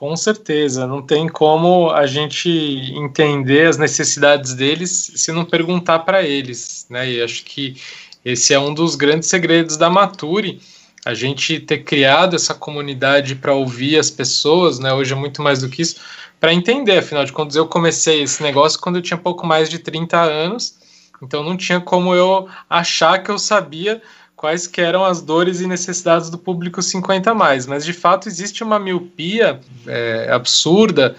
Com 0.00 0.16
certeza, 0.16 0.86
não 0.86 1.02
tem 1.02 1.28
como 1.28 1.90
a 1.90 2.06
gente 2.06 2.48
entender 2.48 3.66
as 3.66 3.76
necessidades 3.76 4.54
deles 4.54 5.12
se 5.14 5.30
não 5.30 5.44
perguntar 5.44 5.98
para 5.98 6.22
eles, 6.22 6.86
né? 6.88 7.06
E 7.06 7.22
acho 7.22 7.44
que 7.44 7.76
esse 8.24 8.54
é 8.54 8.58
um 8.58 8.72
dos 8.72 8.94
grandes 8.94 9.28
segredos 9.28 9.76
da 9.76 9.90
Mature, 9.90 10.58
a 11.04 11.12
gente 11.12 11.60
ter 11.60 11.84
criado 11.84 12.34
essa 12.34 12.54
comunidade 12.54 13.34
para 13.34 13.52
ouvir 13.52 13.98
as 13.98 14.10
pessoas, 14.10 14.78
né? 14.78 14.90
Hoje 14.90 15.12
é 15.12 15.16
muito 15.16 15.42
mais 15.42 15.58
do 15.60 15.68
que 15.68 15.82
isso, 15.82 15.96
para 16.40 16.54
entender, 16.54 16.96
afinal 16.96 17.26
de 17.26 17.32
contas, 17.34 17.54
eu 17.54 17.66
comecei 17.66 18.22
esse 18.22 18.42
negócio 18.42 18.80
quando 18.80 18.96
eu 18.96 19.02
tinha 19.02 19.18
pouco 19.18 19.46
mais 19.46 19.68
de 19.68 19.78
30 19.78 20.18
anos, 20.18 20.76
então 21.22 21.44
não 21.44 21.58
tinha 21.58 21.78
como 21.78 22.14
eu 22.14 22.48
achar 22.70 23.22
que 23.22 23.30
eu 23.30 23.38
sabia 23.38 24.00
quais 24.40 24.66
que 24.66 24.80
eram 24.80 25.04
as 25.04 25.20
dores 25.20 25.60
e 25.60 25.66
necessidades 25.66 26.30
do 26.30 26.38
público 26.38 26.80
50 26.80 27.34
mais, 27.34 27.66
mas 27.66 27.84
de 27.84 27.92
fato 27.92 28.26
existe 28.26 28.64
uma 28.64 28.78
miopia 28.78 29.60
é, 29.86 30.32
absurda, 30.32 31.14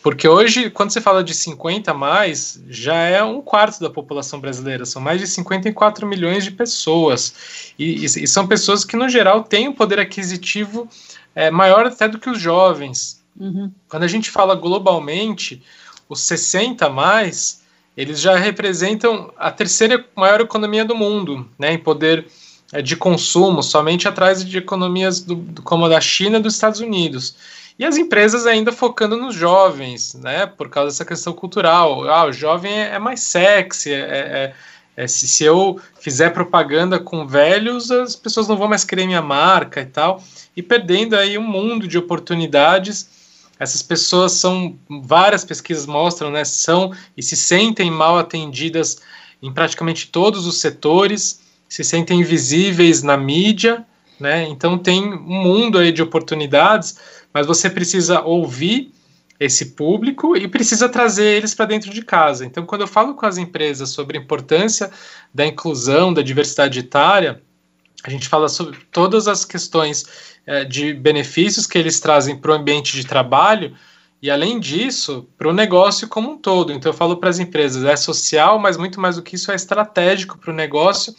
porque 0.00 0.28
hoje, 0.28 0.70
quando 0.70 0.92
você 0.92 1.00
fala 1.00 1.24
de 1.24 1.34
50 1.34 1.92
mais, 1.92 2.62
já 2.68 2.94
é 2.94 3.24
um 3.24 3.42
quarto 3.42 3.80
da 3.80 3.90
população 3.90 4.38
brasileira, 4.38 4.86
são 4.86 5.02
mais 5.02 5.20
de 5.20 5.26
54 5.26 6.06
milhões 6.06 6.44
de 6.44 6.52
pessoas, 6.52 7.72
e, 7.76 8.02
e, 8.02 8.04
e 8.04 8.28
são 8.28 8.46
pessoas 8.46 8.84
que, 8.84 8.96
no 8.96 9.08
geral, 9.08 9.42
têm 9.42 9.66
um 9.66 9.72
poder 9.72 9.98
aquisitivo 9.98 10.88
é, 11.34 11.50
maior 11.50 11.86
até 11.86 12.06
do 12.06 12.20
que 12.20 12.30
os 12.30 12.40
jovens. 12.40 13.20
Uhum. 13.36 13.72
Quando 13.88 14.04
a 14.04 14.08
gente 14.08 14.30
fala 14.30 14.54
globalmente, 14.54 15.60
os 16.08 16.20
60 16.20 16.88
mais, 16.88 17.62
eles 17.96 18.20
já 18.20 18.36
representam 18.36 19.32
a 19.36 19.50
terceira 19.50 20.06
maior 20.14 20.40
economia 20.40 20.84
do 20.84 20.94
mundo, 20.94 21.48
né, 21.58 21.72
em 21.72 21.78
poder 21.78 22.26
de 22.82 22.94
consumo, 22.94 23.62
somente 23.62 24.06
atrás 24.06 24.44
de 24.44 24.56
economias 24.58 25.20
do, 25.20 25.36
como 25.62 25.86
a 25.86 25.88
da 25.88 26.00
China 26.00 26.38
e 26.38 26.42
dos 26.42 26.54
Estados 26.54 26.80
Unidos. 26.80 27.34
E 27.76 27.84
as 27.84 27.96
empresas 27.96 28.46
ainda 28.46 28.70
focando 28.70 29.16
nos 29.16 29.34
jovens, 29.34 30.14
né, 30.14 30.46
por 30.46 30.68
causa 30.68 30.90
dessa 30.90 31.04
questão 31.04 31.32
cultural. 31.32 32.08
Ah, 32.08 32.26
o 32.26 32.32
jovem 32.32 32.72
é, 32.72 32.94
é 32.94 32.98
mais 32.98 33.20
sexy, 33.20 33.90
é, 33.90 33.96
é, 33.96 34.54
é, 34.96 35.06
se, 35.08 35.26
se 35.26 35.44
eu 35.44 35.80
fizer 35.98 36.30
propaganda 36.30 36.98
com 37.00 37.26
velhos, 37.26 37.90
as 37.90 38.14
pessoas 38.14 38.46
não 38.46 38.56
vão 38.56 38.68
mais 38.68 38.84
querer 38.84 39.06
minha 39.06 39.22
marca 39.22 39.80
e 39.80 39.86
tal, 39.86 40.22
e 40.56 40.62
perdendo 40.62 41.16
aí 41.16 41.38
um 41.38 41.42
mundo 41.42 41.88
de 41.88 41.98
oportunidades. 41.98 43.08
Essas 43.58 43.82
pessoas 43.82 44.32
são, 44.32 44.78
várias 45.02 45.44
pesquisas 45.44 45.86
mostram, 45.86 46.30
né, 46.30 46.44
são 46.44 46.92
e 47.16 47.22
se 47.22 47.34
sentem 47.34 47.90
mal 47.90 48.18
atendidas 48.18 49.00
em 49.42 49.52
praticamente 49.52 50.06
todos 50.08 50.46
os 50.46 50.60
setores 50.60 51.40
se 51.70 51.84
sentem 51.84 52.20
invisíveis 52.20 53.00
na 53.00 53.16
mídia, 53.16 53.86
né? 54.18 54.42
Então 54.48 54.76
tem 54.76 55.14
um 55.14 55.42
mundo 55.42 55.78
aí 55.78 55.92
de 55.92 56.02
oportunidades, 56.02 56.98
mas 57.32 57.46
você 57.46 57.70
precisa 57.70 58.20
ouvir 58.22 58.92
esse 59.38 59.66
público 59.66 60.36
e 60.36 60.48
precisa 60.48 60.88
trazer 60.88 61.24
eles 61.24 61.54
para 61.54 61.66
dentro 61.66 61.90
de 61.90 62.02
casa. 62.02 62.44
Então, 62.44 62.66
quando 62.66 62.82
eu 62.82 62.88
falo 62.88 63.14
com 63.14 63.24
as 63.24 63.38
empresas 63.38 63.88
sobre 63.90 64.18
a 64.18 64.20
importância 64.20 64.90
da 65.32 65.46
inclusão, 65.46 66.12
da 66.12 66.20
diversidade 66.20 66.80
etária, 66.80 67.40
a 68.02 68.10
gente 68.10 68.28
fala 68.28 68.48
sobre 68.48 68.78
todas 68.90 69.28
as 69.28 69.44
questões 69.44 70.04
é, 70.44 70.64
de 70.64 70.92
benefícios 70.92 71.66
que 71.66 71.78
eles 71.78 72.00
trazem 72.00 72.36
para 72.36 72.50
o 72.50 72.54
ambiente 72.54 72.94
de 72.94 73.06
trabalho 73.06 73.74
e, 74.20 74.30
além 74.30 74.60
disso, 74.60 75.26
para 75.38 75.48
o 75.48 75.54
negócio 75.54 76.08
como 76.08 76.32
um 76.32 76.36
todo. 76.36 76.72
Então, 76.72 76.90
eu 76.90 76.96
falo 76.96 77.16
para 77.16 77.30
as 77.30 77.38
empresas, 77.38 77.84
é 77.84 77.96
social, 77.96 78.58
mas 78.58 78.76
muito 78.76 79.00
mais 79.00 79.16
do 79.16 79.22
que 79.22 79.36
isso, 79.36 79.52
é 79.52 79.54
estratégico 79.54 80.36
para 80.36 80.50
o 80.50 80.54
negócio 80.54 81.14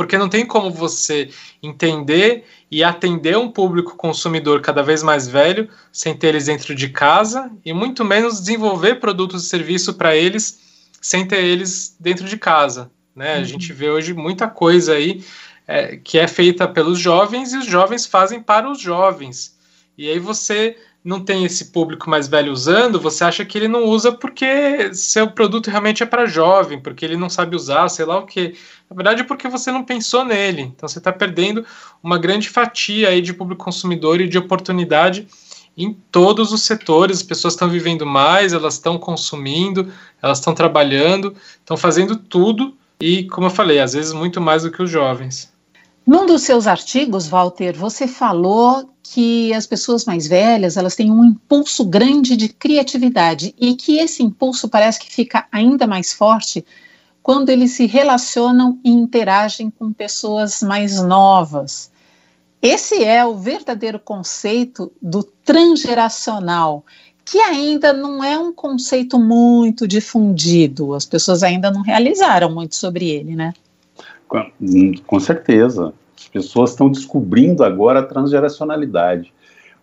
porque 0.00 0.16
não 0.16 0.30
tem 0.30 0.46
como 0.46 0.70
você 0.70 1.28
entender 1.62 2.46
e 2.70 2.82
atender 2.82 3.36
um 3.36 3.52
público 3.52 3.96
consumidor 3.96 4.62
cada 4.62 4.82
vez 4.82 5.02
mais 5.02 5.28
velho 5.28 5.68
sem 5.92 6.16
ter 6.16 6.28
eles 6.28 6.46
dentro 6.46 6.74
de 6.74 6.88
casa 6.88 7.52
e 7.62 7.70
muito 7.74 8.02
menos 8.02 8.40
desenvolver 8.40 8.94
produtos 8.94 9.44
e 9.44 9.46
serviços 9.46 9.94
para 9.94 10.16
eles 10.16 10.88
sem 11.02 11.28
ter 11.28 11.44
eles 11.44 11.94
dentro 12.00 12.24
de 12.24 12.38
casa. 12.38 12.90
Né? 13.14 13.34
Uhum. 13.34 13.42
A 13.42 13.44
gente 13.44 13.74
vê 13.74 13.90
hoje 13.90 14.14
muita 14.14 14.48
coisa 14.48 14.94
aí 14.94 15.22
é, 15.68 15.98
que 15.98 16.18
é 16.18 16.26
feita 16.26 16.66
pelos 16.66 16.98
jovens 16.98 17.52
e 17.52 17.58
os 17.58 17.66
jovens 17.66 18.06
fazem 18.06 18.42
para 18.42 18.70
os 18.70 18.80
jovens. 18.80 19.54
E 19.98 20.08
aí 20.08 20.18
você 20.18 20.78
não 21.02 21.20
tem 21.20 21.44
esse 21.44 21.66
público 21.66 22.10
mais 22.10 22.28
velho 22.28 22.52
usando, 22.52 23.00
você 23.00 23.24
acha 23.24 23.44
que 23.44 23.56
ele 23.56 23.68
não 23.68 23.84
usa 23.84 24.12
porque 24.12 24.92
seu 24.92 25.30
produto 25.30 25.70
realmente 25.70 26.02
é 26.02 26.06
para 26.06 26.26
jovem, 26.26 26.78
porque 26.78 27.04
ele 27.04 27.16
não 27.16 27.30
sabe 27.30 27.56
usar, 27.56 27.88
sei 27.88 28.04
lá 28.04 28.18
o 28.18 28.26
que. 28.26 28.54
Na 28.88 28.94
verdade, 28.94 29.22
é 29.22 29.24
porque 29.24 29.48
você 29.48 29.72
não 29.72 29.82
pensou 29.82 30.24
nele. 30.24 30.62
Então 30.62 30.88
você 30.88 30.98
está 30.98 31.10
perdendo 31.10 31.64
uma 32.02 32.18
grande 32.18 32.50
fatia 32.50 33.08
aí 33.08 33.22
de 33.22 33.32
público 33.32 33.64
consumidor 33.64 34.20
e 34.20 34.28
de 34.28 34.36
oportunidade 34.36 35.26
em 35.76 35.94
todos 36.12 36.52
os 36.52 36.62
setores. 36.62 37.18
As 37.18 37.22
pessoas 37.22 37.54
estão 37.54 37.70
vivendo 37.70 38.04
mais, 38.04 38.52
elas 38.52 38.74
estão 38.74 38.98
consumindo, 38.98 39.90
elas 40.22 40.38
estão 40.38 40.54
trabalhando, 40.54 41.34
estão 41.58 41.78
fazendo 41.78 42.14
tudo 42.16 42.76
e, 43.00 43.24
como 43.24 43.46
eu 43.46 43.50
falei, 43.50 43.80
às 43.80 43.94
vezes 43.94 44.12
muito 44.12 44.40
mais 44.40 44.64
do 44.64 44.70
que 44.70 44.82
os 44.82 44.90
jovens. 44.90 45.49
Num 46.06 46.26
dos 46.26 46.42
seus 46.42 46.66
artigos, 46.66 47.28
Walter, 47.28 47.76
você 47.76 48.08
falou 48.08 48.90
que 49.02 49.52
as 49.52 49.66
pessoas 49.66 50.04
mais 50.04 50.26
velhas 50.26 50.76
elas 50.76 50.96
têm 50.96 51.10
um 51.10 51.24
impulso 51.24 51.84
grande 51.84 52.36
de 52.36 52.48
criatividade 52.48 53.54
e 53.58 53.74
que 53.74 53.98
esse 53.98 54.22
impulso 54.22 54.68
parece 54.68 55.00
que 55.00 55.12
fica 55.12 55.46
ainda 55.50 55.86
mais 55.86 56.12
forte 56.12 56.64
quando 57.22 57.50
eles 57.50 57.72
se 57.72 57.86
relacionam 57.86 58.78
e 58.84 58.90
interagem 58.90 59.70
com 59.70 59.92
pessoas 59.92 60.62
mais 60.62 61.02
novas. 61.02 61.90
Esse 62.62 63.02
é 63.04 63.24
o 63.24 63.36
verdadeiro 63.36 63.98
conceito 63.98 64.92
do 65.00 65.22
transgeracional, 65.22 66.84
que 67.24 67.38
ainda 67.38 67.92
não 67.92 68.22
é 68.22 68.38
um 68.38 68.52
conceito 68.52 69.18
muito 69.18 69.86
difundido. 69.86 70.94
As 70.94 71.04
pessoas 71.04 71.42
ainda 71.42 71.70
não 71.70 71.82
realizaram 71.82 72.52
muito 72.52 72.74
sobre 72.74 73.08
ele, 73.08 73.34
né? 73.34 73.52
Com, 74.30 74.48
com 75.04 75.18
certeza. 75.18 75.92
As 76.16 76.28
pessoas 76.28 76.70
estão 76.70 76.88
descobrindo 76.88 77.64
agora 77.64 77.98
a 77.98 78.04
transgeracionalidade. 78.04 79.34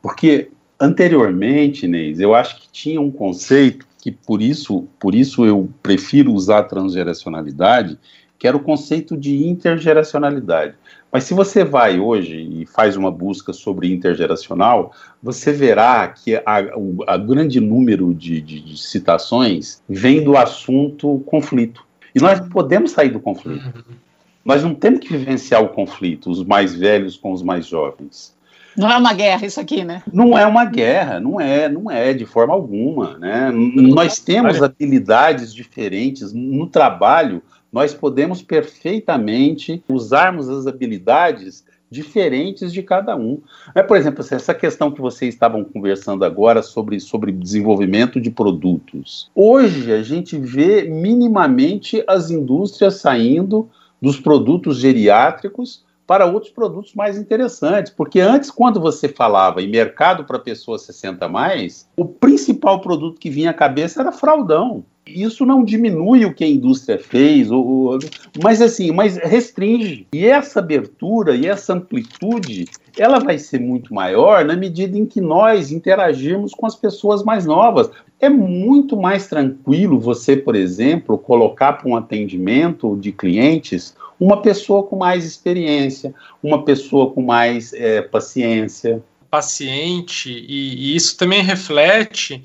Porque 0.02 0.50
anteriormente, 0.80 1.86
Inês, 1.86 2.22
eu 2.22 2.34
acho 2.34 2.62
que 2.62 2.70
tinha 2.72 3.02
um 3.02 3.12
conceito 3.12 3.86
que 4.00 4.10
por 4.10 4.42
isso, 4.42 4.88
por 4.98 5.14
isso 5.14 5.46
eu 5.46 5.70
prefiro 5.84 6.32
usar 6.32 6.60
a 6.60 6.64
transgeracionalidade, 6.64 8.00
que 8.40 8.48
era 8.48 8.56
o 8.56 8.62
conceito 8.62 9.18
de 9.18 9.46
intergeracionalidade. 9.46 10.76
Mas 11.12 11.26
se 11.26 11.34
você 11.34 11.66
vai 11.66 12.00
hoje 12.00 12.38
e 12.38 12.66
faz 12.66 12.96
uma 12.96 13.12
busca 13.12 13.52
sobre 13.52 13.92
intergeracional, 13.92 14.94
você 15.22 15.52
verá 15.52 16.08
que 16.08 16.36
a, 16.36 16.72
o 16.76 17.04
grande 17.26 17.60
número 17.60 18.14
de, 18.14 18.40
de, 18.40 18.62
de, 18.62 18.78
citações 18.82 19.82
vem 19.90 20.24
do 20.24 20.38
assunto 20.38 21.22
conflito. 21.26 21.84
E 22.16 22.22
nós 22.22 22.40
podemos 22.40 22.92
sair 22.92 23.10
do 23.10 23.20
conflito. 23.20 23.74
Nós 24.48 24.64
não 24.64 24.74
temos 24.74 25.02
que 25.02 25.10
vivenciar 25.10 25.62
o 25.62 25.68
conflito, 25.68 26.30
os 26.30 26.42
mais 26.42 26.74
velhos 26.74 27.18
com 27.18 27.34
os 27.34 27.44
mais 27.44 27.68
jovens. 27.68 28.34
Não 28.78 28.90
é 28.90 28.96
uma 28.96 29.12
guerra 29.12 29.46
isso 29.46 29.60
aqui, 29.60 29.84
né? 29.84 30.02
Não 30.14 30.38
é 30.38 30.46
uma 30.46 30.64
guerra, 30.64 31.20
não 31.20 31.42
é, 31.42 31.68
não 31.68 31.92
é 31.92 32.14
de 32.14 32.26
forma 32.26 32.54
alguma, 32.54 33.18
né? 33.18 33.52
Nós 33.52 34.20
temos 34.20 34.64
habilidades 34.64 35.54
diferentes 35.54 36.32
no 36.32 36.66
trabalho, 36.66 37.42
nós 37.74 37.94
podemos 37.94 38.42
perfeitamente 38.42 39.84
usarmos 39.90 40.48
as 40.48 40.66
habilidades 40.66 41.66
diferentes 41.92 42.72
de 42.72 42.82
cada 42.82 43.18
um. 43.18 43.42
É, 43.76 43.84
por 43.84 43.98
exemplo, 43.98 44.24
essa 44.32 44.54
questão 44.54 44.92
que 44.92 45.02
vocês 45.02 45.34
estavam 45.34 45.66
conversando 45.66 46.24
agora 46.24 46.62
sobre, 46.62 47.02
sobre 47.02 47.34
desenvolvimento 47.34 48.22
de 48.22 48.32
produtos. 48.32 49.30
Hoje 49.36 49.92
a 49.92 50.02
gente 50.02 50.38
vê 50.38 50.84
minimamente 50.84 52.02
as 52.08 52.30
indústrias 52.30 52.96
saindo 52.96 53.70
dos 54.02 54.20
produtos 54.20 54.78
geriátricos 54.78 55.86
para 56.08 56.26
outros 56.26 56.52
produtos 56.52 56.96
mais 56.96 57.18
interessantes. 57.18 57.92
Porque 57.92 58.22
antes, 58.22 58.50
quando 58.50 58.80
você 58.80 59.10
falava 59.10 59.62
em 59.62 59.70
mercado 59.70 60.24
para 60.24 60.40
pessoas 60.40 60.84
60 60.84 61.28
mais, 61.28 61.88
o 61.98 62.06
principal 62.06 62.80
produto 62.80 63.20
que 63.20 63.30
vinha 63.30 63.50
à 63.52 63.54
cabeça 63.54 64.02
era 64.02 64.12
fraldão. 64.14 64.86
Isso 65.06 65.46
não 65.46 65.64
diminui 65.64 66.26
o 66.26 66.34
que 66.34 66.44
a 66.44 66.48
indústria 66.48 67.00
fez, 67.00 67.50
ou, 67.50 67.98
mas 68.44 68.62
assim, 68.62 68.92
mas 68.92 69.16
restringe. 69.18 70.06
E 70.14 70.26
essa 70.26 70.60
abertura 70.60 71.34
e 71.34 71.46
essa 71.46 71.74
amplitude, 71.74 72.66
ela 72.98 73.20
vai 73.20 73.38
ser 73.38 73.60
muito 73.60 73.94
maior 73.94 74.44
na 74.44 74.56
medida 74.56 74.98
em 74.98 75.06
que 75.06 75.22
nós 75.22 75.72
interagirmos 75.72 76.54
com 76.54 76.66
as 76.66 76.76
pessoas 76.76 77.24
mais 77.24 77.46
novas. 77.46 77.90
É 78.20 78.30
muito 78.30 78.98
mais 78.98 79.28
tranquilo 79.28 80.00
você, 80.00 80.36
por 80.36 80.56
exemplo, 80.56 81.18
colocar 81.18 81.74
para 81.74 81.88
um 81.88 81.96
atendimento 81.96 82.98
de 82.98 83.12
clientes 83.12 83.96
uma 84.20 84.42
pessoa 84.42 84.84
com 84.84 84.96
mais 84.96 85.24
experiência, 85.24 86.14
uma 86.42 86.64
pessoa 86.64 87.12
com 87.12 87.22
mais 87.22 87.74
é, 87.74 88.02
paciência. 88.02 89.04
Paciente, 89.30 90.32
e, 90.32 90.92
e 90.92 90.96
isso 90.96 91.16
também 91.16 91.44
reflete 91.44 92.44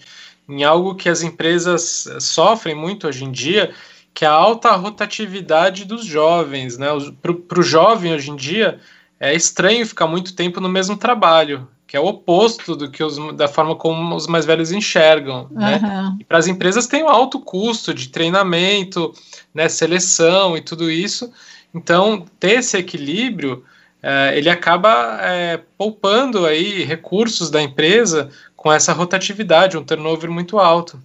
em 0.48 0.62
algo 0.62 0.94
que 0.94 1.08
as 1.08 1.22
empresas 1.22 2.06
sofrem 2.20 2.74
muito 2.74 3.06
hoje 3.06 3.24
em 3.24 3.30
dia, 3.30 3.72
que 4.12 4.26
é 4.26 4.28
a 4.28 4.32
alta 4.32 4.72
rotatividade 4.72 5.86
dos 5.86 6.04
jovens. 6.04 6.76
Né? 6.76 6.88
Para 7.22 7.60
o 7.60 7.62
jovem 7.62 8.12
hoje 8.12 8.30
em 8.30 8.36
dia 8.36 8.78
é 9.18 9.34
estranho 9.34 9.86
ficar 9.86 10.06
muito 10.06 10.34
tempo 10.34 10.60
no 10.60 10.68
mesmo 10.68 10.96
trabalho, 10.96 11.66
que 11.92 11.96
é 11.98 12.00
o 12.00 12.06
oposto 12.06 12.74
do 12.74 12.90
que 12.90 13.04
os, 13.04 13.18
da 13.36 13.46
forma 13.46 13.76
como 13.76 14.16
os 14.16 14.26
mais 14.26 14.46
velhos 14.46 14.72
enxergam. 14.72 15.46
Uhum. 15.50 15.58
Né? 15.58 16.16
E 16.20 16.24
para 16.24 16.38
as 16.38 16.46
empresas 16.46 16.86
tem 16.86 17.04
um 17.04 17.08
alto 17.10 17.38
custo 17.38 17.92
de 17.92 18.08
treinamento, 18.08 19.12
né, 19.52 19.68
seleção 19.68 20.56
e 20.56 20.62
tudo 20.62 20.90
isso. 20.90 21.30
Então, 21.74 22.24
ter 22.40 22.60
esse 22.60 22.78
equilíbrio, 22.78 23.62
é, 24.02 24.32
ele 24.38 24.48
acaba 24.48 25.18
é, 25.20 25.60
poupando 25.76 26.46
aí 26.46 26.82
recursos 26.82 27.50
da 27.50 27.60
empresa 27.60 28.30
com 28.56 28.72
essa 28.72 28.94
rotatividade, 28.94 29.76
um 29.76 29.84
turnover 29.84 30.30
muito 30.30 30.58
alto. 30.58 30.98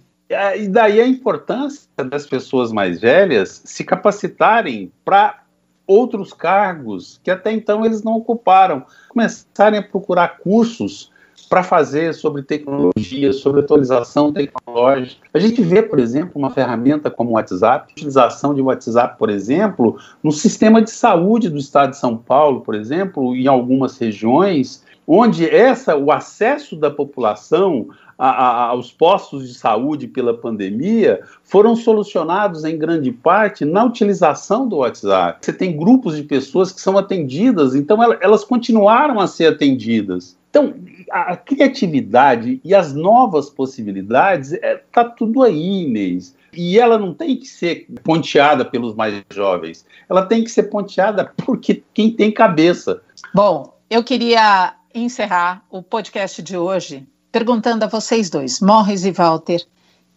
E 0.56 0.68
daí 0.68 1.02
a 1.02 1.06
importância 1.06 1.86
das 1.98 2.24
pessoas 2.24 2.72
mais 2.72 2.98
velhas 2.98 3.60
se 3.62 3.84
capacitarem 3.84 4.90
para 5.04 5.42
outros 5.88 6.34
cargos 6.34 7.18
que 7.24 7.30
até 7.30 7.50
então 7.50 7.84
eles 7.84 8.02
não 8.02 8.12
ocuparam, 8.12 8.84
começarem 9.08 9.80
a 9.80 9.82
procurar 9.82 10.38
cursos 10.38 11.10
para 11.48 11.62
fazer 11.62 12.12
sobre 12.14 12.42
tecnologia, 12.42 13.32
sobre 13.32 13.60
atualização 13.60 14.32
tecnológica. 14.32 15.26
A 15.32 15.38
gente 15.38 15.62
vê, 15.62 15.80
por 15.80 15.98
exemplo, 15.98 16.32
uma 16.34 16.50
ferramenta 16.50 17.10
como 17.10 17.30
o 17.30 17.32
WhatsApp, 17.34 17.92
utilização 17.92 18.54
de 18.54 18.60
WhatsApp, 18.60 19.18
por 19.18 19.30
exemplo, 19.30 19.96
no 20.22 20.30
sistema 20.30 20.82
de 20.82 20.90
saúde 20.90 21.48
do 21.48 21.56
estado 21.56 21.90
de 21.90 21.96
São 21.96 22.16
Paulo, 22.16 22.60
por 22.60 22.74
exemplo, 22.74 23.34
em 23.34 23.46
algumas 23.46 23.96
regiões, 23.96 24.84
onde 25.06 25.48
essa, 25.48 25.96
o 25.96 26.12
acesso 26.12 26.76
da 26.76 26.90
população 26.90 27.88
a, 28.18 28.64
aos 28.70 28.90
postos 28.90 29.48
de 29.48 29.54
saúde 29.54 30.08
pela 30.08 30.36
pandemia 30.36 31.20
foram 31.44 31.76
solucionados 31.76 32.64
em 32.64 32.76
grande 32.76 33.12
parte 33.12 33.64
na 33.64 33.84
utilização 33.84 34.68
do 34.68 34.78
WhatsApp. 34.78 35.38
Você 35.40 35.52
tem 35.52 35.76
grupos 35.76 36.16
de 36.16 36.24
pessoas 36.24 36.72
que 36.72 36.80
são 36.80 36.98
atendidas, 36.98 37.76
então 37.76 38.02
elas 38.20 38.42
continuaram 38.42 39.20
a 39.20 39.28
ser 39.28 39.46
atendidas. 39.46 40.36
Então, 40.50 40.74
a, 41.10 41.36
criatividade 41.36 42.60
e 42.64 42.74
as 42.74 42.94
novas 42.94 43.50
possibilidades, 43.50 44.52
está 44.52 44.66
é, 44.66 44.82
tá 44.92 45.04
tudo 45.04 45.42
aí, 45.42 45.84
Inês. 45.84 46.34
E 46.52 46.78
ela 46.78 46.98
não 46.98 47.14
tem 47.14 47.36
que 47.36 47.46
ser 47.46 47.86
ponteada 48.02 48.64
pelos 48.64 48.94
mais 48.94 49.22
jovens, 49.32 49.86
ela 50.08 50.24
tem 50.24 50.42
que 50.42 50.50
ser 50.50 50.64
ponteada 50.64 51.32
por 51.36 51.60
quem 51.60 52.10
tem 52.10 52.32
cabeça. 52.32 53.02
Bom, 53.32 53.76
eu 53.90 54.02
queria 54.02 54.74
encerrar 54.94 55.62
o 55.70 55.82
podcast 55.82 56.42
de 56.42 56.56
hoje 56.56 57.06
perguntando 57.30 57.84
a 57.84 57.88
vocês 57.88 58.30
dois, 58.30 58.60
Morris 58.60 59.04
e 59.04 59.10
Walter, 59.10 59.64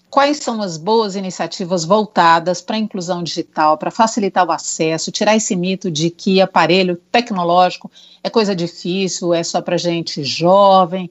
quais 0.10 0.38
são 0.38 0.62
as 0.62 0.78
boas 0.78 1.16
iniciativas 1.16 1.86
voltadas 1.86 2.62
para 2.62 2.76
a 2.76 2.80
inclusão 2.80 3.24
digital, 3.24 3.78
para 3.78 3.90
facilitar 3.90 4.46
o 4.46 4.52
acesso, 4.52 5.12
tirar 5.12 5.36
esse 5.36 5.56
mito 5.56 5.90
de 5.90 6.10
que 6.10 6.42
aparelho 6.42 7.00
tecnológico 7.12 7.90
é 8.22 8.30
coisa 8.30 8.56
difícil, 8.56 9.34
é 9.34 9.44
só 9.44 9.62
para 9.62 9.78
gente 9.78 10.24
jovem. 10.24 11.10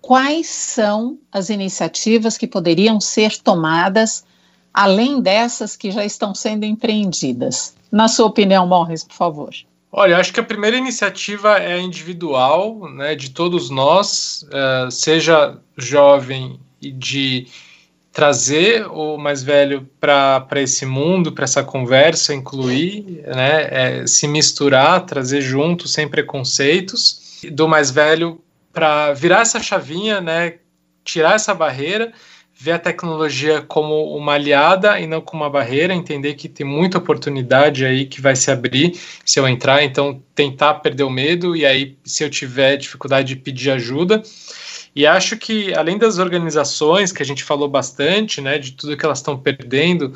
Quais 0.00 0.46
são 0.46 1.18
as 1.32 1.50
iniciativas 1.50 2.38
que 2.38 2.46
poderiam 2.46 3.00
ser 3.00 3.36
tomadas, 3.38 4.24
além 4.72 5.20
dessas 5.20 5.76
que 5.76 5.90
já 5.90 6.04
estão 6.04 6.34
sendo 6.34 6.64
empreendidas? 6.64 7.74
Na 7.90 8.06
sua 8.06 8.26
opinião, 8.26 8.66
Morris, 8.66 9.02
por 9.02 9.14
favor. 9.14 9.52
Olha, 9.90 10.18
acho 10.18 10.32
que 10.32 10.40
a 10.40 10.44
primeira 10.44 10.76
iniciativa 10.76 11.58
é 11.58 11.80
individual, 11.80 12.88
né, 12.90 13.14
de 13.14 13.30
todos 13.30 13.70
nós, 13.70 14.44
uh, 14.48 14.90
seja 14.90 15.58
jovem 15.76 16.60
e 16.80 16.90
de 16.90 17.46
trazer 18.12 18.86
o 18.86 19.16
mais 19.16 19.42
velho 19.42 19.88
para 20.00 20.46
esse 20.56 20.84
mundo, 20.84 21.32
para 21.32 21.44
essa 21.44 21.62
conversa, 21.62 22.34
incluir, 22.34 23.22
né, 23.26 23.68
é, 24.02 24.06
se 24.06 24.26
misturar, 24.26 25.06
trazer 25.06 25.40
junto, 25.40 25.86
sem 25.86 26.08
preconceitos, 26.08 27.40
do 27.52 27.68
mais 27.68 27.90
velho 27.90 28.40
para 28.72 29.12
virar 29.12 29.42
essa 29.42 29.60
chavinha, 29.60 30.20
né, 30.20 30.58
tirar 31.04 31.34
essa 31.34 31.54
barreira, 31.54 32.12
ver 32.60 32.72
a 32.72 32.78
tecnologia 32.78 33.62
como 33.62 34.16
uma 34.16 34.32
aliada 34.32 34.98
e 34.98 35.06
não 35.06 35.20
como 35.20 35.44
uma 35.44 35.50
barreira, 35.50 35.94
entender 35.94 36.34
que 36.34 36.48
tem 36.48 36.66
muita 36.66 36.98
oportunidade 36.98 37.84
aí 37.84 38.04
que 38.04 38.20
vai 38.20 38.34
se 38.34 38.50
abrir 38.50 38.98
se 39.24 39.38
eu 39.38 39.46
entrar, 39.46 39.84
então 39.84 40.20
tentar 40.34 40.74
perder 40.74 41.04
o 41.04 41.10
medo 41.10 41.54
e 41.54 41.64
aí 41.64 41.96
se 42.04 42.24
eu 42.24 42.28
tiver 42.28 42.76
dificuldade 42.76 43.28
de 43.28 43.36
pedir 43.36 43.70
ajuda, 43.70 44.22
e 44.96 45.06
acho 45.06 45.36
que, 45.36 45.72
além 45.74 45.96
das 45.96 46.18
organizações, 46.18 47.12
que 47.12 47.22
a 47.22 47.26
gente 47.26 47.44
falou 47.44 47.68
bastante, 47.68 48.40
né, 48.40 48.58
de 48.58 48.72
tudo 48.72 48.96
que 48.96 49.04
elas 49.04 49.18
estão 49.18 49.38
perdendo, 49.38 50.12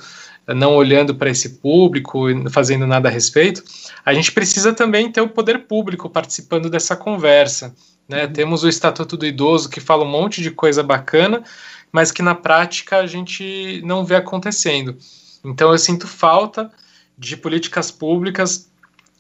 não 0.48 0.74
olhando 0.74 1.14
para 1.14 1.30
esse 1.30 1.50
público 1.60 2.28
e 2.28 2.50
fazendo 2.50 2.84
nada 2.84 3.08
a 3.08 3.12
respeito, 3.12 3.62
a 4.04 4.12
gente 4.12 4.32
precisa 4.32 4.72
também 4.72 5.12
ter 5.12 5.20
o 5.20 5.28
poder 5.28 5.66
público 5.66 6.10
participando 6.10 6.68
dessa 6.68 6.96
conversa. 6.96 7.72
Né? 8.08 8.24
Uhum. 8.24 8.32
Temos 8.32 8.64
o 8.64 8.68
Estatuto 8.68 9.16
do 9.16 9.24
Idoso 9.24 9.70
que 9.70 9.78
fala 9.78 10.02
um 10.02 10.10
monte 10.10 10.42
de 10.42 10.50
coisa 10.50 10.82
bacana, 10.82 11.44
mas 11.92 12.10
que 12.10 12.22
na 12.22 12.34
prática 12.34 12.98
a 12.98 13.06
gente 13.06 13.82
não 13.84 14.04
vê 14.04 14.16
acontecendo. 14.16 14.96
Então 15.44 15.70
eu 15.70 15.78
sinto 15.78 16.08
falta 16.08 16.72
de 17.18 17.36
políticas 17.36 17.90
públicas 17.90 18.70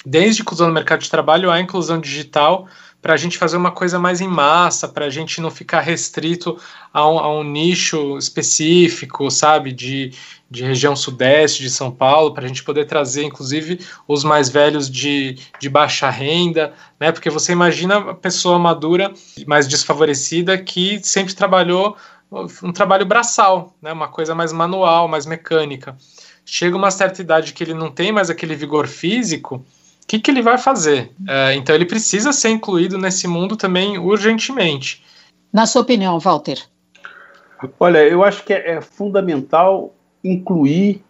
desde 0.04 0.42
inclusão 0.42 0.66
no 0.66 0.74
mercado 0.74 1.00
de 1.00 1.10
trabalho 1.10 1.50
à 1.50 1.60
inclusão 1.60 2.00
digital, 2.00 2.66
para 3.00 3.14
a 3.14 3.16
gente 3.16 3.36
fazer 3.36 3.56
uma 3.56 3.72
coisa 3.72 3.98
mais 3.98 4.20
em 4.20 4.28
massa, 4.28 4.86
para 4.86 5.06
a 5.06 5.10
gente 5.10 5.40
não 5.40 5.50
ficar 5.50 5.80
restrito 5.80 6.56
a 6.92 7.08
um, 7.08 7.18
a 7.18 7.40
um, 7.40 7.42
nicho 7.42 8.16
específico, 8.16 9.28
sabe, 9.28 9.72
de, 9.72 10.12
de 10.48 10.62
região 10.62 10.94
sudeste 10.94 11.62
de 11.62 11.70
São 11.70 11.90
Paulo, 11.90 12.32
para 12.32 12.44
a 12.44 12.48
gente 12.48 12.62
poder 12.62 12.84
trazer, 12.84 13.24
inclusive, 13.24 13.80
os 14.06 14.22
mais 14.22 14.48
velhos 14.48 14.88
de, 14.88 15.36
de 15.58 15.68
baixa 15.68 16.08
renda, 16.10 16.72
né? 17.00 17.10
Porque 17.10 17.28
você 17.28 17.50
imagina 17.50 17.96
a 17.96 18.14
pessoa 18.14 18.56
madura, 18.56 19.12
mais 19.48 19.66
desfavorecida, 19.66 20.56
que 20.56 21.00
sempre 21.02 21.34
trabalhou 21.34 21.96
um 22.62 22.72
trabalho 22.72 23.04
braçal, 23.04 23.74
né? 23.80 23.92
Uma 23.92 24.08
coisa 24.08 24.34
mais 24.34 24.52
manual, 24.52 25.06
mais 25.06 25.26
mecânica. 25.26 25.96
Chega 26.44 26.76
uma 26.76 26.90
certa 26.90 27.20
idade 27.20 27.52
que 27.52 27.62
ele 27.62 27.74
não 27.74 27.90
tem 27.90 28.10
mais 28.10 28.30
aquele 28.30 28.54
vigor 28.54 28.88
físico 28.88 29.64
o 30.02 30.06
que, 30.06 30.18
que 30.18 30.30
ele 30.30 30.42
vai 30.42 30.58
fazer? 30.58 31.10
É, 31.26 31.54
então 31.54 31.74
ele 31.74 31.86
precisa 31.86 32.32
ser 32.32 32.50
incluído 32.50 32.98
nesse 32.98 33.26
mundo 33.26 33.56
também 33.56 33.98
urgentemente. 33.98 35.02
Na 35.52 35.64
sua 35.64 35.82
opinião, 35.82 36.18
Walter? 36.18 36.58
Olha, 37.78 37.98
eu 38.06 38.22
acho 38.24 38.44
que 38.44 38.52
é, 38.52 38.72
é 38.72 38.80
fundamental 38.80 39.94
incluir 40.22 41.02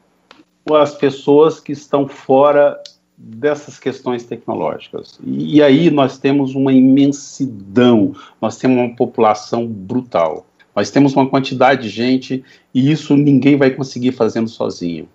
as 0.71 0.95
pessoas 0.95 1.59
que 1.59 1.73
estão 1.73 2.07
fora 2.07 2.81
dessas 3.17 3.79
questões 3.79 4.25
tecnológicas. 4.25 5.19
E, 5.25 5.57
e 5.57 5.63
aí 5.63 5.91
nós 5.91 6.19
temos 6.19 6.55
uma 6.55 6.73
imensidão, 6.73 8.15
nós 8.41 8.59
temos 8.59 8.79
uma 8.79 8.95
população 8.95 9.67
brutal. 9.67 10.47
Nós 10.75 10.91
temos 10.91 11.15
uma 11.15 11.29
quantidade 11.29 11.83
de 11.83 11.89
gente 11.89 12.45
e 12.75 12.91
isso 12.91 13.17
ninguém 13.17 13.57
vai 13.57 13.71
conseguir 13.71 14.13
fazendo 14.13 14.49
sozinho. 14.49 15.09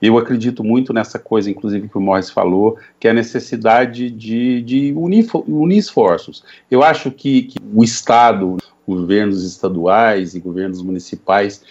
Eu 0.00 0.16
acredito 0.16 0.62
muito 0.62 0.92
nessa 0.92 1.18
coisa, 1.18 1.50
inclusive, 1.50 1.88
que 1.88 1.98
o 1.98 2.00
Morris 2.00 2.30
falou, 2.30 2.78
que 3.00 3.08
é 3.08 3.10
a 3.10 3.14
necessidade 3.14 4.10
de, 4.10 4.62
de 4.62 4.92
unir, 4.96 5.26
unir 5.46 5.78
esforços. 5.78 6.44
Eu 6.70 6.82
acho 6.82 7.10
que, 7.10 7.42
que 7.42 7.58
o 7.74 7.82
Estado, 7.82 8.58
governos 8.86 9.44
estaduais 9.44 10.34
e 10.34 10.40
governos 10.40 10.82
municipais 10.82 11.62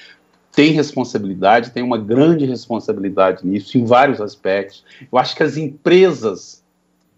têm 0.51 0.71
responsabilidade, 0.71 1.71
têm 1.71 1.83
uma 1.83 1.97
grande 1.97 2.45
responsabilidade 2.45 3.47
nisso, 3.47 3.77
em 3.77 3.85
vários 3.85 4.19
aspectos. 4.19 4.83
Eu 5.11 5.17
acho 5.17 5.35
que 5.35 5.43
as 5.43 5.55
empresas 5.55 6.63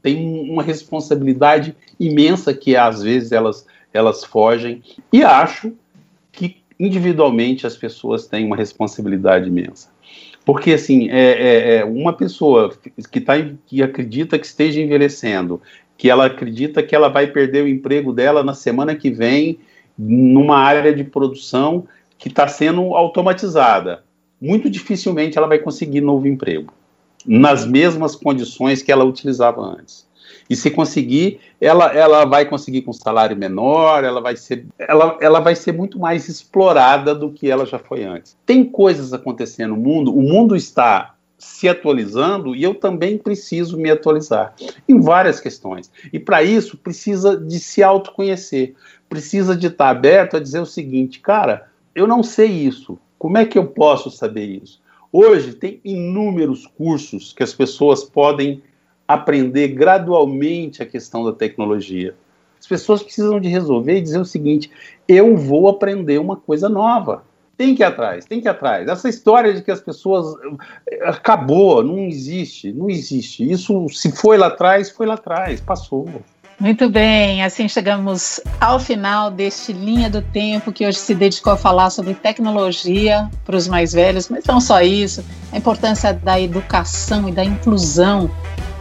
têm 0.01 0.49
uma 0.49 0.61
responsabilidade 0.61 1.75
imensa 1.99 2.53
que, 2.53 2.75
às 2.75 3.01
vezes, 3.01 3.31
elas, 3.31 3.65
elas 3.91 4.23
fogem. 4.23 4.83
E 5.11 5.23
acho 5.23 5.73
individualmente, 6.79 7.67
as 7.67 7.75
pessoas 7.75 8.25
têm 8.25 8.45
uma 8.45 8.55
responsabilidade 8.55 9.49
imensa. 9.49 9.89
Porque, 10.45 10.71
assim, 10.71 11.09
é, 11.09 11.31
é, 11.31 11.75
é 11.77 11.85
uma 11.85 12.13
pessoa 12.13 12.73
que, 13.11 13.19
tá, 13.19 13.33
que 13.67 13.83
acredita 13.83 14.39
que 14.39 14.45
esteja 14.45 14.81
envelhecendo, 14.81 15.61
que 15.97 16.09
ela 16.09 16.25
acredita 16.25 16.81
que 16.81 16.95
ela 16.95 17.09
vai 17.09 17.27
perder 17.27 17.63
o 17.63 17.67
emprego 17.67 18.13
dela 18.13 18.41
na 18.41 18.53
semana 18.53 18.95
que 18.95 19.11
vem 19.11 19.59
numa 19.97 20.57
área 20.57 20.93
de 20.93 21.03
produção 21.03 21.85
que 22.17 22.29
está 22.29 22.47
sendo 22.47 22.95
automatizada. 22.95 24.03
Muito 24.41 24.69
dificilmente 24.69 25.37
ela 25.37 25.47
vai 25.47 25.59
conseguir 25.59 25.99
novo 25.99 26.25
emprego, 26.25 26.73
nas 27.25 27.65
mesmas 27.65 28.15
condições 28.15 28.81
que 28.81 28.91
ela 28.91 29.03
utilizava 29.03 29.61
antes. 29.61 30.08
E 30.49 30.55
se 30.55 30.71
conseguir, 30.71 31.39
ela, 31.61 31.93
ela 31.93 32.25
vai 32.25 32.45
conseguir 32.45 32.81
com 32.81 32.91
salário 32.91 33.37
menor, 33.37 34.03
ela 34.03 34.19
vai, 34.19 34.35
ser, 34.35 34.65
ela, 34.79 35.17
ela 35.21 35.39
vai 35.39 35.55
ser 35.55 35.73
muito 35.73 35.99
mais 35.99 36.27
explorada 36.27 37.13
do 37.13 37.31
que 37.31 37.49
ela 37.49 37.65
já 37.65 37.77
foi 37.77 38.03
antes. 38.03 38.35
Tem 38.45 38.65
coisas 38.65 39.13
acontecendo 39.13 39.75
no 39.75 39.81
mundo, 39.81 40.15
o 40.15 40.21
mundo 40.23 40.55
está 40.55 41.13
se 41.37 41.69
atualizando 41.69 42.55
e 42.55 42.63
eu 42.63 42.75
também 42.75 43.17
preciso 43.17 43.77
me 43.77 43.89
atualizar 43.89 44.53
em 44.87 44.99
várias 44.99 45.39
questões. 45.39 45.89
E 46.11 46.19
para 46.19 46.43
isso 46.43 46.77
precisa 46.77 47.37
de 47.37 47.59
se 47.59 47.81
autoconhecer, 47.81 48.75
precisa 49.07 49.55
de 49.55 49.67
estar 49.67 49.89
aberto 49.89 50.35
a 50.35 50.39
dizer 50.39 50.59
o 50.59 50.65
seguinte, 50.65 51.19
cara, 51.19 51.67
eu 51.95 52.05
não 52.05 52.21
sei 52.23 52.47
isso. 52.47 52.99
Como 53.17 53.37
é 53.37 53.45
que 53.45 53.57
eu 53.57 53.67
posso 53.67 54.11
saber 54.11 54.45
isso? 54.45 54.81
Hoje 55.11 55.53
tem 55.53 55.79
inúmeros 55.83 56.67
cursos 56.67 57.33
que 57.33 57.41
as 57.41 57.53
pessoas 57.53 58.03
podem 58.03 58.61
aprender 59.09 59.69
gradualmente 59.69 60.83
a 60.83 60.85
questão 60.85 61.25
da 61.25 61.33
tecnologia. 61.33 62.13
As 62.59 62.67
pessoas 62.67 63.01
precisam 63.01 63.39
de 63.39 63.49
resolver 63.49 63.97
e 63.97 64.01
dizer 64.01 64.19
o 64.19 64.25
seguinte: 64.25 64.69
eu 65.07 65.35
vou 65.35 65.67
aprender 65.67 66.19
uma 66.19 66.35
coisa 66.35 66.69
nova. 66.69 67.23
Tem 67.57 67.73
que 67.75 67.81
ir 67.81 67.85
atrás, 67.85 68.23
tem 68.23 68.39
que 68.39 68.47
ir 68.47 68.51
atrás. 68.51 68.87
Essa 68.87 69.09
história 69.09 69.51
de 69.53 69.63
que 69.63 69.71
as 69.71 69.81
pessoas 69.81 70.33
acabou, 71.03 71.83
não 71.83 71.99
existe, 71.99 72.71
não 72.71 72.89
existe. 72.89 73.49
Isso, 73.51 73.89
se 73.89 74.11
foi 74.11 74.37
lá 74.37 74.47
atrás, 74.47 74.91
foi 74.91 75.07
lá 75.07 75.15
atrás, 75.15 75.59
passou. 75.59 76.07
Muito 76.59 76.89
bem, 76.89 77.41
assim 77.41 77.67
chegamos 77.69 78.39
ao 78.59 78.79
final 78.79 79.31
deste 79.31 79.73
Linha 79.73 80.09
do 80.09 80.21
Tempo, 80.21 80.71
que 80.71 80.85
hoje 80.85 80.97
se 80.97 81.15
dedicou 81.15 81.53
a 81.53 81.57
falar 81.57 81.89
sobre 81.89 82.13
tecnologia 82.13 83.29
para 83.45 83.55
os 83.55 83.67
mais 83.67 83.93
velhos, 83.93 84.29
mas 84.29 84.43
não 84.45 84.59
só 84.59 84.81
isso, 84.81 85.23
a 85.53 85.57
importância 85.57 86.13
da 86.13 86.39
educação 86.39 87.27
e 87.29 87.31
da 87.31 87.43
inclusão 87.43 88.29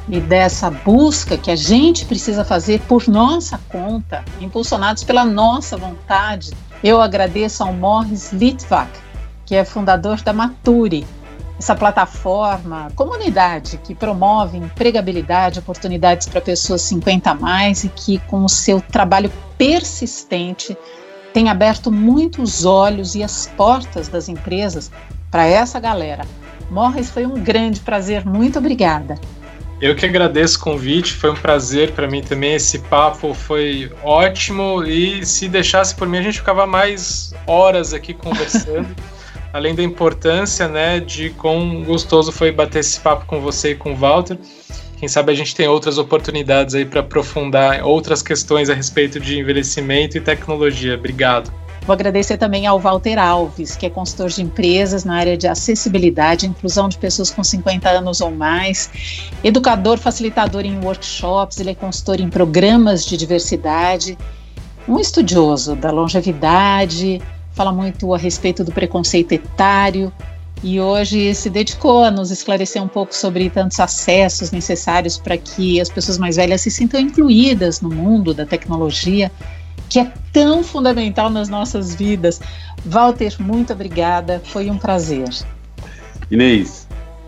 e 0.09 0.20
dessa 0.20 0.70
busca 0.70 1.36
que 1.36 1.50
a 1.50 1.56
gente 1.56 2.04
precisa 2.04 2.44
fazer 2.44 2.80
por 2.82 3.06
nossa 3.09 3.61
conta, 3.68 4.24
impulsionados 4.40 5.04
pela 5.04 5.24
nossa 5.24 5.76
vontade, 5.76 6.50
eu 6.82 7.00
agradeço 7.00 7.62
ao 7.62 7.72
Morris 7.72 8.32
Litvak, 8.32 8.90
que 9.44 9.54
é 9.54 9.64
fundador 9.64 10.20
da 10.22 10.32
Mature, 10.32 11.06
essa 11.59 11.74
plataforma, 11.74 12.88
comunidade 12.94 13.78
que 13.78 13.94
promove 13.94 14.56
empregabilidade, 14.56 15.59
oportunidades 15.59 16.28
para 16.28 16.40
pessoas 16.40 16.82
50 16.82 17.30
a 17.30 17.34
mais 17.34 17.82
e 17.82 17.88
que, 17.88 18.18
com 18.20 18.44
o 18.44 18.48
seu 18.48 18.80
trabalho 18.80 19.30
persistente, 19.56 20.76
tem 21.34 21.48
aberto 21.48 21.90
muitos 21.90 22.64
olhos 22.64 23.16
e 23.16 23.24
as 23.24 23.48
portas 23.56 24.06
das 24.06 24.28
empresas 24.28 24.90
para 25.30 25.46
essa 25.46 25.80
galera. 25.80 26.24
Morris, 26.70 27.11
foi 27.11 27.26
um 27.26 27.34
grande 27.42 27.80
prazer, 27.80 28.24
muito 28.24 28.59
obrigada. 28.59 29.18
Eu 29.81 29.95
que 29.95 30.05
agradeço 30.05 30.59
o 30.59 30.61
convite, 30.61 31.14
foi 31.14 31.31
um 31.31 31.37
prazer 31.37 31.93
para 31.93 32.09
mim 32.09 32.20
também. 32.20 32.55
Esse 32.55 32.81
papo 32.81 33.33
foi 33.33 33.91
ótimo 34.03 34.83
e 34.85 35.24
se 35.24 35.49
deixasse 35.49 35.95
por 35.95 36.09
mim 36.09 36.18
a 36.18 36.22
gente 36.22 36.39
ficava 36.39 36.66
mais 36.66 37.33
horas 37.47 37.95
aqui 37.95 38.12
conversando. 38.12 38.89
Além 39.53 39.74
da 39.74 39.83
importância, 39.83 40.68
né, 40.68 41.01
de 41.01 41.31
quão 41.31 41.83
gostoso 41.85 42.33
foi 42.33 42.51
bater 42.51 42.81
esse 42.81 43.01
papo 43.01 43.24
com 43.26 43.41
você 43.41 43.70
e 43.70 43.74
com 43.74 43.93
o 43.93 43.97
Walter. 43.97 44.37
Quem 44.99 45.09
sabe 45.09 45.31
a 45.31 45.35
gente 45.35 45.55
tem 45.55 45.68
outras 45.68 45.97
oportunidades 45.97 46.74
aí 46.74 46.85
para 46.85 47.01
aprofundar 47.01 47.85
outras 47.85 48.20
questões 48.20 48.68
a 48.68 48.74
respeito 48.74 49.20
de 49.20 49.39
envelhecimento 49.39 50.18
e 50.18 50.20
tecnologia. 50.20 50.97
Obrigado. 50.97 51.53
Vou 51.89 51.95
agradecer 51.95 52.36
também 52.36 52.66
ao 52.66 52.78
Walter 52.78 53.18
Alves, 53.18 53.74
que 53.74 53.86
é 53.86 53.89
consultor 53.89 54.28
de 54.28 54.43
empresas 54.43 55.05
na 55.05 55.16
área 55.16 55.39
de 55.39 55.49
acessibilidade 55.49 56.45
e 56.45 56.49
inclusão 56.51 56.86
de 56.86 56.99
pessoas 56.99 57.30
com 57.30 57.43
50 57.43 57.89
anos 57.89 58.20
ou 58.20 58.30
mais, 58.30 58.91
educador, 59.43 59.97
facilitador 59.97 60.66
em 60.66 60.84
workshops, 60.84 61.59
ele 61.59 61.70
é 61.70 61.74
consultor 61.74 62.20
em 62.20 62.28
programas 62.28 63.07
de 63.07 63.16
diversidade, 63.16 64.18
um 64.86 65.01
estudioso 65.01 65.74
da 65.74 65.91
longevidade, 65.91 67.22
fala 67.53 67.72
muito 67.72 68.12
a 68.12 68.18
respeito 68.18 68.62
do 68.62 68.70
preconceito 68.70 69.32
etário 69.32 70.12
e 70.62 70.78
hoje 70.78 71.34
se 71.34 71.49
dedicou 71.49 72.05
a 72.05 72.11
nos 72.11 72.30
esclarecer 72.30 72.82
um 72.82 72.89
pouco 72.89 73.14
sobre 73.14 73.49
tantos 73.49 73.80
acessos 73.80 74.51
necessários 74.51 75.16
para 75.16 75.39
que 75.39 75.80
as 75.80 75.89
pessoas 75.89 76.18
mais 76.18 76.36
velhas 76.36 76.61
se 76.61 76.70
sintam 76.70 77.01
incluídas 77.01 77.80
no 77.80 77.89
mundo 77.89 78.34
da 78.34 78.45
tecnologia 78.45 79.32
que 79.89 79.99
é 79.99 80.12
tão 80.32 80.62
fundamental 80.62 81.30
nas 81.30 81.49
nossas 81.49 81.95
vidas. 81.95 82.41
Walter, 82.84 83.34
muito 83.41 83.72
obrigada, 83.72 84.41
foi 84.45 84.70
um 84.70 84.78
prazer. 84.78 85.28
Inês, 86.30 86.86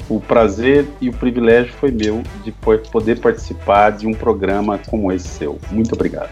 o 0.09 0.21
prazer 0.21 0.87
e 1.01 1.09
o 1.09 1.13
privilégio 1.13 1.73
foi 1.73 1.91
meu 1.91 2.23
de 2.45 2.53
poder 2.53 3.21
participar 3.21 3.91
de 3.93 4.07
um 4.07 4.13
programa 4.13 4.79
como 4.79 5.11
esse 5.13 5.29
seu. 5.29 5.59
Muito 5.71 5.95
obrigado. 5.95 6.31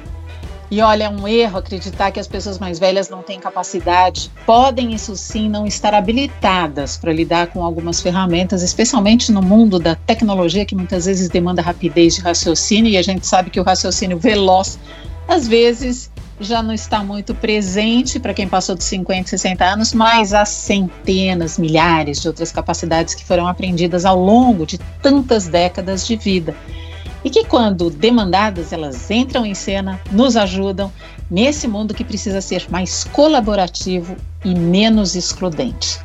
E 0.70 0.82
olha, 0.82 1.04
é 1.04 1.08
um 1.08 1.26
erro 1.26 1.58
acreditar 1.58 2.10
que 2.10 2.20
as 2.20 2.28
pessoas 2.28 2.58
mais 2.58 2.78
velhas 2.78 3.08
não 3.08 3.22
têm 3.22 3.40
capacidade. 3.40 4.30
Podem, 4.44 4.92
isso 4.92 5.16
sim, 5.16 5.48
não 5.48 5.66
estar 5.66 5.94
habilitadas 5.94 6.98
para 6.98 7.10
lidar 7.10 7.46
com 7.46 7.64
algumas 7.64 8.02
ferramentas, 8.02 8.62
especialmente 8.62 9.32
no 9.32 9.40
mundo 9.40 9.78
da 9.78 9.94
tecnologia, 9.94 10.66
que 10.66 10.74
muitas 10.74 11.06
vezes 11.06 11.30
demanda 11.30 11.62
rapidez 11.62 12.16
de 12.16 12.20
raciocínio, 12.20 12.92
e 12.92 12.98
a 12.98 13.02
gente 13.02 13.26
sabe 13.26 13.48
que 13.48 13.58
o 13.58 13.62
raciocínio 13.62 14.18
veloz, 14.18 14.78
às 15.26 15.48
vezes, 15.48 16.10
já 16.40 16.62
não 16.62 16.72
está 16.72 17.02
muito 17.02 17.34
presente 17.34 18.20
para 18.20 18.34
quem 18.34 18.48
passou 18.48 18.74
de 18.74 18.84
50, 18.84 19.28
60 19.28 19.64
anos, 19.64 19.92
mas 19.92 20.32
há 20.32 20.44
centenas, 20.44 21.58
milhares 21.58 22.20
de 22.20 22.28
outras 22.28 22.52
capacidades 22.52 23.14
que 23.14 23.24
foram 23.24 23.46
aprendidas 23.46 24.04
ao 24.04 24.18
longo 24.18 24.64
de 24.64 24.78
tantas 25.02 25.48
décadas 25.48 26.06
de 26.06 26.16
vida. 26.16 26.54
E 27.24 27.30
que, 27.30 27.44
quando 27.44 27.90
demandadas, 27.90 28.72
elas 28.72 29.10
entram 29.10 29.44
em 29.44 29.54
cena, 29.54 30.00
nos 30.12 30.36
ajudam 30.36 30.92
nesse 31.30 31.66
mundo 31.66 31.92
que 31.92 32.04
precisa 32.04 32.40
ser 32.40 32.66
mais 32.70 33.04
colaborativo 33.04 34.16
e 34.44 34.54
menos 34.54 35.16
excludente. 35.16 35.98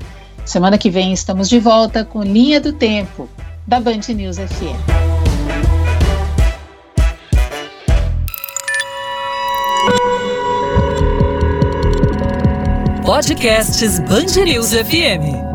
Semana 0.44 0.78
que 0.78 0.90
vem 0.90 1.14
estamos 1.14 1.48
de 1.48 1.60
volta 1.60 2.04
com 2.04 2.24
Linha 2.24 2.60
do 2.60 2.74
Tempo, 2.74 3.30
da 3.66 3.80
Band 3.80 4.02
News 4.10 4.38
FM. 4.38 5.13
Podcasts 13.04 14.00
Bangerils 14.08 14.74
FM. 14.74 15.53